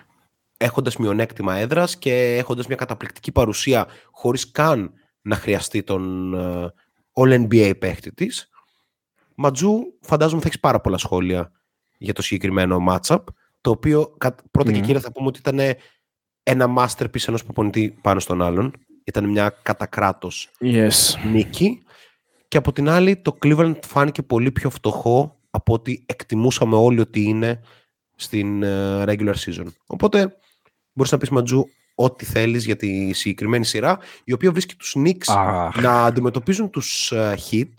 [0.64, 6.74] έχοντας μειονέκτημα έδρας και έχοντας μια καταπληκτική παρουσία χωρίς καν να χρειαστεί τον ε,
[7.14, 8.48] All-NBA παίχτη της.
[9.36, 11.52] Ματζού, φαντάζομαι θα έχεις πάρα πολλά σχόλια
[11.98, 13.20] για το συγκεκριμένο matchup,
[13.62, 14.86] το οποίο κα- πρώτα και Μμμ.
[14.86, 15.60] κύρια θα πούμε ότι ήταν
[16.44, 18.74] ένα masterpiece ενός προπονητή πάνω στον άλλον.
[19.04, 20.90] Ήταν μια κατά κράτος Yes.
[21.32, 21.84] νίκη
[22.48, 27.24] και από την άλλη το Cleveland φάνηκε πολύ πιο φτωχό από ό,τι εκτιμούσαμε όλοι ότι
[27.24, 27.62] είναι
[28.16, 29.66] στην ε, regular season.
[29.86, 30.38] Οπότε
[30.94, 31.66] μπορείς να πεις Ματζού
[31.96, 35.82] ό,τι θέλεις για τη συγκεκριμένη σειρά η οποία βρίσκει τους Knicks Αχ.
[35.82, 37.74] να αντιμετωπίζουν τους ε, Heat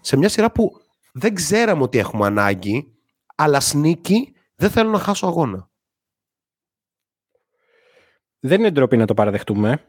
[0.00, 0.80] σε μια σειρά που
[1.12, 2.94] δεν ξέραμε ότι έχουμε ανάγκη
[3.34, 4.16] αλλά sneaky
[4.54, 5.70] δεν θέλω να χάσω αγώνα.
[8.40, 9.84] Δεν είναι ντροπή να το παραδεχτούμε.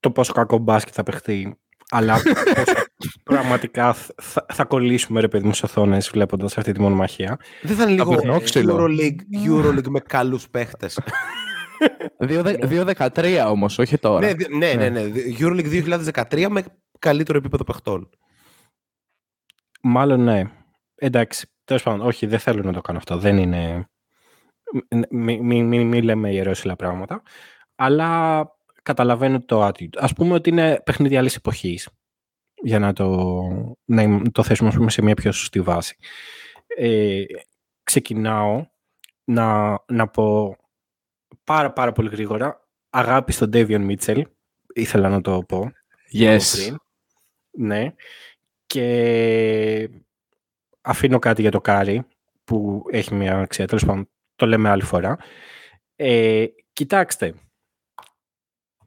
[0.00, 1.58] Το πόσο κακό μπάσκετ θα παιχτεί.
[1.90, 2.14] Αλλά
[2.54, 2.84] πόσο
[3.22, 7.38] πραγματικά θ- θα, θα κολλήσουμε ρε παιδί μου στις οθόνες βλέποντας αυτή τη μονομαχία.
[7.62, 8.76] Δεν θα είναι λίγο Απεινό ξύλο.
[8.76, 10.98] Euroleague, Euroleague με καλούς παίχτες.
[12.18, 14.26] 2-13 όμως, όχι τώρα.
[14.26, 15.10] ναι, δι- ναι, ναι, ναι.
[15.38, 15.84] Euroleague
[16.30, 16.64] 2013 με
[16.98, 18.08] καλύτερο επίπεδο παιχτών.
[19.82, 20.42] Μάλλον ναι.
[20.94, 23.16] Εντάξει, τέλος πάντων, όχι, δεν θέλω να το κάνω αυτό.
[23.18, 23.88] Δεν είναι.
[25.10, 27.22] Μην μη, μη, μη λέμε ιερόσιλα πράγματα.
[27.74, 28.42] Αλλά
[28.84, 29.96] καταλαβαίνω το attitude.
[29.96, 31.88] Ας πούμε ότι είναι παιχνίδι άλλης εποχής.
[32.62, 33.40] Για να το,
[33.84, 35.96] να το θέσουμε ας πούμε, σε μια πιο σωστή βάση.
[36.66, 37.24] Ε,
[37.82, 38.66] ξεκινάω
[39.24, 40.56] να, να πω
[41.44, 44.22] πάρα πάρα πολύ γρήγορα αγάπη στον Davion Mitchell.
[44.74, 45.72] Ήθελα να το πω.
[46.12, 46.38] Yes.
[46.52, 46.78] πριν.
[47.50, 47.94] Ναι.
[48.66, 49.90] Και
[50.80, 52.04] αφήνω κάτι για το Κάρι
[52.44, 53.66] που έχει μια αξία.
[53.66, 55.18] Τέλος πάντων, το λέμε άλλη φορά.
[55.96, 57.34] Ε, κοιτάξτε,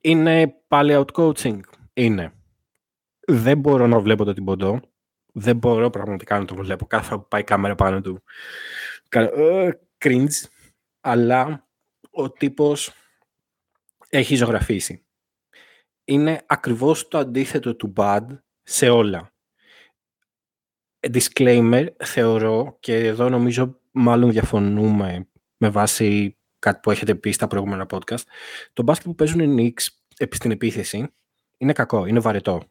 [0.08, 1.60] είναι πάλι out coaching.
[1.94, 2.34] Είναι.
[3.28, 4.80] Δεν μπορώ να βλέπω το Thibodeau.
[5.34, 6.86] Δεν μπορώ πραγματικά να το βλέπω.
[6.86, 8.24] Κάθε φορά που πάει η κάμερα πάνω του.
[9.10, 10.46] Uh, cringe.
[11.02, 11.68] Αλλά
[12.12, 12.94] ο τύπος
[14.10, 15.06] έχει ζωγραφίσει.
[16.04, 18.26] Είναι ακριβώς το αντίθετο του bad
[18.64, 19.32] σε όλα.
[21.00, 25.28] Disclaimer, θεωρώ, και εδώ νομίζω μάλλον διαφωνούμε
[25.58, 28.24] με βάση κάτι που έχετε πει στα προηγούμενα podcast,
[28.74, 29.97] το μπάσκετ που παίζουν οι Knicks
[30.32, 31.08] στην επίθεση
[31.58, 32.64] είναι κακό, είναι βαρετό.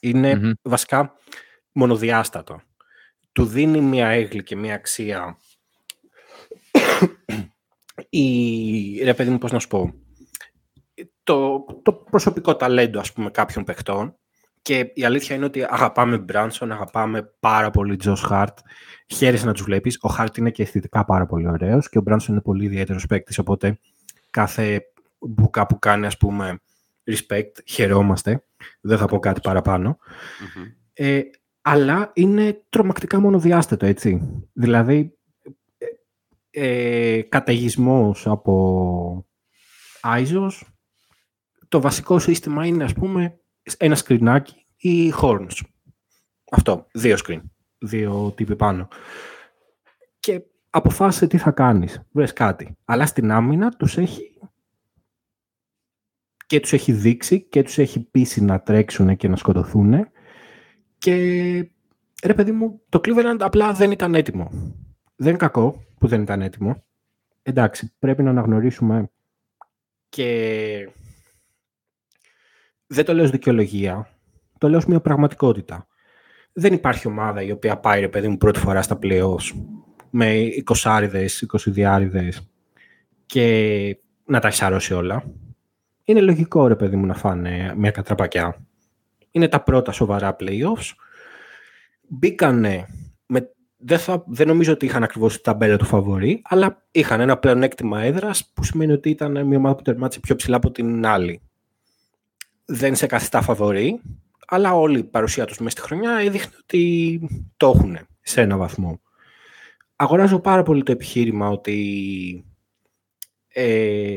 [0.00, 1.12] ειναι βασικά
[1.72, 2.60] μονοδιάστατο.
[3.32, 5.38] Του δίνει μια έγκλη και μια αξία
[8.08, 9.94] η, ρε παιδί μου, πώς να σου πω,
[11.22, 14.16] το, το προσωπικό ταλέντο, ας πούμε, κάποιων παιχτών
[14.62, 18.58] και η αλήθεια είναι ότι αγαπάμε Μπράνσον, αγαπάμε πάρα πολύ Τζος Χαρτ.
[19.06, 19.98] Χαίρεσαι να τους βλέπεις.
[20.00, 23.38] Ο Χαρτ είναι και αισθητικά πάρα πολύ ωραίος και ο Μπράνσον είναι πολύ ιδιαίτερος παίκτης.
[23.38, 23.78] Οπότε
[24.30, 24.82] κάθε
[25.28, 26.60] μπουκά που κάνει, ας πούμε,
[27.04, 28.44] respect, χαιρόμαστε.
[28.80, 29.40] Δεν θα πω κάτι
[30.92, 31.22] Ε,
[31.60, 34.20] αλλά είναι τρομακτικά μονοδιάστατο, έτσι.
[34.52, 35.18] Δηλαδή,
[36.50, 39.26] ε, καταιγισμός από
[40.00, 40.68] Άιζος,
[41.68, 43.40] το βασικό σύστημα είναι, ας πούμε,
[43.76, 45.60] ένα σκρινάκι ή horns.
[46.50, 47.40] Αυτό, δύο screen,
[47.78, 48.88] δύο τύποι πάνω.
[50.20, 52.76] Και αποφάσισε τι θα κάνεις, βρες κάτι.
[52.84, 54.38] Αλλά στην άμυνα τους έχει
[56.54, 60.08] και τους έχει δείξει και τους έχει πείσει να τρέξουν και να σκοτωθούν
[60.98, 61.14] και
[62.24, 64.50] ρε παιδί μου, το Cleveland απλά δεν ήταν έτοιμο.
[65.16, 66.84] Δεν είναι κακό που δεν ήταν έτοιμο.
[67.42, 69.10] Εντάξει, πρέπει να αναγνωρίσουμε
[70.08, 70.88] και
[72.86, 74.08] δεν το λέω ως δικαιολογία,
[74.58, 75.86] το λέω ως μια πραγματικότητα.
[76.52, 79.52] Δεν υπάρχει ομάδα η οποία πάει, ρε παιδί μου, πρώτη φορά στα playoffs
[80.10, 81.08] με 20
[81.50, 82.28] 20
[83.26, 85.24] και να τα έχει όλα.
[86.04, 88.66] Είναι λογικό, ρε παιδί μου, να φάνε μια κατραπακιά.
[89.30, 90.92] Είναι τα πρώτα σοβαρά playoffs.
[92.08, 92.86] Μπήκανε
[93.26, 97.36] με δεν, θα, δεν νομίζω ότι είχαν ακριβώς την ταμπέλα του φαβορή, αλλά είχαν ένα
[97.36, 101.42] πλεονέκτημα έδρας που σημαίνει ότι ήταν μια ομάδα που τερμάτισε πιο ψηλά από την άλλη
[102.64, 104.00] δεν σε καθιστά φαβορή,
[104.46, 107.20] αλλά όλη η παρουσία τους μέσα στη χρονιά έδειχνε ότι
[107.56, 109.00] το έχουν σε ένα βαθμό.
[109.96, 112.44] Αγοράζω πάρα πολύ το επιχείρημα ότι
[113.48, 114.16] ε,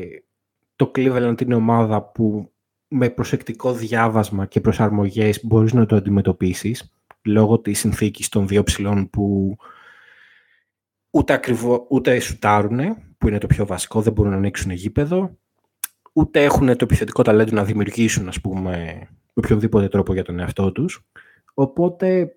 [0.78, 2.52] το Cleveland είναι ομάδα που
[2.88, 9.10] με προσεκτικό διάβασμα και προσαρμογές μπορείς να το αντιμετωπίσεις λόγω της συνθήκης των δύο ψηλών
[9.10, 9.56] που
[11.10, 15.38] ούτε, ακριβό, ούτε σουτάρουνε, που είναι το πιο βασικό, δεν μπορούν να ανοίξουν γήπεδο
[16.18, 20.72] ούτε έχουν το επιθετικό ταλέντο να δημιουργήσουν, ας πούμε, με οποιοδήποτε τρόπο για τον εαυτό
[20.72, 21.06] τους.
[21.54, 22.36] Οπότε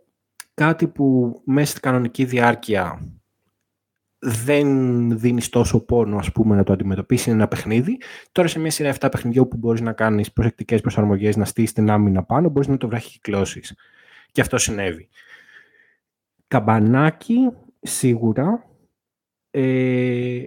[0.53, 2.99] κάτι που μέσα στην κανονική διάρκεια
[4.23, 7.98] δεν δίνεις τόσο πόνο ας πούμε, να το αντιμετωπίσεις είναι ένα παιχνίδι.
[8.31, 11.89] Τώρα σε μια σειρά 7 παιχνιδιών που μπορείς να κάνεις προσεκτικές προσαρμογές, να στήσεις την
[11.89, 13.76] άμυνα πάνω, μπορείς να το βραχικυκλώσεις.
[14.31, 15.10] Και αυτό συνέβη.
[16.48, 17.49] Καμπανάκι,
[17.81, 18.69] σίγουρα.
[19.52, 20.41] Ε,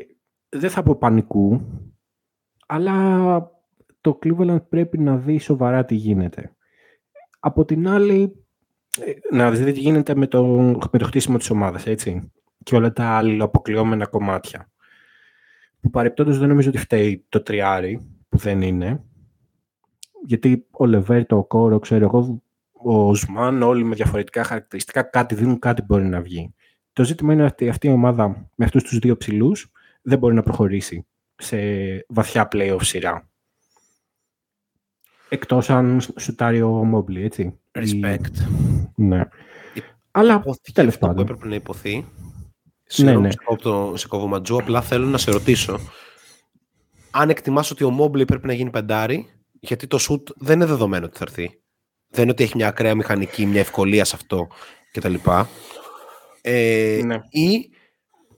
[0.49, 1.61] δεν θα πω πανικού,
[2.67, 3.51] αλλά
[4.01, 6.57] το Cleveland πρέπει να δει σοβαρά τι γίνεται.
[7.41, 8.47] Από την άλλη,
[9.01, 10.45] ε, να δει τι γίνεται με το,
[10.93, 12.33] με το χτίσιμο της ομάδας, έτσι.
[12.65, 14.71] Και όλα τα αλληλοαποκλειόμενα κομμάτια.
[15.81, 19.03] Που παρεπτόντως δεν νομίζω ότι φταίει το τριάρι, που δεν είναι.
[20.27, 22.43] Γιατί ο Λεβέρτο, ο Κόρο, ξέρω εγώ,
[22.73, 26.55] ο Ζμάν, όλοι με διαφορετικά χαρακτηριστικά, κάτι δίνουν, κάτι μπορεί να βγει.
[26.93, 29.71] Το ζήτημα είναι ότι αυτή η ομάδα με αυτούς τους δύο ψηλούς
[30.03, 31.59] δεν μπορεί να προχωρήσει σε
[32.09, 33.29] βαθιά playoff σειρά.
[35.29, 37.59] Εκτός αν σουτάρει ο Μόμπλη, έτσι.
[37.73, 38.33] Respect.
[38.95, 39.25] Ναι.
[40.11, 41.17] Αλλά τέλος πάντων.
[41.17, 42.07] που έπρεπε να υποθεί.
[42.97, 43.31] Ναι, ναι.
[43.95, 45.81] Σε κόβω Ματζού, απλά θέλω να σε ρωτήσω.
[47.11, 49.27] Αν εκτιμάς ότι ο Μόμπλη πρέπει να γίνει πεντάρι,
[49.61, 51.63] γιατί το σουτ δεν είναι δεδομένο ότι θα έρθει.
[52.09, 54.47] Δεν είναι ότι έχει μια ακραία μηχανική, μια ευκολία σε αυτό
[54.93, 55.15] κτλ.
[56.41, 57.21] Ε, ναι.
[57.29, 57.71] Ή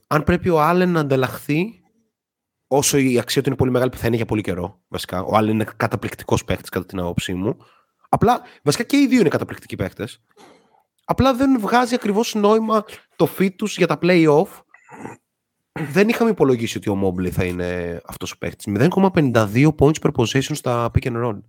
[0.07, 1.81] αν πρέπει ο Άλεν να ανταλλαχθεί
[2.67, 5.21] όσο η αξία του είναι πολύ μεγάλη που θα είναι για πολύ καιρό, βασικά.
[5.21, 7.57] Ο Άλλον είναι καταπληκτικός παίχτη, κατά την άποψή μου.
[8.09, 10.07] Απλά, βασικά και οι δύο είναι καταπληκτικοί παίχτε.
[11.09, 12.85] Απλά δεν βγάζει ακριβώς νόημα
[13.15, 14.47] το fit τους για τα playoff.
[15.71, 18.71] Δεν είχαμε υπολογίσει ότι ο Mobley θα είναι αυτός ο παίχτη.
[18.77, 21.39] 0,52 points per position στα pick and roll.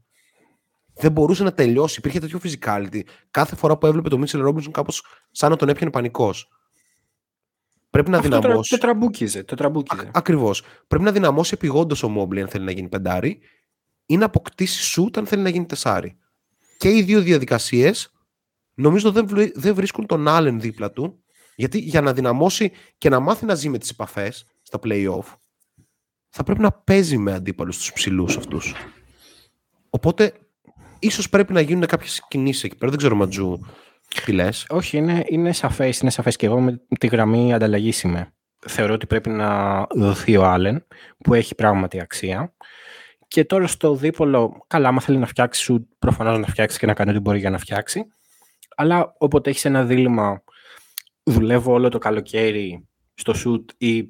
[0.94, 1.98] Δεν μπορούσε να τελειώσει.
[1.98, 3.00] Υπήρχε τέτοιο physicality.
[3.30, 6.48] Κάθε φορά που έβλεπε το Mitchell Robinson, κάπως σαν να τον έπιανε πανικός.
[7.90, 8.70] Πρέπει να Αυτό δυναμώσει.
[8.70, 9.44] Τον τραμπούκιζε.
[9.44, 10.10] Τον τραμπούκιζε.
[10.14, 10.62] Ακριβώς.
[10.86, 13.40] Πρέπει να δυναμώσει επειγόντως ο Μόμπλι αν θέλει να γίνει πεντάρι
[14.06, 16.18] ή να αποκτήσει σουτ αν θέλει να γίνει τεσάρι.
[16.78, 18.12] Και οι δύο διαδικασίες
[18.78, 19.12] νομίζω
[19.54, 21.22] δεν, βρίσκουν τον Άλεν δίπλα του
[21.56, 25.24] γιατί για να δυναμώσει και να μάθει να ζει με τις επαφές, στα play-off,
[26.28, 28.74] θα πρέπει να παίζει με αντίπαλους τους ψηλούς αυτούς.
[29.90, 30.32] Οπότε,
[30.98, 32.90] ίσως πρέπει να γίνουν κάποιες κινήσεις εκεί πέρα.
[32.90, 33.58] Δεν ξέρω, Ματζού,
[34.24, 34.66] τι λες.
[34.68, 38.32] Όχι, είναι, είναι σαφές, είναι σαφές και εγώ με τη γραμμή ανταλλαγής είμαι.
[38.66, 40.86] Θεωρώ ότι πρέπει να δοθεί ο Άλεν,
[41.18, 42.54] που έχει πράγματι αξία.
[43.28, 46.94] Και τώρα στο δίπολο, καλά, άμα θέλει να φτιάξει σου, προφανώς να φτιάξει και να
[46.94, 48.06] κάνει ό,τι μπορεί για να φτιάξει.
[48.80, 50.42] Αλλά όποτε έχεις ένα δίλημα,
[51.22, 54.08] δουλεύω όλο το καλοκαίρι στο σουτ ή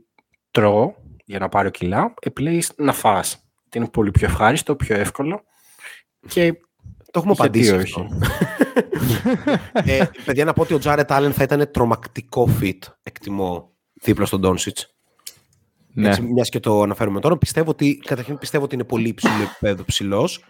[0.50, 3.48] τρώω για να πάρω κιλά, επιλέγεις να φας.
[3.74, 5.42] Είναι πολύ πιο ευχάριστο, πιο εύκολο
[6.28, 6.52] και
[7.10, 7.82] Το έχουμε γιατί απαντήσει όχι.
[7.82, 8.08] αυτό.
[9.72, 13.72] ε, παιδιά, να πω ότι ο Τζάρετ Άλεν θα ήταν τρομακτικό fit, εκτιμώ,
[14.02, 14.94] δίπλα στον Ντόνσιτς.
[15.92, 16.08] Ναι.
[16.08, 19.84] Έτσι, μιας και το αναφέρουμε τώρα, πιστεύω ότι, καταρχήν πιστεύω ότι είναι πολύ υψηλό επίπεδο
[19.84, 20.44] ψηλός.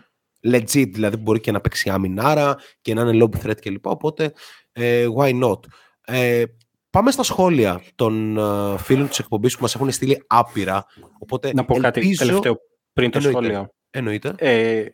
[0.47, 3.87] Legit, δηλαδή μπορεί και να παίξει αμυνάρα και να είναι lob threat κλπ.
[3.87, 4.33] Οπότε,
[4.73, 5.59] ε, why not;
[6.05, 6.43] Ε,
[6.91, 10.85] πάμε στα σχόλια των ε, φίλων της εκπομπής που μας έχουν στείλει άπειρα.
[11.19, 12.57] Οπότε, Να πω κάτι ελπίζω- τελευταίο
[12.93, 13.41] πριν το Εννοείται.
[13.47, 13.73] σχόλιο.
[13.91, 14.35] Εννοείται.
[14.39, 14.85] Ε,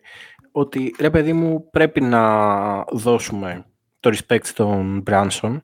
[0.53, 3.67] ότι ρε παιδί μου πρέπει να δώσουμε
[4.01, 5.57] το respect στον Branson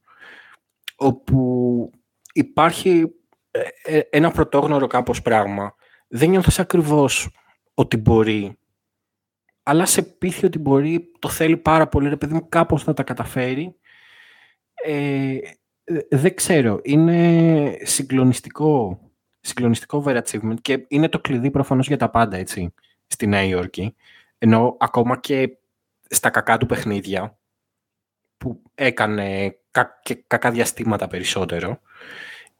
[0.96, 1.90] όπου
[2.32, 3.04] υπάρχει
[3.50, 5.74] ε, ε, ένα πρωτόγνωρο κάπως πράγμα.
[6.08, 7.28] Δεν νιώθεις ακριβώς
[7.74, 8.58] ότι μπορεί
[9.62, 13.02] αλλά σε πείθει ότι μπορεί, το θέλει πάρα πολύ, ρε παιδί μου, κάπως θα τα
[13.02, 13.74] καταφέρει.
[14.84, 15.38] Ε,
[15.84, 19.00] ε, δεν ξέρω, είναι συγκλονιστικό,
[19.40, 22.74] συγκλονιστικό overachievement και είναι το κλειδί προφανώς για τα πάντα, έτσι,
[23.06, 23.94] στη Νέα Υόρκη.
[24.38, 25.58] Ενώ ακόμα και
[26.08, 27.38] στα κακά του παιχνίδια,
[28.36, 31.80] που έκανε κα- και κακά διαστήματα περισσότερο,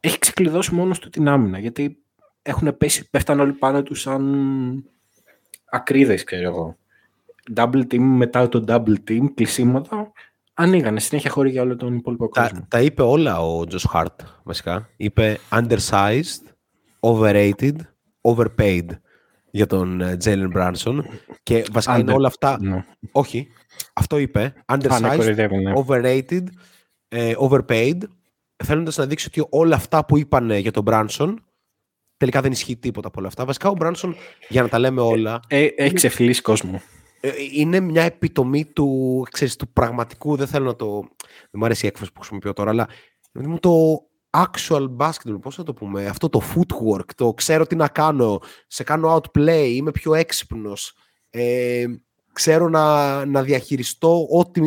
[0.01, 2.05] έχει ξεκλειδώσει μόνος του την άμυνα, γιατί
[2.43, 4.85] έχουν πέσει, πέφταν όλοι πάνω του σαν
[5.65, 6.79] ακρίδες, ξέρω εγώ.
[7.55, 10.13] Double team μετά το double team, κλεισίματα,
[10.55, 12.59] ανοίγανε συνέχεια χώροι για όλο τον υπόλοιπο κόσμο.
[12.59, 14.89] Τα, τα είπε όλα ο Τζος Χάρτ, βασικά.
[14.97, 16.43] Είπε undersized,
[17.01, 17.77] overrated,
[18.21, 18.87] overpaid
[19.51, 20.99] για τον ε, Jalen Branson.
[21.43, 22.59] Και βασικά είναι Under- όλα αυτά...
[22.61, 22.85] Ναι.
[23.13, 23.49] Όχι,
[23.93, 24.55] αυτό είπε.
[24.67, 25.73] Α, ναι, Undersized, κοροϊδεύει, ναι.
[25.87, 26.45] overrated,
[27.09, 27.99] ε, overpaid,
[28.65, 31.35] θέλοντας να δείξει ότι όλα αυτά που είπαν για τον Branson
[32.17, 33.45] τελικά δεν ισχύει τίποτα από όλα αυτά.
[33.45, 34.15] Βασικά ο Branson,
[34.49, 36.81] για να τα λέμε όλα, Ε, έχει ξεφυλίσει κόσμο.
[37.21, 41.01] Ε, είναι μια επιτομή του, ξέρεις, του πραγματικού, δεν θέλω να το...
[41.21, 42.89] Δεν μου αρέσει η έκφραση που χρησιμοποιώ τώρα, αλλά
[43.33, 47.77] παιδί μου, το actual basketball, πώς θα το πούμε, αυτό το footwork, το ξέρω τι
[47.77, 50.95] να κάνω, σε κάνω outplay, είμαι πιο έξυπνος,
[51.31, 51.85] ε,
[52.33, 54.61] ξέρω να, να διαχειριστώ ό,τι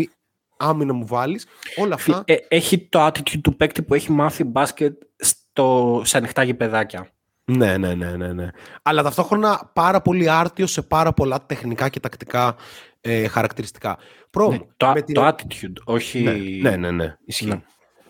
[0.57, 2.23] άμυνα μου βάλεις, όλα αυτά.
[2.25, 7.13] Ε, έχει το attitude του παίκτη που έχει μάθει μπάσκετ στο, σε ανοιχτά γηπεδάκια.
[7.45, 8.49] Ναι, ναι, ναι, ναι, ναι.
[8.82, 12.56] Αλλά ταυτόχρονα πάρα πολύ άρτιο σε πάρα πολλά τεχνικά και τακτικά
[13.02, 13.98] ε, χαρακτηριστικά.
[14.30, 16.22] Προμ, Ναι, το, με την- το attitude, όχι...
[16.22, 17.15] Ναι, ναι, ναι, ναι.
[17.26, 17.45] Ισχύει.
[17.45, 17.61] Ναι.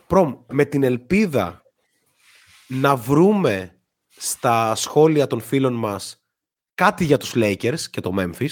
[0.07, 1.61] Προμ, με την ελπίδα
[2.67, 3.77] να βρούμε
[4.09, 6.23] στα σχόλια των φίλων μας
[6.75, 8.49] κάτι για τους Lakers και το Memphis.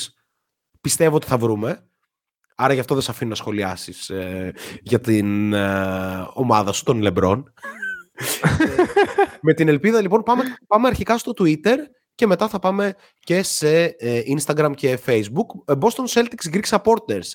[0.82, 1.86] Πιστεύω ότι θα βρούμε.
[2.56, 7.02] Άρα γι' αυτό δεν σε αφήνω να σχολιάσεις ε, για την ε, ομάδα σου, τον
[7.03, 7.44] LeBron.
[9.41, 11.77] Με την ελπίδα λοιπόν πάμε, πάμε αρχικά στο Twitter
[12.15, 15.48] και μετά θα πάμε και σε ε, Instagram και Facebook.
[15.65, 17.27] Ε, Boston Celtics Greek Supporters.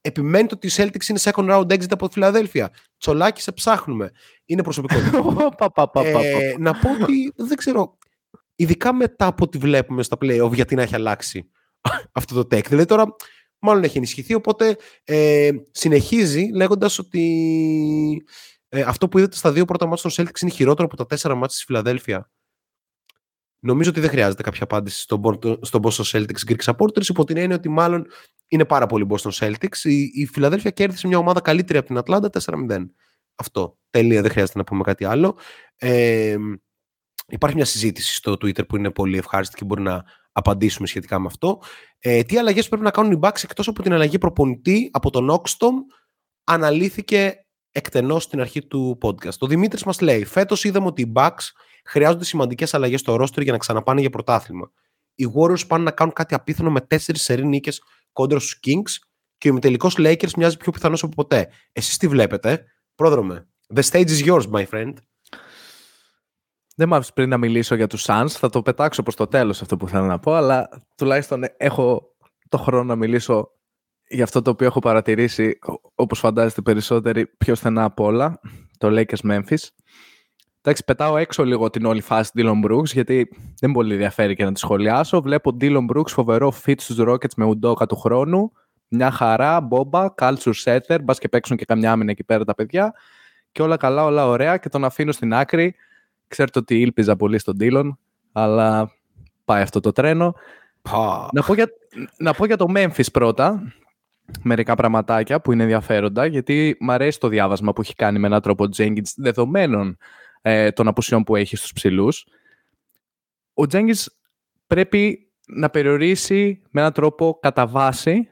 [0.00, 2.70] Επιμένετε ότι οι Celtics είναι second round exit από τη Φιλαδέλφια.
[2.98, 4.10] Τσολάκι, σε ψάχνουμε.
[4.44, 5.00] Είναι προσωπικό.
[5.32, 6.24] Πα, πα, πα, πα, πα.
[6.24, 7.98] ε, να πω ότι δεν ξέρω.
[8.56, 11.50] Ειδικά μετά από ό,τι βλέπουμε στα playoff, γιατί να έχει αλλάξει
[12.12, 12.66] αυτό το tech.
[12.68, 13.16] Δηλαδή τώρα
[13.58, 18.24] μάλλον έχει ενισχυθεί, οπότε ε, συνεχίζει λέγοντας ότι
[18.74, 21.34] ε, αυτό που είδατε στα δύο πρώτα ματς των Celtics είναι χειρότερο από τα τέσσερα
[21.34, 22.30] ματς στη Φιλαδέλφια.
[23.58, 27.36] Νομίζω ότι δεν χρειάζεται κάποια απάντηση στον, Boston- στον Boston Celtics Greek Supporters υπό την
[27.36, 28.06] έννοια ότι μάλλον
[28.48, 29.76] είναι πάρα πολύ Boston Celtics.
[29.82, 32.86] Η, η Φιλαδέλφια κέρδισε μια ομάδα καλύτερη από την Ατλάντα 4-0.
[33.34, 33.78] Αυτό.
[33.90, 35.38] Τέλεια, δεν χρειάζεται να πούμε κάτι άλλο.
[35.76, 36.36] Ε,
[37.26, 41.26] υπάρχει μια συζήτηση στο Twitter που είναι πολύ ευχάριστη και μπορεί να απαντήσουμε σχετικά με
[41.26, 41.62] αυτό.
[41.98, 45.30] Ε, τι αλλαγές πρέπει να κάνουν οι Bucks εκτός από την αλλαγή προπονητή από τον
[45.30, 45.72] Oxtom
[46.44, 47.41] αναλύθηκε
[47.72, 49.38] εκτενώς στην αρχή του podcast.
[49.38, 51.50] Ο Δημήτρης μας λέει φέτος είδαμε ότι οι Bucks
[51.84, 54.70] χρειάζονται σημαντικές αλλαγές στο roster για να ξαναπάνε για πρωτάθλημα.
[55.14, 57.82] Οι Warriors πάνε να κάνουν κάτι απίθανο με τέσσερις σερή νίκες
[58.12, 59.06] κόντρα στους Kings
[59.38, 61.48] και ο ημιτελικός Lakers μοιάζει πιο πιθανός από ποτέ.
[61.72, 63.48] Εσείς τι βλέπετε, πρόδρομε.
[63.74, 64.92] The stage is yours, my friend.
[66.76, 68.28] Δεν μ' άφησες πριν να μιλήσω για τους Suns.
[68.28, 72.14] Θα το πετάξω προς το τέλος αυτό που θέλω να πω, αλλά τουλάχιστον έχω
[72.48, 73.50] το χρόνο να μιλήσω
[74.12, 78.40] για αυτό το οποίο έχω παρατηρήσει, ο- όπως φαντάζεστε περισσότεροι, πιο στενά από όλα,
[78.78, 79.66] το Lakers Memphis.
[80.64, 83.28] Εντάξει, πετάω έξω λίγο την όλη φάση Dylan Brooks, γιατί
[83.60, 85.20] δεν πολύ ενδιαφέρει και να τη σχολιάσω.
[85.22, 88.52] Βλέπω Dylan Brooks φοβερό fit στους Rockets με ουντόκα του χρόνου.
[88.88, 92.94] Μια χαρά, μπόμπα, culture setter, μπας και παίξουν και καμιά άμυνα εκεί πέρα τα παιδιά.
[93.52, 95.74] Και όλα καλά, όλα ωραία και τον αφήνω στην άκρη
[96.28, 97.88] Ξέρετε ότι ήλπιζα πολύ στον Dillon,
[98.32, 98.90] αλλά
[99.44, 100.34] πάει αυτό το τρένο.
[100.82, 101.28] Πα.
[101.32, 101.66] Να πω, για,
[102.18, 103.62] να πω για το Memphis πρώτα,
[104.42, 108.40] μερικά πραγματάκια που είναι ενδιαφέροντα, γιατί μου αρέσει το διάβασμα που έχει κάνει με έναν
[108.40, 109.96] τρόπο Jenkins δεδομένων
[110.42, 112.26] ε, των απουσιών που έχει στους ψηλούς.
[113.54, 114.04] Ο Jenkins
[114.66, 118.28] πρέπει να περιορίσει με έναν τρόπο κατά βάση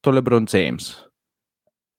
[0.00, 1.06] το LeBron James.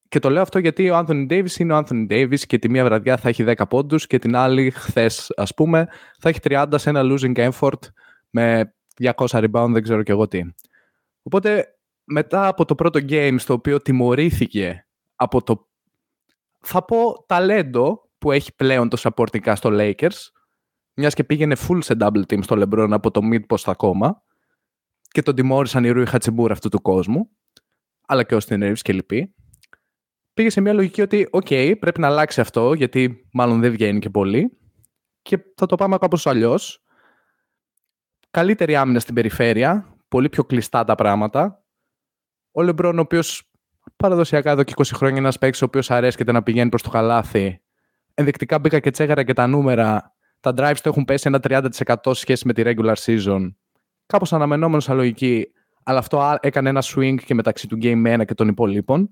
[0.09, 2.83] Και το λέω αυτό γιατί ο Anthony Davis είναι ο Anthony Davis και τη μία
[2.83, 5.87] βραδιά θα έχει 10 πόντους και την άλλη χθες, ας πούμε
[6.19, 7.79] θα έχει 30 σε ένα losing effort
[8.29, 10.41] με 200 rebound, δεν ξέρω και εγώ τι.
[11.21, 11.76] Οπότε
[12.07, 15.69] μετά από το πρώτο game στο οποίο τιμωρήθηκε από το
[16.59, 20.31] θα πω ταλέντο που έχει πλέον το supporting cast των Lakers
[20.93, 24.23] μιας και πήγαινε full σε double team στο LeBron από το mid post ακόμα
[25.07, 27.29] και τον τιμώρησαν οι Ρούι Χατσιμούρα αυτού του κόσμου
[28.07, 29.35] αλλά και ο Austin Reeves και λοιποί
[30.33, 31.47] πήγε σε μια λογική ότι οκ,
[31.79, 34.57] πρέπει να αλλάξει αυτό γιατί μάλλον δεν βγαίνει και πολύ
[35.21, 36.83] και θα το πάμε κάπως αλλιώς.
[38.31, 41.63] Καλύτερη άμυνα στην περιφέρεια, πολύ πιο κλειστά τα πράγματα.
[42.57, 43.51] Ο Λεμπρόν, ο οποίος
[43.95, 46.89] παραδοσιακά εδώ και 20 χρόνια είναι ένας παίκτης ο οποίος αρέσκεται να πηγαίνει προς το
[46.89, 47.61] χαλάθι.
[48.13, 50.15] Ενδεικτικά μπήκα και τσέγαρα και τα νούμερα.
[50.39, 53.53] Τα drives του έχουν πέσει ένα 30% σε σχέση με τη regular season.
[54.05, 55.47] Κάπως αναμενόμενος σαν λογική,
[55.83, 59.09] αλλά αυτό έκανε ένα swing και μεταξύ του Game 1 και των υπολείπων.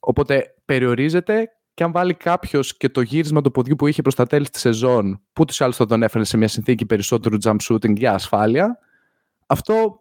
[0.00, 4.26] Οπότε περιορίζεται και αν βάλει κάποιος και το γύρισμα του ποδιού που είχε προς τα
[4.26, 7.96] τέλη της σεζόν, που τους άλλους θα τον έφερε σε μια συνθήκη περισσότερου jump shooting
[7.96, 8.78] για ασφάλεια,
[9.46, 10.00] αυτό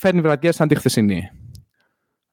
[0.00, 1.30] φέρνει βραδιά σαν τη χθεσινή.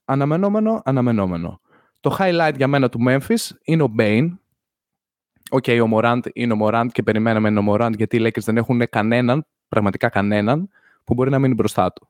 [0.06, 1.62] Αναμενόμενο, αναμενόμενο.
[2.00, 4.30] Το highlight για μένα του Memphis είναι ο Bane.
[5.50, 8.44] Οκ, okay, ο Morant είναι ο Morant και περιμέναμε είναι ο Morant γιατί οι Lakers
[8.44, 10.70] δεν έχουν κανέναν, πραγματικά κανέναν,
[11.04, 12.10] που μπορεί να μείνει μπροστά του.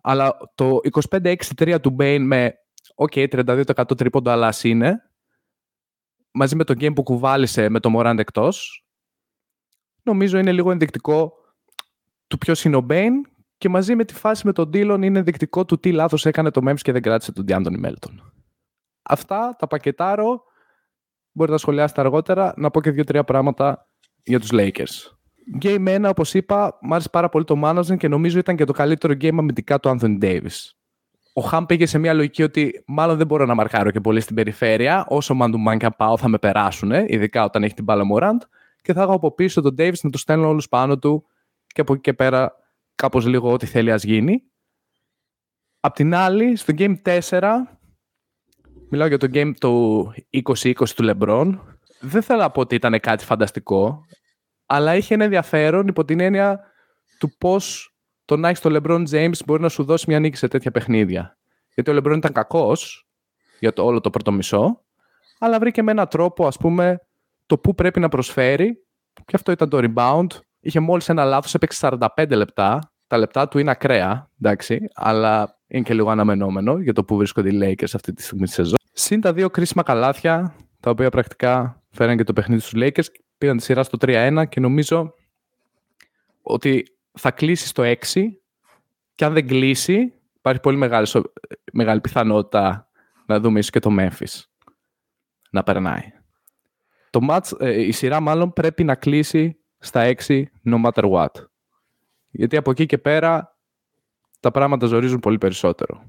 [0.00, 0.80] Αλλά το
[1.10, 2.58] 25-6-3 του Bane με
[2.94, 5.10] Οκ, okay, 32% τρίποντο, αλλά είναι.
[6.30, 8.84] Μαζί με το game που κουβάλησε με το Morant εκτός.
[10.02, 11.32] Νομίζω είναι λίγο ενδεικτικό
[12.26, 13.20] του ποιος είναι ο Bane
[13.58, 16.60] και μαζί με τη φάση με τον Dillon είναι ενδεικτικό του τι λάθος έκανε το
[16.64, 18.32] Memphis και δεν κράτησε τον De'Anthony Melton.
[19.02, 20.42] Αυτά τα πακετάρω.
[21.32, 22.54] Μπορείτε να σχολιάσετε αργότερα.
[22.56, 23.88] Να πω και δύο-τρία πράγματα
[24.22, 25.12] για τους Lakers.
[25.62, 28.72] Game 1, όπως είπα, μου άρεσε πάρα πολύ το management και νομίζω ήταν και το
[28.72, 30.74] καλύτερο game αμυντικά του Anthony Davis
[31.36, 34.36] ο Χαμ πήγε σε μια λογική ότι μάλλον δεν μπορώ να μαρκάρω και πολύ στην
[34.36, 35.06] περιφέρεια.
[35.08, 38.42] Όσο man και πάω θα με περάσουν, ειδικά όταν έχει την μπάλα Μωράντ.
[38.82, 41.26] Και θα έχω από πίσω τον Davis να του στέλνω όλους πάνω του
[41.66, 42.52] και από εκεί και πέρα
[42.94, 44.42] κάπως λίγο ό,τι θέλει ας γίνει.
[45.80, 47.50] Απ' την άλλη, στο Game 4,
[48.90, 51.58] μιλάω για το Game του 2020 του LeBron,
[52.00, 54.04] δεν θέλω να πω ότι ήταν κάτι φανταστικό,
[54.66, 56.60] αλλά είχε ένα ενδιαφέρον υπό την έννοια
[57.18, 57.94] του πώς
[58.24, 61.38] το να έχεις τον LeBron James μπορεί να σου δώσει μια νίκη σε τέτοια παιχνίδια.
[61.74, 63.08] Γιατί ο LeBron ήταν κακός
[63.58, 64.84] για το όλο το πρώτο μισό,
[65.38, 67.00] αλλά βρήκε με έναν τρόπο, ας πούμε,
[67.46, 68.86] το που πρέπει να προσφέρει.
[69.24, 70.26] Και αυτό ήταν το rebound.
[70.64, 72.92] Είχε μόλις ένα λάθος, έπαιξε 45 λεπτά.
[73.06, 77.48] Τα λεπτά του είναι ακραία, εντάξει, αλλά είναι και λίγο αναμενόμενο για το που βρίσκονται
[77.48, 78.78] οι Lakers αυτή τη στιγμή τη σεζόν.
[78.92, 83.04] Συν τα δύο κρίσιμα καλάθια, τα οποία πρακτικά φέραν και το παιχνίδι στους Lakers,
[83.38, 85.14] πήγαν τη σειρά στο 3-1 και νομίζω
[86.42, 87.94] ότι θα κλείσει στο 6
[89.14, 91.06] και αν δεν κλείσει υπάρχει πολύ μεγάλη,
[91.72, 92.88] μεγάλη πιθανότητα
[93.26, 94.42] να δούμε ίσως και το Memphis
[95.50, 96.12] να περνάει.
[97.10, 101.44] Το match, ε, η σειρά μάλλον πρέπει να κλείσει στα 6 no matter what.
[102.30, 103.56] Γιατί από εκεί και πέρα
[104.40, 106.02] τα πράγματα ζορίζουν πολύ περισσότερο.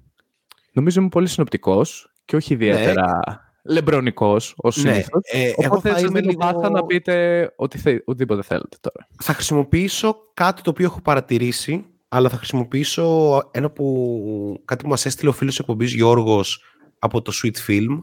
[0.71, 3.73] Νομίζω είμαι πολύ συνοπτικός και όχι ιδιαίτερα ναι.
[3.73, 4.91] λεμπρονικός ως ναι.
[4.91, 5.21] συνήθως.
[5.31, 6.69] Ε, Οπότε εγώ θα είμαι λίγο...
[6.69, 9.07] να πείτε ότι θε, οτιδήποτε θέλετε τώρα.
[9.23, 15.05] Θα χρησιμοποιήσω κάτι το οποίο έχω παρατηρήσει, αλλά θα χρησιμοποιήσω ένα που, κάτι που μας
[15.05, 16.63] έστειλε ο φίλος εκπομπής Γιώργος
[16.99, 17.99] από το Sweet Film,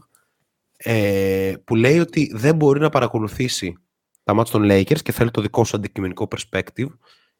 [0.77, 3.77] ε, που λέει ότι δεν μπορεί να παρακολουθήσει
[4.23, 6.87] τα μάτια των Lakers και θέλει το δικό σου αντικειμενικό perspective,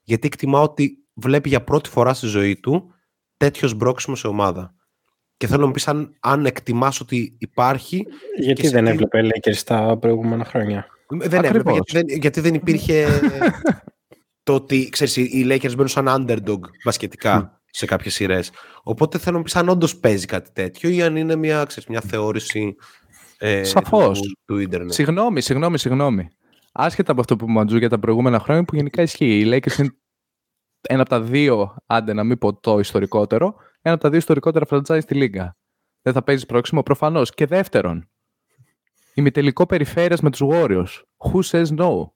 [0.02, 2.94] γιατί εκτιμά ότι βλέπει για πρώτη φορά στη ζωή του
[3.38, 4.76] τέτοιος σμπρόξιμο σε ομάδα.
[5.38, 8.06] Και θέλω να μου πεις αν, αν εκτιμάς ότι υπάρχει...
[8.40, 13.08] Γιατί δεν έβλεπε Lakers τα προηγούμενα χρόνια; Δεν έβλεπε, γιατί δεν, γιατί δεν υπήρχε
[14.44, 18.52] το ότι ξέρεις, οι Lakers μπαίνουν σαν underdog μπασκετικά σε κάποιες σειρές.
[18.84, 21.90] Οπότε θέλω να μου πεις αν όντως παίζει κάτι τέτοιο ή αν είναι μια, ξέρεις,
[21.90, 22.76] μια θεώρηση
[23.38, 24.20] ε, Σαφώς.
[24.22, 24.94] Του, του ίντερνετ.
[24.94, 26.30] Συγγνώμη, συγγνώμη, συγγνώμη.
[26.76, 29.40] Άσχετα από αυτό που μου για τα προηγούμενα χρόνια που γενικά ισχύει.
[29.40, 29.98] Οι Lakers είναι
[30.82, 34.66] ένα από τα δύο, άντε να μην πω το ιστορικότερο, ένα από τα δύο ιστορικότερα
[34.70, 35.58] franchise στη Λίγκα.
[36.02, 37.34] Δεν θα παίζεις πρόξιμο προφανώς.
[37.34, 38.10] Και δεύτερον,
[39.14, 41.02] ημιτελικό περιφέρειας με τους Warriors.
[41.18, 42.10] Who says no?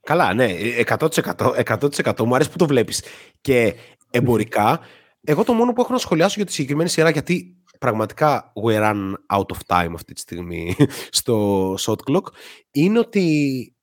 [0.00, 0.48] Καλά, ναι,
[0.86, 3.04] 100%, 100% μου αρέσει που το βλέπεις.
[3.40, 3.74] Και
[4.10, 4.80] εμπορικά,
[5.20, 7.53] εγώ το μόνο που έχω να σχολιάσω για τη συγκεκριμένη σειρά, γιατί
[7.84, 10.76] πραγματικά we run out of time αυτή τη στιγμή
[11.18, 12.22] στο shot clock,
[12.70, 13.76] είναι ότι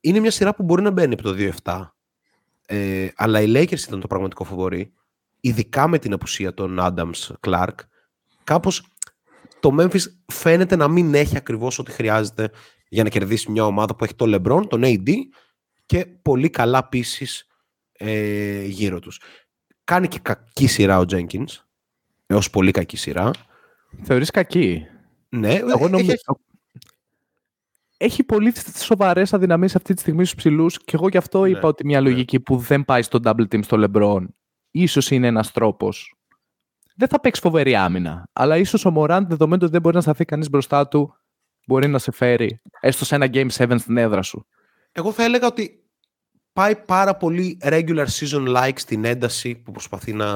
[0.00, 1.88] είναι μια σειρά που μπορεί να μπαίνει από το 2-7.
[2.66, 4.92] Ε, αλλά οι Lakers ήταν το πραγματικό φοβορή.
[5.40, 7.74] Ειδικά με την απουσία των Adams Clark.
[8.44, 8.86] Κάπως
[9.60, 10.02] το Memphis
[10.32, 12.50] φαίνεται να μην έχει ακριβώς ό,τι χρειάζεται
[12.88, 15.10] για να κερδίσει μια ομάδα που έχει τον LeBron, τον AD
[15.86, 17.26] και πολύ καλά πίσει
[17.92, 19.20] ε, γύρω τους.
[19.84, 21.63] Κάνει και κακή σειρά ο Jenkins,
[22.26, 23.30] έως πολύ κακή σειρά.
[24.02, 24.86] Θεωρείς κακή;
[25.28, 26.12] Ναι, Εγώ νομίζω...
[26.12, 26.24] έχει,
[27.96, 31.68] Έχει πολύ σοβαρές αδυναμίες αυτή τη στιγμή στους ψηλούς και εγώ γι' αυτό Ναι, είπα
[31.68, 32.08] ότι μια ναι.
[32.08, 34.24] λογική που δεν πάει στο double team στο LeBron
[34.70, 36.14] ίσως είναι ένας τρόπος.
[36.96, 40.24] Δεν θα παίξει φοβερή άμυνα, αλλά ίσως ο Μωράντ δεδομένου ότι δεν μπορεί να σταθεί
[40.24, 41.14] κανείς μπροστά του
[41.66, 44.46] μπορεί να σε φέρει έστω σε ένα Game 7 στην έδρα σου.
[44.92, 45.83] Εγώ θα έλεγα ότι
[46.54, 50.32] πάει πάρα πολύ regular season like στην ένταση που προσπαθεί να,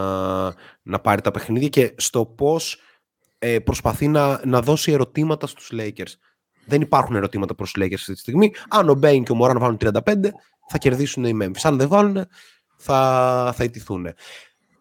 [0.82, 2.80] να πάρει τα παιχνίδια και στο πώς
[3.38, 6.12] ε, προσπαθεί να, να δώσει ερωτήματα στους Lakers.
[6.66, 8.52] Δεν υπάρχουν ερωτήματα προς τους Lakers αυτή τη στιγμή.
[8.68, 9.90] Αν ο Μπέιν και ο Μωράν βάλουν 35,
[10.68, 11.60] θα κερδίσουν οι Memphis.
[11.62, 12.26] Αν δεν βάλουν,
[12.76, 14.06] θα, θα ηττηθούν.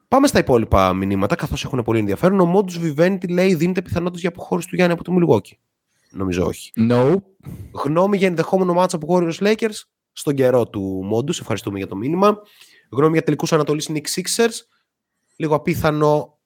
[0.08, 2.40] Πάμε στα υπόλοιπα μηνύματα, καθώς έχουν πολύ ενδιαφέρον.
[2.40, 5.58] Ο Modus Vivendi λέει δίνετε πιθανότητες για αποχώρηση του Γιάννη από το Milwaukee.
[6.12, 6.72] Νομίζω όχι.
[6.90, 7.16] No.
[7.84, 9.82] Γνώμη για ενδεχόμενο match up Warriors Lakers
[10.18, 11.34] στον καιρό του Μόντου.
[11.40, 12.42] Ευχαριστούμε για το μήνυμα.
[12.92, 14.54] Γνώμη για τελικούς Ανατολής Nick Sixers.
[15.36, 16.40] Λίγο απίθανο.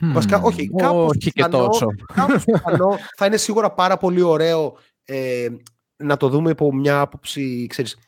[0.00, 1.86] Βασικά, όχι, κάπως όχι και πιθανό, τόσο.
[2.14, 2.98] κάπως πιθανό.
[3.16, 5.48] θα είναι σίγουρα πάρα πολύ ωραίο ε,
[5.96, 7.98] να το δούμε υπό μια άποψη, ξέρεις,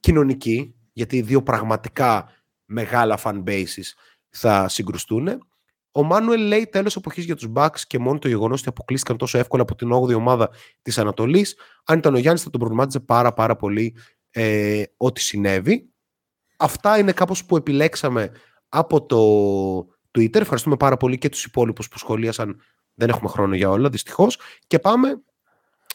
[0.00, 2.30] κοινωνική, γιατί οι δύο πραγματικά
[2.64, 3.92] μεγάλα fan bases
[4.28, 5.28] θα συγκρουστούν.
[5.90, 9.38] Ο Μάνουελ λέει τέλος εποχής για τους Bucks και μόνο το γεγονός ότι αποκλείστηκαν τόσο
[9.38, 10.50] εύκολα από την 8η ομάδα
[10.82, 11.56] της Ανατολής.
[11.84, 13.96] Αν ήταν ο Γιάννης, θα τον προβλημάτιζε πάρα, πάρα πολύ
[14.30, 15.90] ε, ό,τι συνέβη.
[16.56, 18.30] Αυτά είναι κάπως που επιλέξαμε
[18.68, 19.18] από το
[20.18, 20.40] Twitter.
[20.40, 22.60] Ευχαριστούμε πάρα πολύ και τους υπόλοιπους που σχολίασαν.
[22.94, 24.38] Δεν έχουμε χρόνο για όλα, δυστυχώς.
[24.66, 25.22] Και πάμε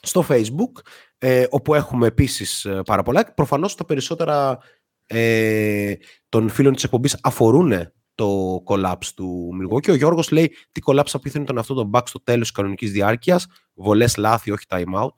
[0.01, 0.81] στο Facebook,
[1.17, 3.33] ε, όπου έχουμε επίσης ε, πάρα πολλά.
[3.33, 4.59] Προφανώς τα περισσότερα
[5.07, 5.93] ε,
[6.29, 9.89] των φίλων της εκπομπής αφορούν το collapse του Milwaukee.
[9.89, 13.47] Ο Γιώργος λέει τι collapse απίθανο ήταν αυτό το back στο τέλος της κανονικής διάρκειας.
[13.73, 15.13] Βολές λάθη, όχι time out.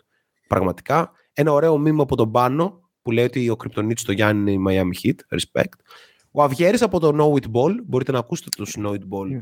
[0.48, 1.12] Πραγματικά.
[1.34, 4.82] Ένα ωραίο μήνυμα από τον Πάνο που λέει ότι ο Κρυπτονίτης στο Γιάννη είναι η
[4.82, 5.38] Miami Heat.
[5.38, 5.74] Respect.
[6.32, 7.76] Ο Αυγέρης από το Know It Ball.
[7.86, 9.40] Μπορείτε να ακούσετε τους Know It Ball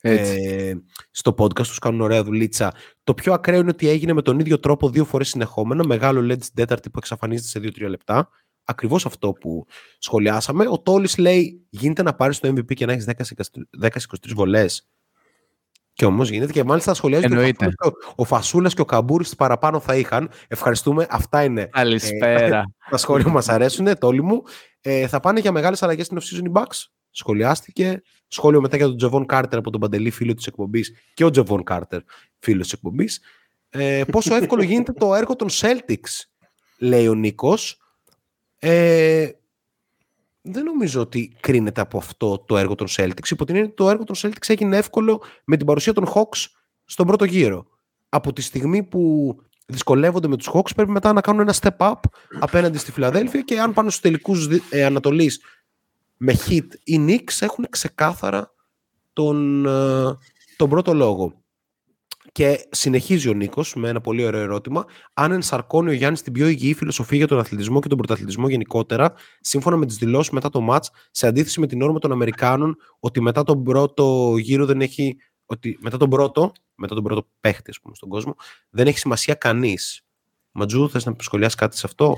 [0.00, 0.42] Έτσι.
[0.44, 0.74] ε,
[1.10, 2.74] στο podcast τους κάνουν ωραία δουλίτσα.
[3.04, 5.86] Το πιο ακραίο είναι ότι έγινε με τον ίδιο τρόπο δύο φορές συνεχόμενα.
[5.86, 8.28] Μεγάλο LED στην τέταρτη που εξαφανίζεται σε 2-3 λεπτά.
[8.64, 9.66] Ακριβώς αυτό που
[9.98, 10.64] σχολιάσαμε.
[10.68, 13.06] Ο Τόλης λέει γίνεται να πάρεις το MVP και να έχεις
[13.80, 14.88] 10-23 βολές.
[15.94, 17.64] Και όμως γίνεται και μάλιστα σχολιάζει ότι ο Εννοείται.
[17.64, 20.30] Φασούλας και ο- ο Φασούλας και ο Καμπούρης παραπάνω θα είχαν.
[20.48, 21.06] Ευχαριστούμε.
[21.10, 22.64] Αυτά είναι Καλησπέρα.
[22.90, 24.42] τα σχόλια μας αρέσουν, τόλοι μου.
[24.80, 26.84] Ε, θα πάνε για μεγάλες αλλαγές στην off-season οι Bucks.
[27.10, 28.02] Σχολιάστηκε.
[28.28, 30.92] Σχόλιο μετά για τον Τζεβόν Κάρτερ από τον Παντελή, φίλο της εκπομπής.
[31.14, 32.00] Και ο Τζεβόν Κάρτερ,
[32.38, 33.20] φίλος της εκπομπής.
[33.70, 36.24] Ε, πόσο εύκολο γίνεται το έργο των Celtics,
[36.78, 37.78] λέει ο Νίκος.
[38.58, 39.28] Ε,
[40.46, 43.30] δεν νομίζω ότι κρίνεται από αυτό το έργο των Celtics.
[43.30, 46.46] Υπό την έννοια ότι το έργο των Celtics έγινε εύκολο με την παρουσία των Hawks
[46.84, 47.66] στον πρώτο γύρο.
[48.08, 49.34] Από τη στιγμή που
[49.66, 51.92] δυσκολεύονται με τους Hawks πρέπει μετά να κάνουν ένα step up
[52.40, 55.40] απέναντι στη Φιλαδέλφια και αν πάνε στους τελικούς δι- ε, Ανατολής
[56.16, 58.52] με Heat ή Knicks έχουν ξεκάθαρα
[59.12, 60.16] τον, ε,
[60.56, 61.43] τον πρώτο λόγο.
[62.34, 64.84] Και συνεχίζει ο Νίκος με ένα πολύ ωραίο ερώτημα.
[65.14, 69.12] Αν ενσαρκώνει ο Γιάννης την πιο υγιή φιλοσοφία για τον αθλητισμό και τον πρωταθλητισμό γενικότερα,
[69.40, 73.20] σύμφωνα με τις δηλώσεις μετά το match, σε αντίθεση με την όρμα των Αμερικάνων, ότι
[73.20, 75.16] μετά τον πρώτο γύρο δεν έχει.
[75.46, 78.34] Ότι μετά τον πρώτο, μετά τον πρώτο παίχτη, ας πούμε, στον κόσμο,
[78.70, 80.02] δεν έχει σημασία κανείς.
[80.52, 82.16] Ματζού, θες να σχολιάσεις κάτι σε αυτό;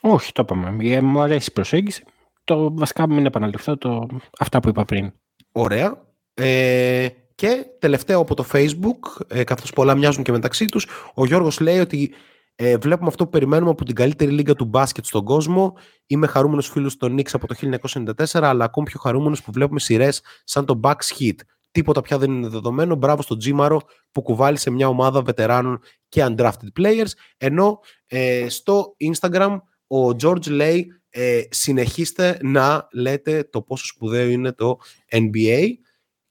[0.00, 0.84] Όχι, το είπαμε.
[0.88, 2.04] Ε, Μου αρέσει η προσέγγιση.
[2.44, 4.06] Το βασικά μην επαναληφθώ το,
[4.38, 5.12] αυτά που είπα πριν.
[5.52, 6.10] Ωραία.
[6.34, 7.08] Ε,
[7.42, 11.78] και τελευταίο από το Facebook, ε, καθώς πολλά μοιάζουν και μεταξύ τους, ο Γιώργος λέει
[11.78, 12.12] ότι
[12.54, 15.76] ε, βλέπουμε αυτό που περιμένουμε από την καλύτερη λίγα του μπάσκετ στον κόσμο.
[16.06, 20.22] Είμαι χαρούμενος φίλος των Knicks από το 1994, αλλά ακόμη πιο χαρούμενος που βλέπουμε σειρές
[20.44, 21.34] σαν το Bucks Hit.
[21.70, 22.94] Τίποτα πια δεν είναι δεδομένο.
[22.94, 23.80] Μπράβο στον Τζίμαρο
[24.12, 27.10] που κουβάλισε μια ομάδα βετεράνων και undrafted players.
[27.36, 29.56] Ενώ ε, στο Instagram
[29.86, 34.78] ο George λέει ε, συνεχίστε να λέτε το πόσο σπουδαίο είναι το
[35.10, 35.68] NBA.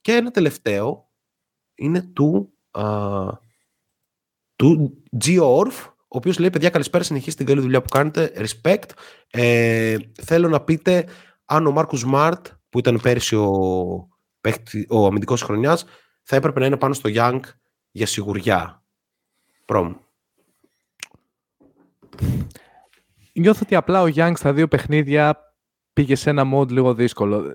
[0.02, 1.10] Και ένα τελευταίο
[1.74, 2.82] είναι του, α,
[4.56, 8.90] του Gio Orf, ο οποίος λέει παιδιά καλησπέρα συνεχίστε την καλή δουλειά που κάνετε, respect.
[9.30, 11.08] Ε, θέλω να πείτε
[11.44, 13.50] αν ο Μάρκους Σμαρτ που ήταν πέρσι ο,
[14.40, 15.84] παίχτη- ο αμυντικός της χρονιάς
[16.22, 17.40] θα έπρεπε να είναι πάνω στο Young
[17.90, 18.84] για σιγουριά.
[19.64, 19.94] Πρόμ.
[23.32, 25.38] Νιώθω ότι απλά ο Young στα δύο παιχνίδια
[25.92, 27.52] πήγε σε ένα mode λίγο δύσκολο.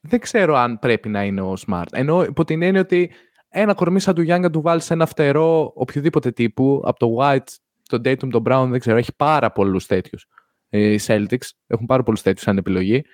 [0.00, 1.92] Δεν ξέρω αν πρέπει να είναι ο Smart.
[1.92, 3.10] Ενώ υπό την έννοια ότι
[3.48, 7.16] ένα κορμί σαν του Young να του βάλει σε ένα φτερό οποιοδήποτε τύπου, από το
[7.20, 7.54] White
[7.88, 10.26] τον Dayton, τον Brown, δεν ξέρω, έχει πάρα πολλούς τέτοιους.
[10.68, 13.04] Οι Celtics έχουν πάρα πολλούς τέτοιους σαν επιλογή.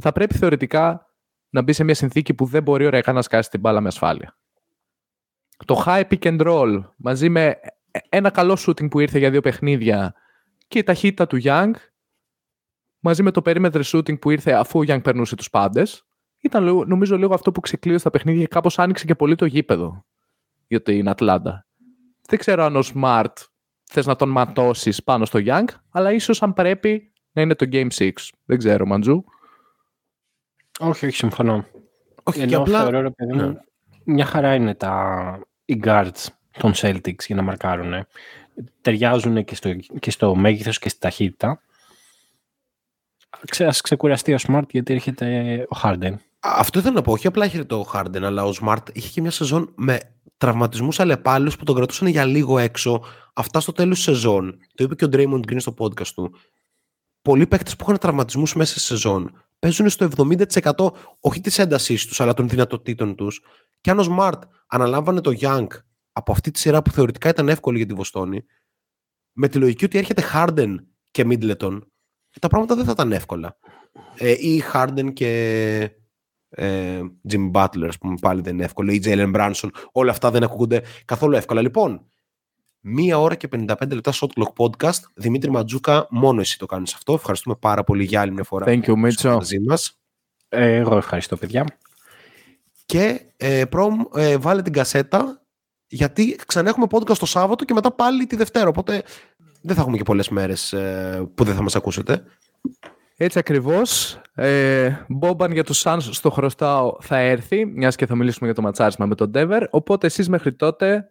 [0.00, 1.06] Θα πρέπει θεωρητικά
[1.50, 4.36] να μπει σε μια συνθήκη που δεν μπορεί ωραία να σκάσει την μπάλα με ασφάλεια.
[5.66, 7.56] Το high pick and roll μαζί με
[8.08, 10.14] ένα καλό shooting που ήρθε για δύο παιχνίδια
[10.68, 11.70] και η ταχύτητα του Young
[12.98, 16.06] μαζί με το perimeter shooting που ήρθε αφού ο Young περνούσε τους πάντες
[16.42, 20.04] ήταν νομίζω λίγο αυτό που ξεκλείδωσε τα παιχνίδια και κάπως άνοιξε και πολύ το γήπεδο
[20.66, 21.66] για την Ατλάντα.
[22.28, 23.32] Δεν ξέρω αν ο Smart
[23.84, 27.88] θες να τον ματώσεις πάνω στο Young, αλλά ίσως αν πρέπει να είναι το Game
[27.98, 28.10] 6.
[28.44, 29.24] Δεν ξέρω, Μαντζού.
[30.78, 31.66] Όχι, όχι, συμφωνώ.
[32.22, 32.80] Όχι, Ενώ και απλά...
[32.80, 33.60] θεωρώ, ρε παιδί μου, Ναι.
[34.04, 36.26] μια χαρά είναι τα, οι guards
[36.58, 38.06] των Celtics για να μαρκάρουν.
[38.80, 41.60] Ταιριάζουν και στο, και στο μέγεθος και στη ταχύτητα.
[43.50, 46.14] Ξέ, ας ξεκουραστεί ο Smart γιατί έρχεται ο Harden.
[46.42, 47.12] Αυτό ήθελα να πω.
[47.12, 50.00] Όχι απλά είχε το Harden, αλλά ο Smart είχε και μια σεζόν με
[50.36, 53.04] τραυματισμούς αλλεπάλληλου που τον κρατούσαν για λίγο έξω.
[53.34, 54.58] Αυτά στο τέλος της σεζόν.
[54.74, 56.34] Το είπε και ο Draymond Green στο podcast του.
[57.22, 62.20] Πολλοί παίκτες που είχαν τραυματισμούς μέσα στη σεζόν παίζουν στο 70% όχι τη έντασής τους,
[62.20, 63.40] αλλά των δυνατοτήτων τους.
[63.80, 65.66] Και αν ο Smart αναλάμβανε το Young
[66.12, 68.44] από αυτή τη σειρά που θεωρητικά ήταν εύκολη για τη Βοστόνη,
[69.32, 70.74] με τη λογική ότι έρχεται Harden
[71.10, 71.78] και Middleton,
[72.40, 73.56] τα πράγματα δεν θα ήταν εύκολα.
[74.16, 75.90] Ε, ή Harden και
[76.54, 80.42] ε, Jimmy Butler, ας πούμε, πάλι δεν είναι εύκολο, ή Jalen Branson, όλα αυτά δεν
[80.42, 81.60] ακούγονται καθόλου εύκολα.
[81.60, 82.06] Λοιπόν,
[82.80, 85.00] μία ώρα και 55 λεπτά Shot Clock Podcast.
[85.14, 87.12] Δημήτρη Ματζούκα, μόνο εσύ το κάνεις αυτό.
[87.12, 88.66] Ευχαριστούμε πάρα πολύ για άλλη μια φορά.
[88.68, 89.34] Thank you, που είσαι Mitchell.
[89.34, 89.98] μαζί μας.
[90.48, 91.64] Ε, εγώ ευχαριστώ, παιδιά.
[92.86, 95.42] Και ε, προμ, ε, βάλε την κασέτα,
[95.86, 98.68] γιατί ξανά έχουμε podcast το Σάββατο και μετά πάλι τη Δευτέρα.
[98.68, 99.02] Οπότε
[99.62, 102.24] δεν θα έχουμε και πολλές μέρες ε, που δεν θα μας ακούσετε.
[103.24, 104.20] Έτσι ακριβώς.
[104.34, 108.62] Ε, Μπόμπαν για τους Suns στο χρωστάω θα έρθει, μιας και θα μιλήσουμε για το
[108.62, 109.62] ματσάρισμα με τον Denver.
[109.70, 111.10] Οπότε εσείς μέχρι τότε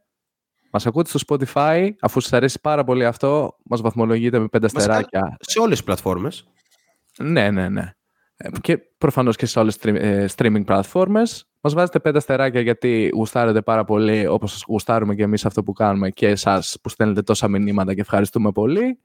[0.71, 4.93] μας ακούτε στο Spotify, αφού σας αρέσει πάρα πολύ αυτό, μας βαθμολογείτε με πέντε Βασικά,
[4.93, 5.38] αστεράκια.
[5.39, 6.47] Σε όλες τις πλατφόρμες.
[7.19, 7.93] Ναι, ναι, ναι.
[8.38, 11.49] Ε, Και προφανώς και σε όλες τις stream- ε, streaming πλατφόρμες.
[11.61, 15.73] Μας βάζετε πέντε αστεράκια γιατί γουστάρετε πάρα πολύ, όπως σας γουστάρουμε και εμείς αυτό που
[15.73, 18.99] κάνουμε και εσάς που στέλνετε τόσα μηνύματα και ευχαριστούμε πολύ.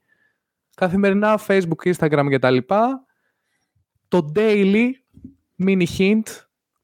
[0.77, 3.05] Καθημερινά, Facebook, Instagram και τα λοιπά.
[4.07, 4.85] Το daily,
[5.65, 6.21] mini hint,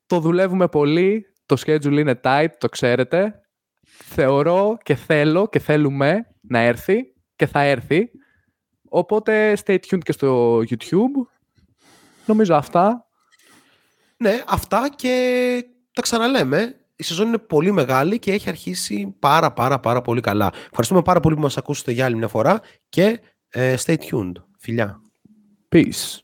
[0.05, 1.25] το δουλεύουμε πολύ.
[1.45, 3.41] Το schedule είναι tight, το ξέρετε.
[3.85, 8.09] Θεωρώ και θέλω και θέλουμε να έρθει και θα έρθει.
[8.89, 11.27] Οπότε stay tuned και στο YouTube.
[12.25, 13.05] Νομίζω αυτά.
[14.17, 16.75] Ναι, αυτά και τα ξαναλέμε.
[16.95, 20.51] Η σεζόν είναι πολύ μεγάλη και έχει αρχίσει πάρα πάρα πάρα πολύ καλά.
[20.65, 23.19] Ευχαριστούμε πάρα πολύ που μας ακούσετε για άλλη μια φορά και ε,
[23.53, 24.33] stay tuned.
[24.57, 25.01] Φιλιά.
[25.75, 26.22] Peace.